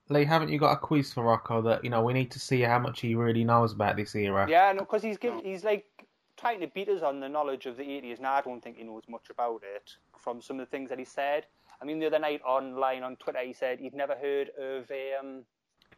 Lee, 0.09 0.24
haven't 0.24 0.51
you 0.51 0.59
got 0.59 0.72
a 0.72 0.77
quiz 0.77 1.12
for 1.12 1.24
Rocco 1.24 1.62
that 1.62 1.85
you 1.85 1.90
know 1.90 2.03
we 2.03 2.12
need 2.12 2.31
to 2.33 2.38
see 2.38 2.61
how 2.61 2.79
much 2.79 3.01
he 3.01 3.14
really 3.14 3.44
knows 3.44 3.72
about 3.72 3.96
this 3.96 4.14
era? 4.14 4.46
Yeah, 4.48 4.72
no, 4.72 4.81
because 4.81 5.03
he's 5.03 5.18
given, 5.18 5.40
he's 5.44 5.64
like 5.64 5.87
trying 6.37 6.61
to 6.61 6.66
beat 6.68 6.88
us 6.88 7.03
on 7.03 7.20
the 7.20 7.29
knowledge 7.29 7.66
of 7.66 7.77
the 7.77 7.83
80s. 7.83 8.20
Now 8.20 8.35
I 8.35 8.40
don't 8.40 8.62
think 8.62 8.79
he 8.79 8.85
knows 8.85 9.03
much 9.09 9.29
about 9.31 9.62
it 9.74 9.90
from 10.16 10.40
some 10.40 10.61
of 10.61 10.66
the 10.66 10.70
things 10.70 10.88
that 10.90 10.98
he 10.98 11.05
said. 11.05 11.46
I 11.81 11.85
mean, 11.85 11.98
the 11.98 12.07
other 12.07 12.18
night 12.18 12.40
online 12.44 13.03
on 13.03 13.16
Twitter, 13.16 13.40
he 13.44 13.53
said 13.53 13.79
he'd 13.79 13.94
never 13.94 14.14
heard 14.14 14.51
of 14.59 14.90
um, 15.20 15.42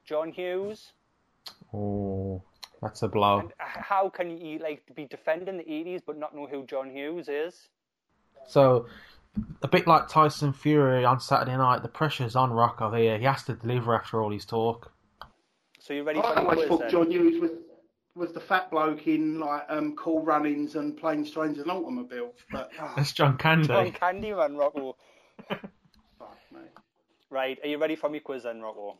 John 0.04 0.32
Hughes. 0.32 0.92
Oh, 1.72 2.42
that's 2.82 3.02
a 3.02 3.08
blow. 3.08 3.40
And 3.40 3.52
how 3.58 4.08
can 4.08 4.36
you 4.36 4.58
like 4.58 4.82
be 4.94 5.04
defending 5.04 5.56
the 5.56 5.64
80s 5.64 6.02
but 6.04 6.18
not 6.18 6.34
know 6.34 6.46
who 6.46 6.64
John 6.66 6.90
Hughes 6.90 7.28
is? 7.28 7.68
So, 8.46 8.86
a 9.62 9.68
bit 9.68 9.86
like 9.86 10.08
Tyson 10.08 10.52
Fury 10.52 11.04
on 11.04 11.20
Saturday 11.20 11.56
night, 11.56 11.82
the 11.82 11.88
pressure's 11.88 12.36
on 12.36 12.52
Rocco 12.52 12.92
here. 12.92 13.18
He 13.18 13.24
has 13.24 13.44
to 13.44 13.54
deliver 13.54 13.94
after 13.94 14.22
all 14.22 14.30
his 14.30 14.44
talk. 14.44 14.92
So 15.78 15.94
you 15.94 16.02
ready 16.02 16.20
for 16.20 16.26
I 16.26 16.42
always 16.42 16.68
thought 16.68 16.88
John 16.90 17.10
Hughes 17.10 17.40
was 17.40 17.50
was 18.14 18.32
the 18.32 18.40
fat 18.40 18.70
bloke 18.70 19.06
in 19.06 19.38
like 19.40 19.64
um, 19.68 19.96
Cool 19.96 20.22
Runnings 20.22 20.74
and 20.74 20.96
Planes, 20.96 21.30
Trains 21.30 21.58
and 21.58 21.70
Automobiles. 21.70 22.34
But 22.50 22.70
that's 22.96 23.12
John 23.12 23.38
Candy. 23.38 23.68
John 23.68 23.92
Candy, 23.92 24.32
man, 24.32 24.56
Rocco. 24.56 24.96
right, 27.30 27.58
are 27.62 27.68
you 27.68 27.78
ready 27.78 27.96
for 27.96 28.10
me 28.10 28.20
quiz 28.20 28.42
then, 28.42 28.60
Rocco? 28.60 28.98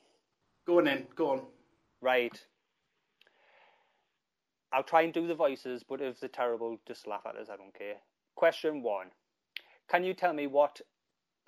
Go 0.67 0.79
on 0.79 0.85
then, 0.85 1.07
go 1.15 1.31
on. 1.31 1.43
Right. 2.01 2.33
I'll 4.73 4.85
try 4.85 5.03
and 5.03 5.13
do 5.13 5.27
the 5.27 5.35
voices, 5.35 5.83
but 5.87 6.01
if 6.01 6.21
they're 6.21 6.29
terrible, 6.29 6.79
just 6.87 7.07
laugh 7.07 7.27
at 7.27 7.37
us. 7.37 7.49
I 7.53 7.57
don't 7.57 7.77
care. 7.77 7.97
Question 8.37 8.83
one. 8.83 9.09
Can 9.91 10.05
you 10.05 10.15
tell 10.15 10.33
me 10.33 10.47
what 10.47 10.81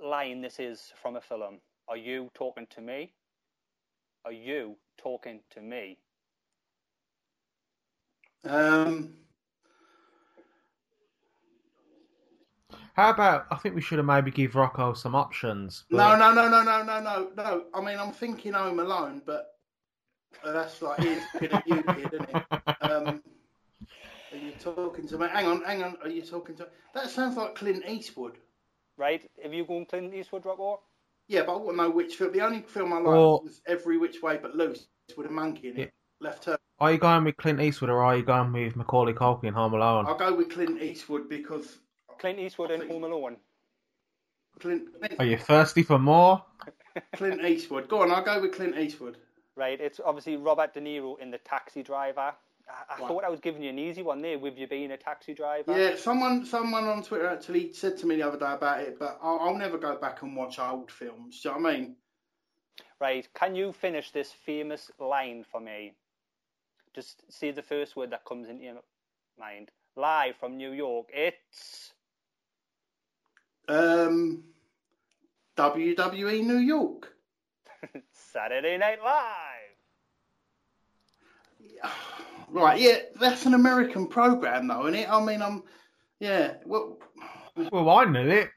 line 0.02 0.40
this 0.40 0.58
is 0.58 0.92
from 1.00 1.14
a 1.14 1.20
film? 1.20 1.60
Are 1.88 1.96
you 1.96 2.28
talking 2.34 2.66
to 2.70 2.80
me? 2.80 3.12
Are 4.24 4.32
you 4.32 4.76
talking 4.98 5.40
to 5.50 5.60
me? 5.60 5.98
Um. 8.44 9.14
How 12.94 13.10
about 13.10 13.46
I 13.50 13.56
think 13.56 13.76
we 13.76 13.80
should 13.80 13.98
have 13.98 14.06
maybe 14.06 14.32
give 14.32 14.56
Rocco 14.56 14.92
some 14.92 15.14
options. 15.14 15.84
But... 15.88 15.96
No, 15.98 16.16
no, 16.16 16.34
no, 16.34 16.48
no, 16.48 16.62
no, 16.62 16.82
no, 16.82 17.00
no, 17.00 17.28
no. 17.36 17.64
I 17.72 17.80
mean, 17.80 17.98
I'm 17.98 18.12
thinking 18.12 18.54
Home 18.54 18.80
Alone, 18.80 19.22
but 19.24 19.52
that's 20.44 20.82
like 20.82 20.98
here's 20.98 21.22
kid 21.38 21.52
at 21.52 21.66
you 21.66 21.82
kid, 21.82 22.12
isn't 22.12 22.28
it? 22.28 22.44
Um, 22.82 23.06
are 23.06 23.12
you 23.14 23.31
talking 24.62 25.06
to 25.08 25.18
me? 25.18 25.26
Hang 25.28 25.46
on, 25.46 25.62
hang 25.62 25.82
on. 25.82 25.96
Are 26.02 26.08
you 26.08 26.22
talking 26.22 26.56
to? 26.56 26.68
That 26.94 27.10
sounds 27.10 27.36
like 27.36 27.54
Clint 27.54 27.84
Eastwood. 27.86 28.38
Right? 28.96 29.28
Have 29.42 29.52
you 29.52 29.64
gone 29.64 29.86
Clint 29.86 30.14
Eastwood, 30.14 30.44
Rockwell? 30.44 30.82
Yeah, 31.28 31.42
but 31.42 31.54
I 31.54 31.56
want 31.56 31.76
to 31.78 31.82
know 31.84 31.90
which 31.90 32.16
film. 32.16 32.32
The 32.32 32.40
only 32.40 32.62
film 32.62 32.92
I 32.92 32.96
like 32.96 33.06
or, 33.06 33.40
was 33.42 33.60
Every 33.66 33.98
Which 33.98 34.22
Way 34.22 34.38
But 34.40 34.54
Loose 34.54 34.86
with 35.16 35.26
a 35.26 35.30
monkey 35.30 35.68
in 35.68 35.76
it. 35.76 35.78
Yeah. 35.78 35.86
Left 36.20 36.44
her. 36.44 36.58
Are 36.78 36.92
you 36.92 36.98
going 36.98 37.24
with 37.24 37.36
Clint 37.36 37.60
Eastwood 37.60 37.90
or 37.90 38.02
are 38.02 38.16
you 38.16 38.22
going 38.22 38.52
with 38.52 38.76
Macaulay 38.76 39.12
Culkin 39.12 39.44
in 39.44 39.54
Home 39.54 39.74
Alone? 39.74 40.06
I'll 40.06 40.16
go 40.16 40.34
with 40.34 40.50
Clint 40.50 40.80
Eastwood 40.82 41.28
because. 41.28 41.78
Clint 42.18 42.38
Eastwood 42.38 42.70
in 42.70 42.88
Home 42.88 43.04
Alone. 43.04 43.36
Clint. 44.60 44.88
Are 45.18 45.24
you 45.24 45.36
thirsty 45.36 45.82
for 45.82 45.98
more? 45.98 46.44
Clint 47.14 47.44
Eastwood. 47.44 47.88
Go 47.88 48.02
on, 48.02 48.10
I'll 48.10 48.22
go 48.22 48.40
with 48.40 48.52
Clint 48.52 48.76
Eastwood. 48.76 49.16
Right, 49.56 49.80
it's 49.80 50.00
obviously 50.04 50.36
Robert 50.36 50.74
De 50.74 50.80
Niro 50.80 51.18
in 51.18 51.30
The 51.30 51.38
Taxi 51.38 51.82
Driver. 51.82 52.32
I, 52.68 52.94
I 52.94 53.08
thought 53.08 53.24
I 53.24 53.28
was 53.28 53.40
giving 53.40 53.62
you 53.62 53.70
an 53.70 53.78
easy 53.78 54.02
one 54.02 54.22
there 54.22 54.38
with 54.38 54.56
you 54.58 54.66
being 54.66 54.92
a 54.92 54.96
taxi 54.96 55.34
driver. 55.34 55.76
Yeah, 55.76 55.96
someone 55.96 56.44
someone 56.46 56.84
on 56.84 57.02
Twitter 57.02 57.28
actually 57.28 57.72
said 57.72 57.96
to 57.98 58.06
me 58.06 58.16
the 58.16 58.26
other 58.26 58.38
day 58.38 58.52
about 58.52 58.80
it, 58.80 58.98
but 58.98 59.18
I'll, 59.22 59.38
I'll 59.40 59.56
never 59.56 59.78
go 59.78 59.96
back 59.96 60.22
and 60.22 60.36
watch 60.36 60.58
old 60.58 60.90
films. 60.90 61.40
Do 61.42 61.48
you 61.48 61.54
know 61.54 61.60
what 61.60 61.74
I 61.74 61.76
mean? 61.76 61.96
Right, 63.00 63.28
can 63.34 63.54
you 63.56 63.72
finish 63.72 64.12
this 64.12 64.32
famous 64.32 64.90
line 64.98 65.44
for 65.50 65.60
me? 65.60 65.94
Just 66.94 67.24
say 67.30 67.50
the 67.50 67.62
first 67.62 67.96
word 67.96 68.10
that 68.10 68.24
comes 68.24 68.48
into 68.48 68.64
your 68.64 68.76
mind. 69.38 69.70
Live 69.96 70.36
from 70.36 70.56
New 70.56 70.72
York, 70.72 71.08
it's. 71.12 71.92
Um, 73.68 74.44
WWE 75.56 76.44
New 76.44 76.58
York. 76.58 77.14
Saturday 78.12 78.78
Night 78.78 78.98
Live. 79.02 79.72
Right, 82.52 82.78
yeah, 82.78 82.98
that's 83.18 83.46
an 83.46 83.54
American 83.54 84.06
program, 84.08 84.68
though, 84.68 84.86
isn't 84.86 85.00
it? 85.00 85.10
I 85.10 85.24
mean, 85.24 85.40
I'm, 85.40 85.62
yeah, 86.20 86.54
well, 86.66 86.98
Well, 87.56 87.88
I 87.88 88.04
knew 88.04 88.28
it. 88.28 88.50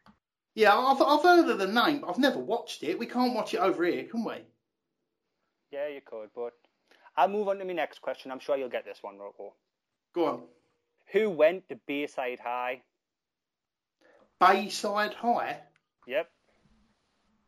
yeah, 0.53 0.77
I've, 0.77 1.01
I've 1.01 1.23
heard 1.23 1.49
of 1.49 1.57
the 1.57 1.67
name, 1.67 2.01
but 2.01 2.09
I've 2.09 2.17
never 2.17 2.39
watched 2.39 2.83
it. 2.83 2.99
We 2.99 3.05
can't 3.05 3.33
watch 3.33 3.53
it 3.53 3.59
over 3.61 3.85
here, 3.85 4.03
can 4.03 4.25
we? 4.25 4.35
Yeah, 5.71 5.87
you 5.87 6.01
could, 6.05 6.29
but 6.35 6.51
I'll 7.15 7.29
move 7.29 7.47
on 7.47 7.57
to 7.59 7.65
my 7.65 7.71
next 7.71 8.01
question. 8.01 8.31
I'm 8.31 8.39
sure 8.39 8.57
you'll 8.57 8.67
get 8.69 8.83
this 8.83 8.99
one, 9.01 9.17
Rocco. 9.17 9.53
Go 10.13 10.25
on. 10.25 10.41
Who 11.13 11.29
went 11.29 11.69
to 11.69 11.79
Bayside 11.87 12.39
High? 12.43 12.81
Bayside 14.41 15.13
High? 15.13 15.61
Yep. 16.07 16.29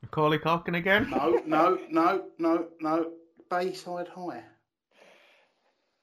Macaulay 0.01 0.37
Culkin 0.39 0.77
again. 0.77 1.09
No, 1.09 1.41
no, 1.45 1.77
no, 1.89 2.23
no, 2.39 2.67
no. 2.79 3.11
Bayside 3.49 4.07
High. 4.07 4.43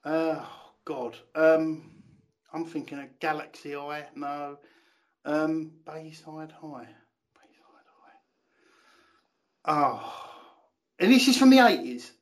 Oh 0.04 0.46
God. 0.84 1.16
Um, 1.34 1.90
I'm 2.52 2.64
thinking 2.64 2.98
of 2.98 3.18
Galaxy 3.20 3.72
High. 3.72 4.06
No. 4.14 4.58
Um, 5.24 5.72
Bayside 5.86 6.52
High. 6.52 6.88
Bayside 7.34 7.88
High. 8.02 8.20
Oh. 9.66 10.30
And 10.98 11.12
this 11.12 11.28
is 11.28 11.36
from 11.36 11.50
the 11.50 11.58
eighties. 11.58 12.12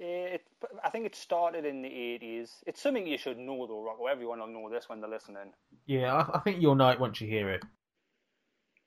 It, 0.00 0.42
I 0.82 0.90
think 0.90 1.06
it 1.06 1.14
started 1.14 1.64
in 1.64 1.80
the 1.80 1.88
80s. 1.88 2.50
It's 2.66 2.82
something 2.82 3.06
you 3.06 3.16
should 3.16 3.38
know, 3.38 3.66
though, 3.66 3.82
Rocco. 3.82 4.06
Everyone 4.06 4.40
will 4.40 4.48
know 4.48 4.68
this 4.68 4.88
when 4.88 5.00
they're 5.00 5.08
listening. 5.08 5.52
Yeah, 5.86 6.14
I, 6.14 6.38
I 6.38 6.40
think 6.40 6.60
you'll 6.60 6.74
know 6.74 6.90
it 6.90 7.00
once 7.00 7.20
you 7.20 7.28
hear 7.28 7.50
it. 7.50 7.64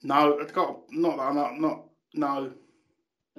No, 0.03 0.37
it's 0.39 0.51
got 0.51 0.81
not 0.91 1.17
that. 1.17 1.33
Not 1.33 1.59
not 1.59 1.85
no. 2.13 2.51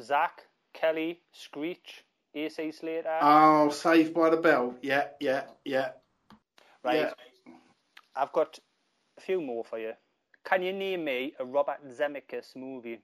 Zach, 0.00 0.42
Kelly, 0.74 1.20
Screech, 1.32 2.04
AC 2.34 2.72
Slater. 2.72 3.18
Oh, 3.20 3.70
Saved 3.70 4.14
by 4.14 4.30
the 4.30 4.36
Bell. 4.36 4.74
Yeah, 4.82 5.08
yeah, 5.20 5.44
yeah. 5.64 5.90
right. 6.84 6.96
yeah. 6.96 7.12
I've 8.14 8.32
got 8.32 8.58
a 9.16 9.20
few 9.20 9.40
more 9.40 9.64
for 9.64 9.78
you. 9.78 9.92
Can 10.44 10.62
you 10.62 10.72
name 10.72 11.04
me 11.04 11.34
a 11.38 11.44
Robert 11.44 11.80
Zemeckis 11.88 12.56
movie? 12.56 13.00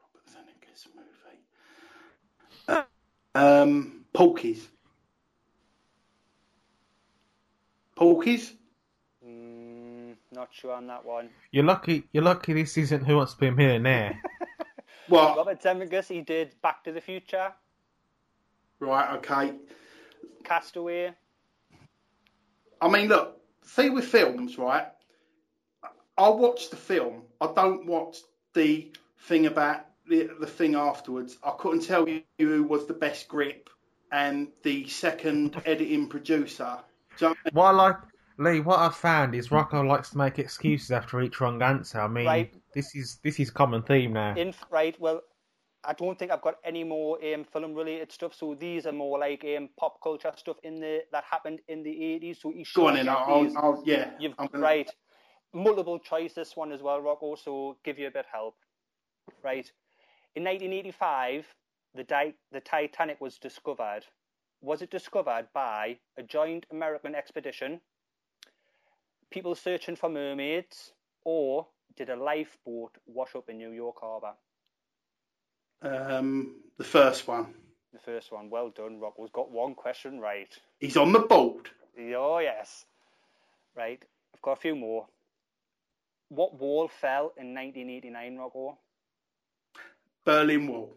Robert 0.00 0.26
Zemeckis 0.28 0.86
movie. 0.94 2.84
Um, 3.34 4.04
Porky's. 4.12 4.68
Porky's. 7.96 8.54
Mm, 9.26 10.16
not 10.32 10.48
sure 10.52 10.72
on 10.72 10.86
that 10.88 11.04
one. 11.04 11.30
You're 11.50 11.64
lucky. 11.64 12.04
You're 12.12 12.24
lucky. 12.24 12.52
This 12.52 12.76
isn't 12.76 13.04
Who 13.04 13.16
Wants 13.16 13.34
to 13.34 13.40
Be 13.40 13.46
a 13.48 13.52
Millionaire. 13.52 14.20
What? 15.08 15.36
Robert 15.36 15.60
Zemeckis, 15.60 16.08
he 16.08 16.20
did 16.20 16.54
Back 16.62 16.84
to 16.84 16.92
the 16.92 17.00
Future, 17.00 17.52
Right. 18.82 19.14
Okay. 19.18 19.54
Castaway. 20.42 21.12
I 22.80 22.88
mean, 22.88 23.08
look. 23.08 23.38
See 23.64 23.90
with 23.90 24.04
films, 24.06 24.58
right? 24.58 24.88
I 26.18 26.28
watch 26.28 26.70
the 26.70 26.76
film. 26.76 27.22
I 27.40 27.52
don't 27.54 27.86
watch 27.86 28.18
the 28.54 28.90
thing 29.20 29.46
about 29.46 29.86
the 30.08 30.30
the 30.40 30.48
thing 30.48 30.74
afterwards. 30.74 31.38
I 31.44 31.52
couldn't 31.58 31.82
tell 31.86 32.08
you 32.08 32.22
who 32.40 32.64
was 32.64 32.86
the 32.86 32.92
best 32.94 33.28
grip 33.28 33.70
and 34.10 34.48
the 34.64 34.88
second 34.88 35.62
editing 35.64 36.08
producer. 36.08 36.76
Do 37.18 37.26
you 37.26 37.28
know 37.28 37.30
what 37.30 37.38
I 37.38 37.48
mean? 37.48 37.54
what 37.54 37.64
I 37.66 37.70
like, 37.70 37.96
Lee. 38.38 38.60
What 38.60 38.80
I've 38.80 38.96
found 38.96 39.36
is 39.36 39.52
Rocco 39.52 39.80
likes 39.82 40.10
to 40.10 40.18
make 40.18 40.40
excuses 40.40 40.90
after 40.90 41.20
each 41.22 41.40
wrong 41.40 41.62
answer. 41.62 42.00
I 42.00 42.08
mean, 42.08 42.26
Right. 42.26 42.52
this 42.74 42.96
is 42.96 43.20
this 43.22 43.38
is 43.38 43.48
common 43.50 43.82
theme 43.82 44.12
now. 44.14 44.34
In 44.34 44.52
right, 44.70 45.00
well, 45.00 45.22
I 45.84 45.92
don't 45.94 46.16
think 46.18 46.30
I've 46.30 46.42
got 46.42 46.56
any 46.64 46.84
more 46.84 47.18
um, 47.34 47.44
film 47.44 47.74
related 47.74 48.12
stuff. 48.12 48.34
So 48.34 48.54
these 48.54 48.86
are 48.86 48.92
more 48.92 49.18
like 49.18 49.44
um, 49.56 49.68
pop 49.78 50.00
culture 50.02 50.32
stuff 50.36 50.56
in 50.62 50.80
the 50.80 51.02
that 51.10 51.24
happened 51.24 51.60
in 51.68 51.82
the 51.82 52.04
eighties. 52.14 52.38
So 52.40 52.52
you 52.52 52.64
Go 52.74 52.88
on 52.88 52.96
in. 52.96 53.08
I'll. 53.08 53.16
I'll, 53.26 53.58
I'll, 53.58 53.82
yeah. 53.84 54.10
You've 54.18 54.34
I'm 54.38 54.46
gonna- 54.46 54.62
right. 54.62 54.90
Multiple 55.54 55.98
choice 55.98 56.32
this 56.32 56.56
one 56.56 56.72
as 56.72 56.80
well, 56.80 57.00
Rocco. 57.00 57.34
So 57.34 57.76
give 57.84 57.98
you 57.98 58.06
a 58.06 58.10
bit 58.10 58.24
help. 58.32 58.54
Right. 59.42 59.70
In 60.34 60.44
1985, 60.44 61.46
the 61.94 62.04
Di- 62.04 62.34
the 62.52 62.60
Titanic 62.60 63.20
was 63.20 63.38
discovered. 63.38 64.02
Was 64.62 64.80
it 64.80 64.90
discovered 64.90 65.48
by 65.52 65.98
a 66.16 66.22
joint 66.22 66.64
American 66.70 67.14
expedition, 67.14 67.80
people 69.30 69.54
searching 69.54 69.96
for 69.96 70.08
mermaids, 70.08 70.92
or 71.24 71.66
did 71.96 72.08
a 72.08 72.16
lifeboat 72.16 72.96
wash 73.06 73.34
up 73.34 73.48
in 73.48 73.58
New 73.58 73.72
York 73.72 73.96
Harbor? 74.00 74.32
Um, 75.82 76.56
the 76.78 76.84
first 76.84 77.26
one. 77.26 77.54
The 77.92 77.98
first 77.98 78.32
one. 78.32 78.48
Well 78.50 78.70
done, 78.70 79.00
Rocco's 79.00 79.30
got 79.32 79.50
one 79.50 79.74
question 79.74 80.20
right. 80.20 80.48
He's 80.78 80.96
on 80.96 81.12
the 81.12 81.20
board. 81.20 81.68
Oh 82.16 82.38
yes. 82.38 82.84
Right. 83.76 84.02
I've 84.34 84.42
got 84.42 84.52
a 84.52 84.60
few 84.60 84.76
more. 84.76 85.06
What 86.28 86.58
wall 86.58 86.88
fell 86.88 87.32
in 87.36 87.54
1989, 87.54 88.36
Rocco? 88.38 88.78
Berlin 90.24 90.66
Wall. 90.66 90.94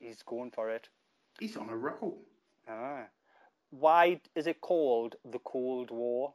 He's 0.00 0.22
going 0.22 0.50
for 0.50 0.70
it. 0.70 0.88
He's 1.38 1.56
on 1.56 1.68
a 1.68 1.76
roll. 1.76 2.18
Ah. 2.68 3.04
Why 3.70 4.20
is 4.34 4.46
it 4.46 4.60
called 4.60 5.16
the 5.30 5.38
Cold 5.38 5.90
War? 5.90 6.32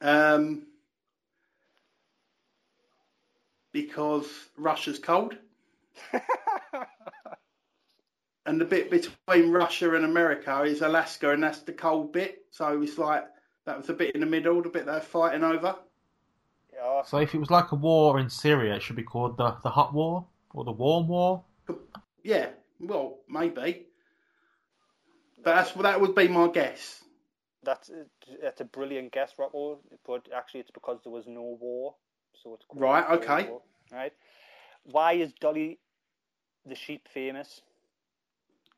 Um, 0.00 0.66
because 3.72 4.26
Russia's 4.56 4.98
cold, 4.98 5.36
and 8.46 8.60
the 8.60 8.64
bit 8.64 8.90
between 8.90 9.50
Russia 9.50 9.94
and 9.94 10.04
America 10.04 10.62
is 10.62 10.82
Alaska, 10.82 11.30
and 11.30 11.42
that's 11.42 11.60
the 11.60 11.72
cold 11.72 12.12
bit. 12.12 12.44
So 12.50 12.80
it's 12.82 12.98
like 12.98 13.24
that 13.66 13.76
was 13.76 13.86
the 13.86 13.94
bit 13.94 14.14
in 14.14 14.20
the 14.20 14.26
middle, 14.26 14.62
the 14.62 14.68
bit 14.68 14.86
they're 14.86 15.00
fighting 15.00 15.44
over. 15.44 15.76
Yeah. 16.72 17.02
So 17.04 17.18
if 17.18 17.34
it 17.34 17.38
was 17.38 17.50
like 17.50 17.72
a 17.72 17.76
war 17.76 18.18
in 18.18 18.30
Syria, 18.30 18.76
it 18.76 18.82
should 18.82 18.96
be 18.96 19.02
called 19.02 19.36
the 19.36 19.56
the 19.62 19.70
hot 19.70 19.92
war 19.92 20.26
or 20.54 20.64
the 20.64 20.72
warm 20.72 21.08
war. 21.08 21.44
Yeah, 22.22 22.50
well, 22.80 23.18
maybe, 23.28 23.86
but 25.42 25.54
that's 25.54 25.72
that 25.72 26.00
would 26.00 26.14
be 26.14 26.28
my 26.28 26.48
guess. 26.48 27.02
That's 27.62 27.90
that's 28.42 28.60
a 28.60 28.64
brilliant 28.64 29.12
guess, 29.12 29.32
Rocco. 29.38 29.80
But 30.06 30.28
actually, 30.34 30.60
it's 30.60 30.70
because 30.70 30.98
there 31.04 31.12
was 31.12 31.26
no 31.26 31.58
war, 31.60 31.94
so 32.42 32.54
it's 32.54 32.64
Right, 32.74 33.04
okay. 33.18 33.48
War. 33.48 33.62
Right. 33.92 34.12
Why 34.84 35.14
is 35.14 35.32
Dolly 35.34 35.78
the 36.66 36.74
sheep 36.74 37.08
famous? 37.08 37.62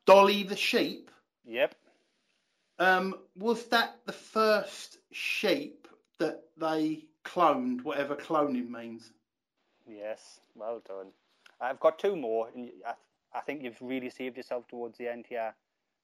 Dolly 0.05 0.43
the 0.43 0.55
sheep. 0.55 1.09
Yep. 1.45 1.75
Um, 2.79 3.15
was 3.37 3.65
that 3.67 3.99
the 4.05 4.13
first 4.13 4.97
sheep 5.11 5.87
that 6.19 6.43
they 6.57 7.05
cloned, 7.23 7.83
whatever 7.83 8.15
cloning 8.15 8.69
means? 8.69 9.11
Yes. 9.87 10.39
Well 10.55 10.81
done. 10.87 11.07
I've 11.61 11.79
got 11.79 11.99
two 11.99 12.15
more, 12.15 12.49
and 12.53 12.69
I, 12.85 12.93
I 13.37 13.41
think 13.41 13.63
you've 13.63 13.81
really 13.81 14.09
saved 14.09 14.37
yourself 14.37 14.67
towards 14.67 14.97
the 14.97 15.07
end 15.07 15.25
here. 15.27 15.53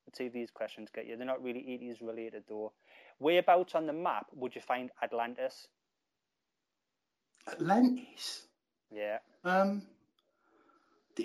Let's 0.08 0.18
see 0.18 0.26
if 0.26 0.34
these 0.34 0.52
questions 0.52 0.90
get 0.94 1.06
you. 1.06 1.18
They're 1.18 1.26
not 1.26 1.44
really 1.44 1.60
80s 1.60 2.02
related, 2.02 2.44
though. 2.48 2.72
Whereabouts 3.20 3.76
on 3.76 3.86
the 3.86 3.94
map 3.94 4.28
would 4.34 4.56
you 4.56 4.62
find 4.62 4.90
Atlantis? 5.04 5.68
Atlantis. 7.48 8.48
Yeah. 8.92 9.20
Um, 9.44 9.84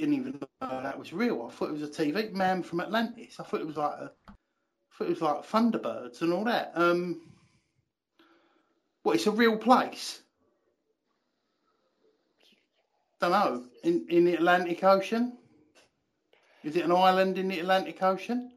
didn't 0.00 0.14
even 0.14 0.40
know 0.60 0.82
that 0.82 0.98
was 0.98 1.12
real. 1.12 1.48
I 1.48 1.54
thought 1.54 1.70
it 1.70 1.80
was 1.80 1.82
a 1.82 1.88
TV 1.88 2.32
man 2.32 2.62
from 2.62 2.80
Atlantis. 2.80 3.38
I 3.40 3.44
thought 3.44 3.60
it 3.60 3.66
was 3.66 3.76
like 3.76 3.92
a, 3.92 4.12
I 4.28 4.32
thought 4.96 5.04
it 5.06 5.10
was 5.10 5.20
like 5.22 5.46
Thunderbirds 5.46 6.22
and 6.22 6.32
all 6.32 6.44
that. 6.44 6.72
Um, 6.74 7.20
what? 9.02 9.16
It's 9.16 9.26
a 9.26 9.30
real 9.30 9.56
place. 9.56 10.20
Don't 13.20 13.32
know. 13.32 13.64
In 13.82 14.06
in 14.08 14.24
the 14.24 14.34
Atlantic 14.34 14.82
Ocean. 14.84 15.38
Is 16.62 16.76
it 16.76 16.84
an 16.84 16.92
island 16.92 17.38
in 17.38 17.48
the 17.48 17.60
Atlantic 17.60 18.02
Ocean? 18.02 18.50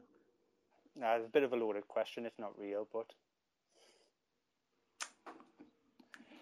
No, 0.98 1.06
it's 1.12 1.26
a 1.26 1.30
bit 1.30 1.42
of 1.42 1.52
a 1.52 1.56
loaded 1.56 1.86
question. 1.88 2.24
It's 2.24 2.38
not 2.38 2.58
real, 2.58 2.88
but 2.92 3.06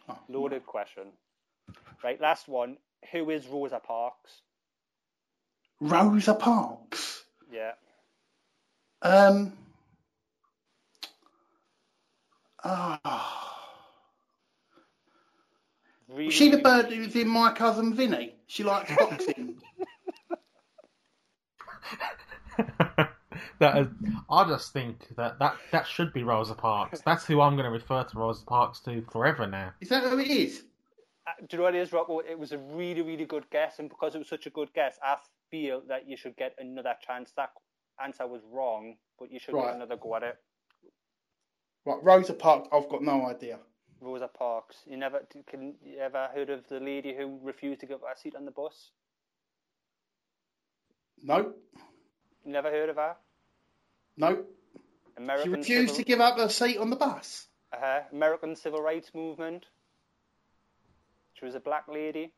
Oh, 0.08 0.18
loaded 0.28 0.64
question. 0.66 1.08
Right, 2.04 2.20
last 2.20 2.48
one. 2.48 2.76
Who 3.12 3.30
is 3.30 3.46
Rosa 3.48 3.80
Parks? 3.84 4.42
Rosa 5.80 6.34
Parks. 6.34 7.24
Yeah. 7.52 7.72
Um. 9.02 9.52
Ah. 12.64 13.46
Really, 16.08 16.26
Was 16.26 16.34
she 16.34 16.50
the 16.50 16.58
bird 16.58 16.86
who 16.86 17.00
was 17.00 17.14
in 17.16 17.28
My 17.28 17.52
Cousin 17.52 17.94
Vinny? 17.94 18.34
She 18.46 18.62
likes 18.64 18.90
boxing. 18.96 19.60
that 23.58 23.78
is, 23.78 23.88
I 24.30 24.48
just 24.48 24.72
think 24.72 25.06
that, 25.16 25.38
that 25.40 25.56
that 25.72 25.86
should 25.86 26.12
be 26.12 26.22
Rosa 26.22 26.54
Parks. 26.54 27.02
That's 27.04 27.26
who 27.26 27.40
I'm 27.40 27.54
going 27.54 27.66
to 27.66 27.70
refer 27.70 28.04
to 28.04 28.18
Rosa 28.18 28.44
Parks 28.46 28.80
to 28.80 29.04
forever 29.10 29.46
now. 29.46 29.72
Is 29.80 29.88
that 29.88 30.04
who 30.04 30.18
it 30.18 30.28
is? 30.28 30.62
Do 31.40 31.46
you 31.52 31.58
know 31.58 31.64
what 31.64 31.74
it 31.74 31.80
is, 31.82 31.92
Rocco? 31.92 32.20
It 32.20 32.38
was 32.38 32.52
a 32.52 32.58
really, 32.58 33.02
really 33.02 33.24
good 33.24 33.48
guess, 33.50 33.78
and 33.78 33.88
because 33.88 34.14
it 34.14 34.18
was 34.18 34.28
such 34.28 34.46
a 34.46 34.50
good 34.50 34.72
guess, 34.74 34.96
I 35.02 35.16
feel 35.50 35.82
that 35.88 36.08
you 36.08 36.16
should 36.16 36.36
get 36.36 36.54
another 36.58 36.94
chance. 37.04 37.32
That 37.36 37.50
answer 38.02 38.26
was 38.26 38.42
wrong, 38.50 38.96
but 39.18 39.30
you 39.32 39.38
should 39.40 39.54
Right. 39.54 39.66
get 39.66 39.74
another 39.76 39.96
go 39.96 40.14
at 40.16 40.22
it. 40.22 40.38
Right, 41.84 42.02
Rosa 42.02 42.34
Parks. 42.34 42.68
I've 42.72 42.88
got 42.88 43.02
no 43.02 43.26
idea. 43.26 43.58
Rosa 44.00 44.28
Parks. 44.28 44.76
You 44.86 44.96
never 44.96 45.20
can 45.46 45.76
you 45.82 45.98
ever 45.98 46.28
heard 46.34 46.50
of 46.50 46.66
the 46.68 46.78
lady 46.80 47.14
who 47.16 47.38
refused 47.42 47.80
to 47.80 47.86
give 47.86 47.96
up 48.02 48.06
her 48.08 48.12
a 48.12 48.16
seat 48.16 48.34
on 48.36 48.44
the 48.44 48.50
bus? 48.50 48.92
No, 51.22 51.54
never 52.44 52.70
heard 52.70 52.90
of 52.90 52.96
her? 52.96 53.16
no. 54.16 54.44
She 55.16 55.22
American 55.22 55.52
refused 55.52 55.96
to 55.96 56.04
give 56.04 56.20
up 56.20 56.36
her 56.38 56.48
seat 56.50 56.76
on 56.76 56.90
the 56.90 56.96
bus. 56.96 57.48
Uh-huh. 57.72 58.02
American 58.12 58.54
Civil 58.54 58.82
Rights 58.82 59.10
Movement. 59.14 59.64
She 61.38 61.44
was 61.44 61.54
a 61.54 61.60
black 61.60 61.84
lady. 61.88 62.32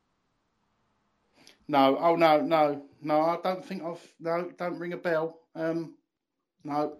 No, 1.68 1.96
oh 1.98 2.16
no, 2.16 2.40
no, 2.40 2.82
no. 3.00 3.20
I 3.20 3.38
don't 3.42 3.64
think 3.64 3.82
I've. 3.84 4.02
No, 4.18 4.50
don't 4.58 4.78
ring 4.78 4.92
a 4.92 4.96
bell. 4.96 5.38
Um, 5.54 5.94
no, 6.64 6.96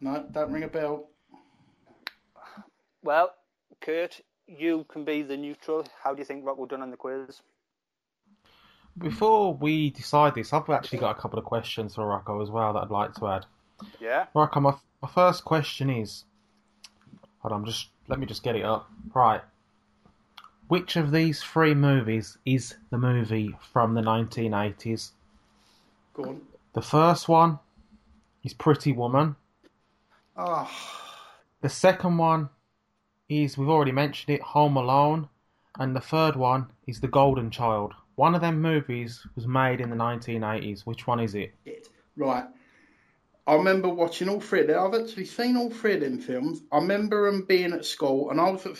no, 0.00 0.24
don't 0.30 0.52
ring 0.52 0.62
a 0.62 0.68
bell. 0.68 1.10
Well, 3.02 3.34
Kurt, 3.80 4.20
you 4.46 4.86
can 4.88 5.04
be 5.04 5.22
the 5.22 5.36
neutral. 5.36 5.86
How 6.02 6.14
do 6.14 6.18
you 6.20 6.24
think 6.24 6.44
Rocco 6.44 6.66
done 6.66 6.82
on 6.82 6.90
the 6.90 6.96
quiz? 6.96 7.42
Before 8.98 9.54
we 9.54 9.90
decide 9.90 10.34
this, 10.34 10.52
I've 10.52 10.68
actually 10.68 10.98
got 10.98 11.16
a 11.16 11.20
couple 11.20 11.38
of 11.38 11.44
questions 11.44 11.94
for 11.94 12.06
Rocco 12.06 12.42
as 12.42 12.50
well 12.50 12.72
that 12.74 12.80
I'd 12.80 12.90
like 12.90 13.14
to 13.14 13.28
add. 13.28 13.46
Yeah. 14.00 14.26
Rocco, 14.34 14.60
my, 14.60 14.74
my 15.00 15.08
first 15.08 15.44
question 15.44 15.88
is, 15.88 16.24
hold 17.38 17.52
on, 17.52 17.64
just 17.64 17.88
let 18.08 18.18
me 18.18 18.26
just 18.26 18.42
get 18.42 18.56
it 18.56 18.64
up. 18.64 18.90
Right, 19.14 19.40
which 20.70 20.94
of 20.94 21.10
these 21.10 21.42
three 21.42 21.74
movies 21.74 22.38
is 22.46 22.76
the 22.90 22.96
movie 22.96 23.56
from 23.72 23.92
the 23.92 24.00
1980s? 24.00 25.10
Go 26.14 26.22
on. 26.26 26.40
The 26.74 26.80
first 26.80 27.28
one 27.28 27.58
is 28.44 28.54
Pretty 28.54 28.92
Woman. 28.92 29.34
Ah, 30.36 30.70
The 31.60 31.68
second 31.68 32.18
one 32.18 32.50
is, 33.28 33.58
we've 33.58 33.68
already 33.68 33.90
mentioned 33.90 34.32
it, 34.32 34.42
Home 34.42 34.76
Alone. 34.76 35.28
And 35.80 35.96
the 35.96 36.00
third 36.00 36.36
one 36.36 36.66
is 36.86 37.00
The 37.00 37.08
Golden 37.08 37.50
Child. 37.50 37.92
One 38.14 38.36
of 38.36 38.40
them 38.40 38.62
movies 38.62 39.26
was 39.34 39.48
made 39.48 39.80
in 39.80 39.90
the 39.90 39.96
1980s. 39.96 40.82
Which 40.82 41.04
one 41.04 41.18
is 41.18 41.34
it? 41.34 41.52
Right. 42.16 42.44
I 43.44 43.54
remember 43.54 43.88
watching 43.88 44.28
all 44.28 44.38
three 44.40 44.60
of 44.60 44.68
them. 44.68 44.78
I've 44.78 45.00
actually 45.02 45.24
seen 45.24 45.56
all 45.56 45.70
three 45.70 45.94
of 45.94 46.00
them 46.00 46.20
films. 46.20 46.62
I 46.70 46.76
remember 46.76 47.28
them 47.28 47.42
being 47.42 47.72
at 47.72 47.84
school, 47.84 48.30
and 48.30 48.40
I 48.40 48.50
was 48.50 48.66
at 48.66 48.76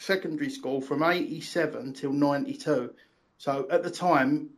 secondary 0.00 0.50
school 0.50 0.80
from 0.80 1.02
87 1.02 1.92
till 1.92 2.12
92. 2.12 2.92
So 3.38 3.66
at 3.70 3.82
the 3.82 3.90
time, 3.90 4.50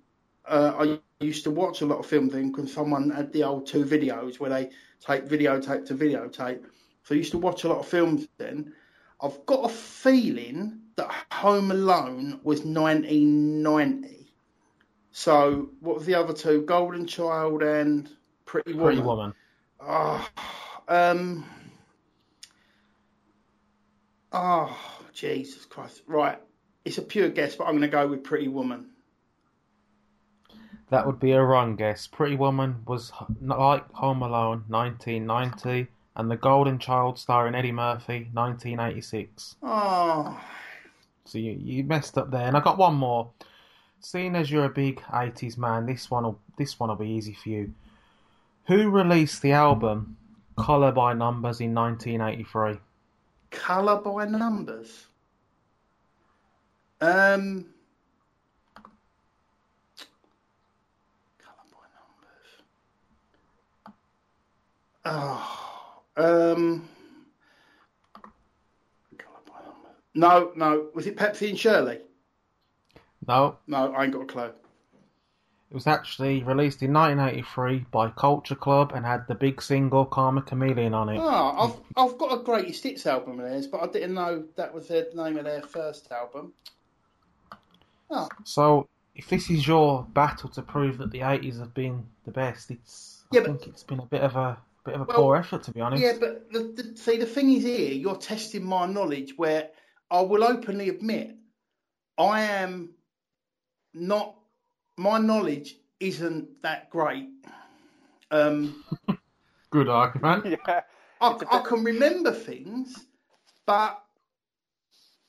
uh, 0.46 0.98
I 1.20 1.24
used 1.24 1.44
to 1.44 1.50
watch 1.50 1.82
a 1.82 1.86
lot 1.86 1.98
of 1.98 2.06
films 2.06 2.32
then 2.32 2.50
because 2.50 2.72
someone 2.72 3.10
had 3.10 3.32
the 3.32 3.44
old 3.44 3.66
two 3.66 3.84
videos 3.84 4.40
where 4.40 4.50
they 4.50 4.70
take 5.00 5.26
videotape 5.26 5.86
to 5.86 5.94
videotape. 5.94 6.62
So 7.04 7.14
I 7.14 7.18
used 7.18 7.32
to 7.32 7.38
watch 7.38 7.64
a 7.64 7.68
lot 7.68 7.80
of 7.80 7.86
films 7.86 8.28
then. 8.38 8.72
I've 9.20 9.44
got 9.46 9.64
a 9.64 9.68
feeling 9.68 10.80
that 10.96 11.10
Home 11.32 11.70
Alone 11.70 12.40
was 12.42 12.60
1990. 12.64 14.32
So 15.12 15.70
what 15.80 15.96
was 15.96 16.06
the 16.06 16.14
other 16.14 16.32
two? 16.32 16.62
Golden 16.62 17.06
Child 17.06 17.62
and 17.62 18.08
Pretty 18.46 18.72
Woman. 18.72 18.86
Pretty 18.86 19.02
Woman. 19.02 19.34
Oh, 19.80 20.28
um. 20.88 21.44
Oh, 24.32 25.01
Jesus 25.12 25.64
Christ. 25.64 26.02
Right. 26.06 26.38
It's 26.84 26.98
a 26.98 27.02
pure 27.02 27.28
guess, 27.28 27.54
but 27.54 27.64
I'm 27.64 27.72
going 27.72 27.82
to 27.82 27.88
go 27.88 28.06
with 28.08 28.24
Pretty 28.24 28.48
Woman. 28.48 28.90
That 30.90 31.06
would 31.06 31.20
be 31.20 31.32
a 31.32 31.42
wrong 31.42 31.76
guess. 31.76 32.06
Pretty 32.06 32.36
Woman 32.36 32.82
was 32.86 33.12
like 33.40 33.90
Home 33.92 34.22
Alone, 34.22 34.64
1990, 34.68 35.86
and 36.16 36.30
The 36.30 36.36
Golden 36.36 36.78
Child, 36.78 37.18
starring 37.18 37.54
Eddie 37.54 37.72
Murphy, 37.72 38.28
1986. 38.32 39.56
Oh, 39.62 39.68
ah. 39.68 40.44
So 41.24 41.38
you, 41.38 41.52
you 41.52 41.84
messed 41.84 42.18
up 42.18 42.30
there. 42.30 42.46
And 42.46 42.56
I 42.56 42.60
got 42.60 42.78
one 42.78 42.94
more. 42.94 43.30
Seeing 44.00 44.34
as 44.34 44.50
you're 44.50 44.64
a 44.64 44.68
big 44.68 45.00
80s 45.00 45.56
man, 45.56 45.86
this 45.86 46.10
one 46.10 46.24
will 46.24 46.40
this 46.58 46.78
one 46.78 46.88
will 46.88 46.96
be 46.96 47.08
easy 47.08 47.34
for 47.34 47.48
you. 47.48 47.72
Who 48.66 48.90
released 48.90 49.42
the 49.42 49.52
album 49.52 50.16
Color 50.56 50.92
by 50.92 51.14
Numbers 51.14 51.60
in 51.60 51.74
1983? 51.74 52.80
Colour 53.52 54.00
by 54.00 54.24
numbers. 54.24 55.06
Um. 57.00 57.66
Colour 61.38 61.68
by 61.70 61.86
numbers. 61.94 62.48
Oh, 65.04 66.02
um. 66.16 66.88
Colour 69.18 69.40
by 69.46 69.54
numbers. 69.64 69.96
No, 70.14 70.52
no. 70.56 70.88
Was 70.94 71.06
it 71.06 71.16
Pepsi 71.16 71.50
and 71.50 71.58
Shirlie? 71.58 72.00
No, 73.28 73.58
No, 73.68 73.92
I 73.94 74.04
ain't 74.04 74.12
got 74.12 74.22
a 74.22 74.26
clue. 74.26 74.50
It 75.72 75.74
was 75.74 75.86
actually 75.86 76.42
released 76.42 76.82
in 76.82 76.92
1983 76.92 77.86
by 77.90 78.10
Culture 78.10 78.54
Club 78.54 78.92
and 78.94 79.06
had 79.06 79.26
the 79.26 79.34
big 79.34 79.62
single 79.62 80.04
Karma 80.04 80.42
Chameleon 80.42 80.92
on 80.92 81.08
it. 81.08 81.18
Oh, 81.18 81.24
I've 81.26 81.80
I've 82.12 82.18
got 82.18 82.38
a 82.38 82.44
greatest 82.44 82.82
hits 82.84 83.06
album 83.06 83.40
of 83.40 83.46
theirs, 83.48 83.66
but 83.68 83.82
I 83.82 83.86
didn't 83.86 84.12
know 84.12 84.44
that 84.56 84.74
was 84.74 84.88
the 84.88 85.08
name 85.14 85.38
of 85.38 85.46
their 85.46 85.62
first 85.62 86.12
album. 86.12 86.52
Oh, 88.10 88.28
So 88.44 88.86
if 89.14 89.30
this 89.30 89.48
is 89.48 89.66
your 89.66 90.06
battle 90.12 90.50
to 90.50 90.60
prove 90.60 90.98
that 90.98 91.10
the 91.10 91.20
80s 91.20 91.58
have 91.60 91.72
been 91.72 92.04
the 92.26 92.32
best, 92.32 92.70
it's 92.70 93.24
I 93.32 93.36
Yeah, 93.36 93.40
but- 93.40 93.46
think 93.62 93.66
it's 93.68 93.82
been 93.82 94.00
a 94.00 94.04
bit 94.06 94.20
of 94.20 94.36
a 94.36 94.58
bit 94.84 94.94
of 94.94 95.00
a 95.00 95.04
Well, 95.04 95.16
poor 95.16 95.36
effort 95.36 95.62
to 95.62 95.72
be 95.72 95.80
honest. 95.80 96.02
yeah, 96.02 96.18
but 96.20 96.52
the, 96.52 96.64
the, 96.82 96.96
see, 96.98 97.16
the 97.16 97.24
thing 97.24 97.50
is 97.50 97.62
here, 97.62 97.94
you're 97.94 98.16
testing 98.16 98.62
my 98.64 98.84
knowledge. 98.84 99.38
Where 99.38 99.70
I 100.10 100.20
will 100.20 100.44
openly 100.44 100.90
admit, 100.90 101.34
I 102.18 102.42
am 102.42 102.90
not. 103.94 104.36
My 104.96 105.18
knowledge 105.18 105.76
isn't 106.00 106.62
that 106.62 106.90
great. 106.90 107.28
Um, 108.30 108.84
Good 109.70 109.88
argument. 109.88 110.46
Yeah. 110.46 110.82
I, 111.20 111.32
It's 111.32 111.42
a 111.42 111.52
I 111.54 111.58
bit- 111.58 111.66
can 111.66 111.84
remember 111.84 112.32
things, 112.32 113.06
but 113.64 114.02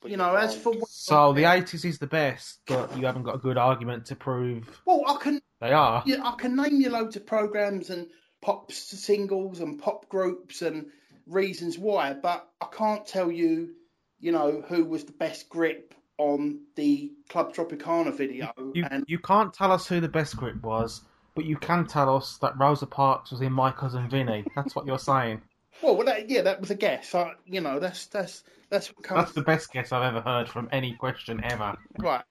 But 0.02 0.12
you 0.12 0.18
know, 0.18 0.36
as 0.36 0.56
for 0.56 0.74
So 0.88 1.34
the 1.34 1.44
80s 1.44 1.86
is 1.86 2.00
the 2.00 2.08
best, 2.08 2.60
but 2.68 2.98
you 2.98 3.06
haven't 3.06 3.24
got 3.24 3.36
a 3.36 3.40
good 3.40 3.58
argument 3.58 4.06
to 4.08 4.16
prove 4.16 4.82
well, 4.86 5.04
I 5.08 5.18
can 5.22 5.42
they 5.62 5.72
are. 5.72 6.04
Yeah, 6.06 6.18
I 6.26 6.36
can 6.38 6.56
name 6.58 6.82
you 6.82 6.90
loads 6.90 7.16
of 7.16 7.26
programs 7.26 7.90
and 7.90 8.08
pop 8.42 8.72
singles 8.72 9.62
and 9.62 9.80
pop 9.80 10.10
groups 10.10 10.62
and 10.62 10.88
reasons 11.26 11.78
why, 11.78 12.14
but 12.14 12.50
I 12.60 12.66
can't 12.76 13.06
tell 13.08 13.32
you, 13.32 13.76
you 14.20 14.34
know, 14.34 14.62
who 14.68 14.84
was 14.84 15.06
the 15.06 15.14
best 15.14 15.48
grip 15.48 15.94
on 16.18 16.62
the 16.76 17.12
Club 17.30 17.54
Tropicana 17.54 18.16
video. 18.16 18.52
You, 18.74 18.86
and 18.90 19.04
you 19.08 19.20
can't 19.20 19.54
tell 19.54 19.72
us 19.72 19.88
who 19.88 20.00
the 20.00 20.08
best 20.08 20.38
grip 20.38 20.62
was, 20.62 21.02
but 21.36 21.46
you 21.46 21.58
can 21.58 21.86
tell 21.86 22.16
us 22.16 22.38
that 22.38 22.58
Rosa 22.58 22.86
Parks 22.86 23.32
was 23.32 23.42
in 23.42 23.52
My 23.52 23.72
Cousin 23.72 24.10
Vinny. 24.10 24.46
That's 24.56 24.76
what 24.76 24.86
you're 24.86 25.00
saying. 25.00 25.42
well, 25.82 25.96
well, 25.96 26.06
that, 26.06 26.30
yeah, 26.30 26.42
that 26.44 26.60
was 26.60 26.72
a 26.72 26.76
guess. 26.76 27.16
I, 27.16 27.34
you 27.46 27.62
know, 27.62 27.80
that's 27.80 28.06
that's 28.08 28.44
that's 28.70 28.90
what 28.90 29.04
comes 29.04 29.22
That's 29.22 29.34
the 29.34 29.42
best 29.42 29.72
guess 29.72 29.92
I've 29.92 30.04
ever 30.04 30.22
heard 30.22 30.48
from 30.48 30.70
any 30.72 30.94
question 30.94 31.44
ever. 31.44 31.76
right. 32.00 32.24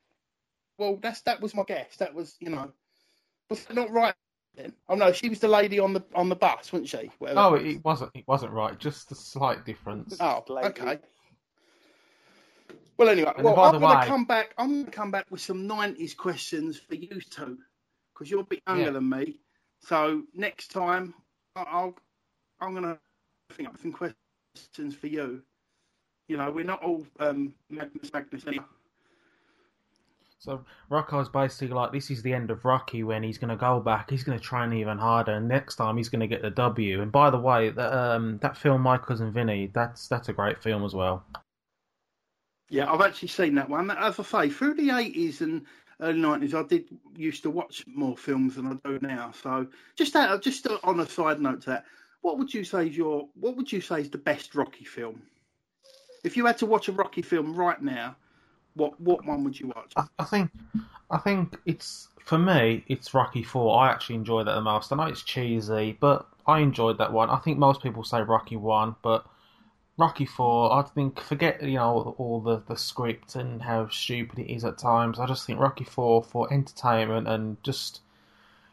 Well, 0.78 0.99
that's 1.01 1.20
that 1.22 1.41
was 1.41 1.55
my 1.55 1.64
guess. 1.64 1.97
That 1.97 2.14
was, 2.14 2.37
you 2.41 2.51
know, 2.51 2.72
was 3.49 3.64
that 3.64 3.74
not 3.74 3.91
right. 3.91 4.14
Then? 4.55 4.72
Oh 4.89 4.95
no, 4.95 5.12
she 5.12 5.28
was 5.28 5.39
the 5.39 5.49
lady 5.49 5.78
on 5.78 5.93
the 5.95 6.05
on 6.14 6.28
the 6.28 6.37
bus, 6.37 6.72
wasn't 6.72 6.89
she? 6.89 7.11
Whatever. 7.18 7.41
Oh, 7.41 7.55
it, 7.55 7.66
it 7.66 7.85
wasn't. 7.85 8.11
It 8.14 8.24
wasn't 8.26 8.53
right. 8.53 8.78
Just 8.78 9.11
a 9.11 9.14
slight 9.14 9.64
difference. 9.64 10.16
Oh, 10.20 10.45
okay. 10.51 10.99
Well, 12.99 13.09
anyway, 13.09 13.32
well, 13.38 13.59
I'm 13.59 13.80
going 13.80 14.01
to 14.01 14.07
come 14.07 14.24
back. 14.24 14.55
I'm 14.59 14.68
going 14.70 14.84
to 14.84 14.90
come 14.90 15.11
back 15.11 15.26
with 15.30 15.40
some 15.40 15.66
'90s 15.68 16.16
questions 16.16 16.78
for 16.78 16.95
you 16.95 17.20
two, 17.30 17.59
because 18.12 18.30
you're 18.30 18.40
a 18.40 18.45
bit 18.45 18.62
younger 18.66 18.84
Yeah. 18.84 18.90
than 18.90 19.09
me. 19.09 19.38
So 19.80 20.22
next 20.34 20.68
time, 20.68 21.14
I- 21.57 21.62
I'll 21.62 21.97
I'm 22.61 22.72
going 22.72 22.84
to 22.84 22.99
think 23.55 23.68
up 23.68 23.78
some 23.80 23.93
questions 23.93 24.95
for 24.95 25.09
you. 25.09 25.43
You 26.28 26.36
know, 26.36 26.51
we're 26.51 26.64
not 26.64 26.82
all 26.82 27.05
um, 27.18 27.55
Magnus 27.70 28.12
Magnus 28.12 28.47
anymore. 28.47 28.68
So 30.38 30.64
Rocco's 30.88 31.28
basically 31.28 31.68
like, 31.68 31.93
this 31.93 32.11
is 32.11 32.22
the 32.22 32.32
end 32.34 32.51
of 32.51 32.64
Rocky 32.64 33.05
when 33.05 33.22
he's 33.22 33.38
going 33.38 33.51
to 33.51 33.57
go 33.57 33.78
back. 33.78 34.11
He's 34.11 34.24
going 34.24 34.36
to 34.38 34.43
train 34.45 34.72
even 34.72 34.99
harder, 34.99 35.34
and 35.34 35.47
next 35.49 35.76
time 35.76 35.97
he's 35.97 36.09
going 36.09 36.20
to 36.20 36.26
get 36.26 36.43
the 36.43 36.51
W. 36.51 37.01
And 37.01 37.12
by 37.12 37.30
the 37.30 37.38
way, 37.38 37.70
that 37.70 37.93
um, 37.93 38.38
that 38.43 38.57
film 38.57 38.80
My 38.82 38.99
Cousin 38.99 39.32
Vinny, 39.32 39.70
that's 39.72 40.09
that's 40.09 40.28
a 40.28 40.32
great 40.32 40.62
film 40.62 40.84
as 40.84 40.95
well. 40.95 41.24
Yeah, 42.73 42.91
I've 42.91 43.03
actually 43.03 43.29
seen 43.29 43.55
that 43.57 43.68
one. 43.68 43.91
As 43.91 44.18
I 44.18 44.23
say, 44.23 44.49
through 44.49 44.75
the 44.75 44.89
80s 44.89 45.43
and 45.43 45.66
early 46.01 46.18
nineties, 46.18 46.55
I 46.55 46.62
did 46.62 46.87
used 47.14 47.43
to 47.43 47.51
watch 47.51 47.85
more 47.87 48.16
films 48.16 48.57
than 48.57 48.66
I 48.66 48.89
do 48.89 48.99
now. 49.03 49.31
So 49.31 49.66
just 49.95 50.14
that, 50.14 50.41
just 50.41 50.66
on 50.83 51.01
a 51.01 51.07
side 51.07 51.39
note 51.39 51.61
to 51.62 51.70
that, 51.70 51.85
what 52.23 52.39
would 52.39 52.53
you 52.53 52.64
say 52.64 52.87
is 52.87 52.97
your 52.97 53.29
what 53.35 53.59
would 53.59 53.70
you 53.70 53.83
say 53.83 54.01
is 54.01 54.09
the 54.09 54.16
best 54.16 54.55
Rocky 54.55 54.87
film? 54.87 55.20
If 56.25 56.35
you 56.35 56.47
had 56.47 56.57
to 56.59 56.66
watch 56.66 56.89
a 56.89 56.93
Rocky 56.93 57.20
film 57.20 57.55
right 57.55 57.81
now, 57.83 58.16
what 58.73 58.99
what 58.99 59.23
one 59.27 59.45
would 59.45 59.61
you 59.61 59.66
watch? 59.68 59.93
I, 59.99 60.05
I 60.18 60.25
think 60.25 60.51
I 61.11 61.18
think 61.18 61.59
it's 61.66 62.09
for 62.25 62.39
me 62.39 62.85
it's 62.89 63.12
Rocky 63.12 63.43
Four. 63.43 63.83
I 63.83 63.91
actually 63.91 64.16
enjoy 64.16 64.45
that 64.45 64.55
the 64.55 64.62
most. 64.62 64.91
I 64.91 64.97
know 64.97 65.03
it's 65.03 65.23
cheesy, 65.23 65.99
but 66.01 66.27
I 66.47 66.61
enjoyed 66.61 66.97
that 66.97 67.12
one. 67.12 67.29
I 67.29 67.37
think 67.37 67.59
most 67.59 67.83
people 67.83 68.03
say 68.03 68.23
Rocky 68.23 68.57
One, 68.57 68.97
but 69.03 69.27
Rocky 69.99 70.26
Four, 70.26 70.72
I 70.72 70.82
think 70.82 71.20
forget 71.20 71.62
you 71.62 71.74
know 71.76 72.14
all 72.18 72.40
the 72.40 72.62
the 72.66 72.76
script 72.76 73.36
and 73.36 73.62
how 73.62 73.88
stupid 73.88 74.38
it 74.38 74.53
is 74.53 74.64
at 74.64 74.78
times. 74.78 75.18
I 75.18 75.26
just 75.26 75.47
think 75.47 75.59
Rocky 75.61 75.84
Four 75.84 76.22
for 76.24 76.53
entertainment 76.53 77.28
and 77.28 77.62
just 77.62 78.01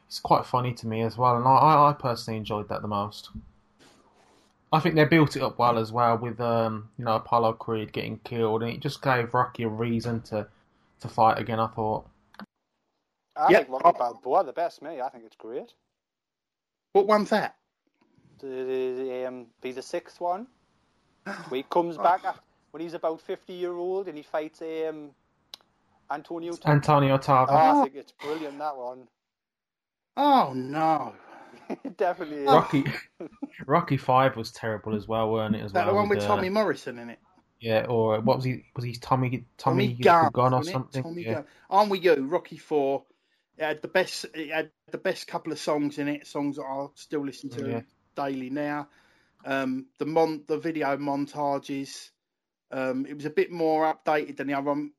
it's 0.08 0.20
quite 0.20 0.46
funny 0.46 0.74
to 0.76 0.88
me 0.88 1.02
as 1.02 1.18
well, 1.18 1.36
and 1.38 1.48
I 1.48 1.90
I 1.90 1.96
personally 2.00 2.38
enjoyed 2.38 2.70
that 2.70 2.82
the 2.82 2.88
most. 2.88 3.30
I 4.72 4.80
think 4.80 4.96
they 4.96 5.06
built 5.06 5.36
it 5.36 5.44
up 5.44 5.60
well 5.60 5.78
as 5.78 5.92
well 5.92 6.18
with 6.18 6.40
um 6.42 6.90
you 6.98 7.06
know 7.06 7.16
Apollo 7.16 7.54
Creed 7.54 7.94
getting 7.94 8.20
killed, 8.20 8.64
and 8.64 8.72
it 8.72 8.80
just 8.80 9.02
gave 9.02 9.34
Rocky 9.34 9.64
a 9.64 9.70
reason 9.70 10.22
to 10.24 10.48
to 11.02 11.08
fight 11.10 11.38
again. 11.40 11.60
I 11.60 11.68
thought. 11.68 12.08
I 13.36 13.52
Yep. 13.52 13.54
think 13.54 13.70
Rocky 13.70 13.92
Balboa 13.94 14.44
the 14.44 14.54
best, 14.54 14.84
me. 14.84 15.02
I 15.02 15.10
think 15.10 15.26
it's 15.26 15.36
great. 15.36 15.74
What 16.94 17.08
one's 17.08 17.32
that? 17.32 17.56
The, 18.40 18.48
the, 18.48 19.26
um, 19.28 19.48
be 19.62 19.72
the 19.72 19.82
sixth 19.82 20.20
one. 20.20 20.48
Where 21.50 21.58
he 21.58 21.64
comes 21.64 21.98
back 21.98 22.24
after, 22.26 22.42
when 22.72 22.82
he's 22.82 22.94
about 22.94 23.22
50 23.22 23.54
year 23.54 23.74
old 23.74 24.08
and 24.08 24.18
he 24.18 24.24
fights 24.24 24.62
um, 24.62 25.12
Antonio. 26.12 26.54
Tarver. 26.54 26.76
Antonio 26.76 27.18
Tarver. 27.18 27.52
Oh, 27.52 27.82
I 27.82 27.84
think 27.84 27.96
it's 27.96 28.12
brilliant 28.12 28.58
that 28.60 28.76
one. 28.76 29.08
Oh 30.18 30.54
no, 30.54 31.14
definitely 31.98 32.44
is. 32.44 32.50
Rocky 32.50 32.86
Rocky 33.66 33.98
Five 33.98 34.36
was 34.36 34.52
terrible 34.52 34.96
as 34.96 35.08
well, 35.08 35.32
weren't 35.32 35.56
it? 35.56 35.64
As 35.64 35.72
that 35.74 35.86
well, 35.86 35.94
the 35.94 36.00
one 36.02 36.10
with 36.10 36.20
uh, 36.20 36.28
Tommy 36.28 36.50
Morrison 36.50 37.00
in 37.00 37.10
it. 37.12 37.20
Yeah, 37.60 37.86
or 37.88 38.20
what 38.22 38.38
was 38.38 38.46
he? 38.46 38.66
Was 38.76 38.86
he 38.86 38.94
Tommy 38.94 39.46
Tommy, 39.58 39.90
Tommy 39.90 39.94
Gunn, 39.96 40.32
Gunn 40.32 40.54
or 40.54 40.64
something? 40.64 41.04
Tommy 41.04 41.24
yeah. 41.24 41.34
Gunn. 41.36 41.46
I'm 41.70 41.90
with 41.90 42.04
you. 42.04 42.16
Rocky 42.16 42.58
Four. 42.58 43.04
It 43.58 43.64
had 43.64 43.82
the 43.82 43.88
best. 43.88 44.26
It 44.34 44.52
had 44.52 44.72
the 44.92 44.98
best 44.98 45.28
couple 45.28 45.52
of 45.52 45.60
songs 45.60 45.98
in 45.98 46.08
it. 46.08 46.28
Songs 46.28 46.56
that 46.56 46.64
I 46.64 46.88
still 46.96 47.26
listen 47.26 47.50
to 47.52 47.70
Yeah. 47.70 47.82
daily 48.16 48.50
now. 48.50 48.88
Um, 49.46 49.88
the 49.98 50.06
mon 50.06 50.44
the 50.48 50.58
video 50.58 50.98
montages. 50.98 52.10
Um, 52.72 53.06
it 53.06 53.16
was 53.16 53.26
a 53.26 53.32
bit 53.32 53.52
more 53.52 53.92
updated 53.92 54.38
than 54.38 54.48
the 54.48 54.54
other 54.54 54.70
one, 54.70 54.92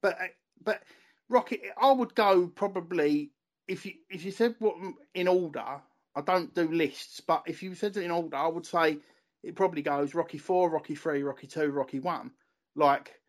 but 0.00 0.18
but 0.62 0.82
Rocky. 1.28 1.60
I 1.80 1.92
would 1.92 2.14
go 2.14 2.46
probably 2.48 3.30
if 3.66 3.86
you 3.86 3.94
if 4.10 4.24
you 4.24 4.30
said 4.30 4.54
what 4.58 4.76
in 5.14 5.28
order. 5.28 5.80
I 6.14 6.22
don't 6.22 6.54
do 6.54 6.66
lists, 6.68 7.20
but 7.20 7.42
if 7.46 7.62
you 7.62 7.74
said 7.74 7.96
it 7.98 8.04
in 8.04 8.10
order, 8.10 8.36
I 8.36 8.46
would 8.46 8.64
say 8.64 8.98
it 9.42 9.54
probably 9.54 9.82
goes 9.82 10.14
Rocky 10.14 10.38
Four, 10.38 10.70
Rocky 10.70 10.94
Three, 10.94 11.22
Rocky 11.22 11.46
Two, 11.46 11.70
Rocky 11.70 12.00
One. 12.00 12.30
Like 12.74 13.20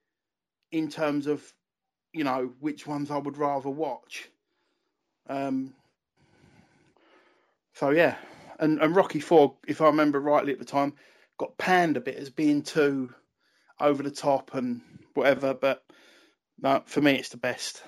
in 0.71 0.89
terms 0.89 1.27
of 1.27 1.53
you 2.13 2.23
know 2.23 2.51
which 2.59 2.87
ones 2.87 3.11
I 3.11 3.17
would 3.17 3.37
rather 3.37 3.69
watch. 3.69 4.29
Um, 5.29 5.73
so 7.73 7.89
yeah, 7.89 8.15
and 8.59 8.81
and 8.81 8.95
Rocky 8.95 9.19
Four, 9.19 9.55
if 9.67 9.81
I 9.81 9.85
remember 9.85 10.19
rightly 10.19 10.53
at 10.53 10.59
the 10.59 10.65
time, 10.65 10.93
got 11.37 11.57
panned 11.57 11.97
a 11.97 12.01
bit 12.01 12.15
as 12.15 12.29
being 12.29 12.63
too 12.63 13.13
over 13.79 14.03
the 14.03 14.11
top 14.11 14.53
and 14.53 14.81
whatever. 15.13 15.53
But 15.53 15.83
no, 16.59 16.83
for 16.85 17.01
me, 17.01 17.15
it's 17.15 17.29
the 17.29 17.37
best. 17.37 17.83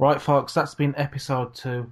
Right, 0.00 0.22
folks, 0.22 0.54
that's 0.54 0.74
been 0.76 0.94
episode 0.96 1.54
two. 1.54 1.90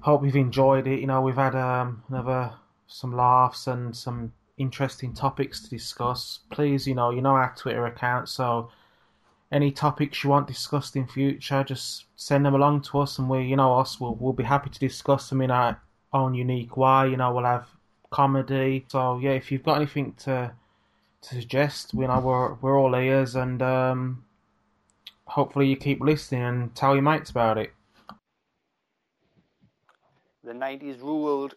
Hope 0.00 0.24
you've 0.24 0.36
enjoyed 0.36 0.86
it. 0.86 1.00
You 1.00 1.06
know, 1.06 1.22
we've 1.22 1.34
had 1.36 1.54
um, 1.54 2.02
another 2.08 2.52
some 2.86 3.16
laughs 3.16 3.66
and 3.66 3.96
some 3.96 4.32
interesting 4.58 5.14
topics 5.14 5.62
to 5.62 5.70
discuss. 5.70 6.40
Please, 6.50 6.86
you 6.86 6.94
know, 6.94 7.10
you 7.10 7.22
know 7.22 7.30
our 7.30 7.54
Twitter 7.56 7.86
account, 7.86 8.28
so 8.28 8.70
any 9.52 9.72
topics 9.72 10.22
you 10.22 10.30
want 10.30 10.46
discussed 10.46 10.96
in 10.96 11.06
future, 11.06 11.64
just 11.64 12.04
send 12.16 12.46
them 12.46 12.54
along 12.54 12.82
to 12.82 13.00
us, 13.00 13.18
and 13.18 13.28
we, 13.28 13.42
you 13.44 13.56
know, 13.56 13.78
us, 13.78 14.00
we'll 14.00 14.14
we'll 14.14 14.32
be 14.32 14.44
happy 14.44 14.70
to 14.70 14.78
discuss 14.78 15.28
them 15.28 15.42
in 15.42 15.50
our 15.50 15.80
own 16.12 16.34
unique 16.34 16.76
way. 16.76 17.10
You 17.10 17.16
know, 17.16 17.32
we'll 17.32 17.44
have 17.44 17.68
comedy. 18.10 18.84
So 18.88 19.18
yeah, 19.18 19.32
if 19.32 19.50
you've 19.50 19.64
got 19.64 19.76
anything 19.76 20.14
to 20.24 20.52
to 21.22 21.34
suggest, 21.34 21.94
you 21.94 22.06
know, 22.06 22.20
we're 22.20 22.54
we're 22.54 22.78
all 22.78 22.94
ears, 22.94 23.34
and 23.34 23.60
um, 23.60 24.24
hopefully 25.26 25.68
you 25.68 25.76
keep 25.76 26.00
listening 26.00 26.42
and 26.42 26.74
tell 26.74 26.94
your 26.94 27.02
mates 27.02 27.30
about 27.30 27.58
it. 27.58 27.72
The 30.42 30.52
90s 30.52 31.02
ruled 31.02 31.54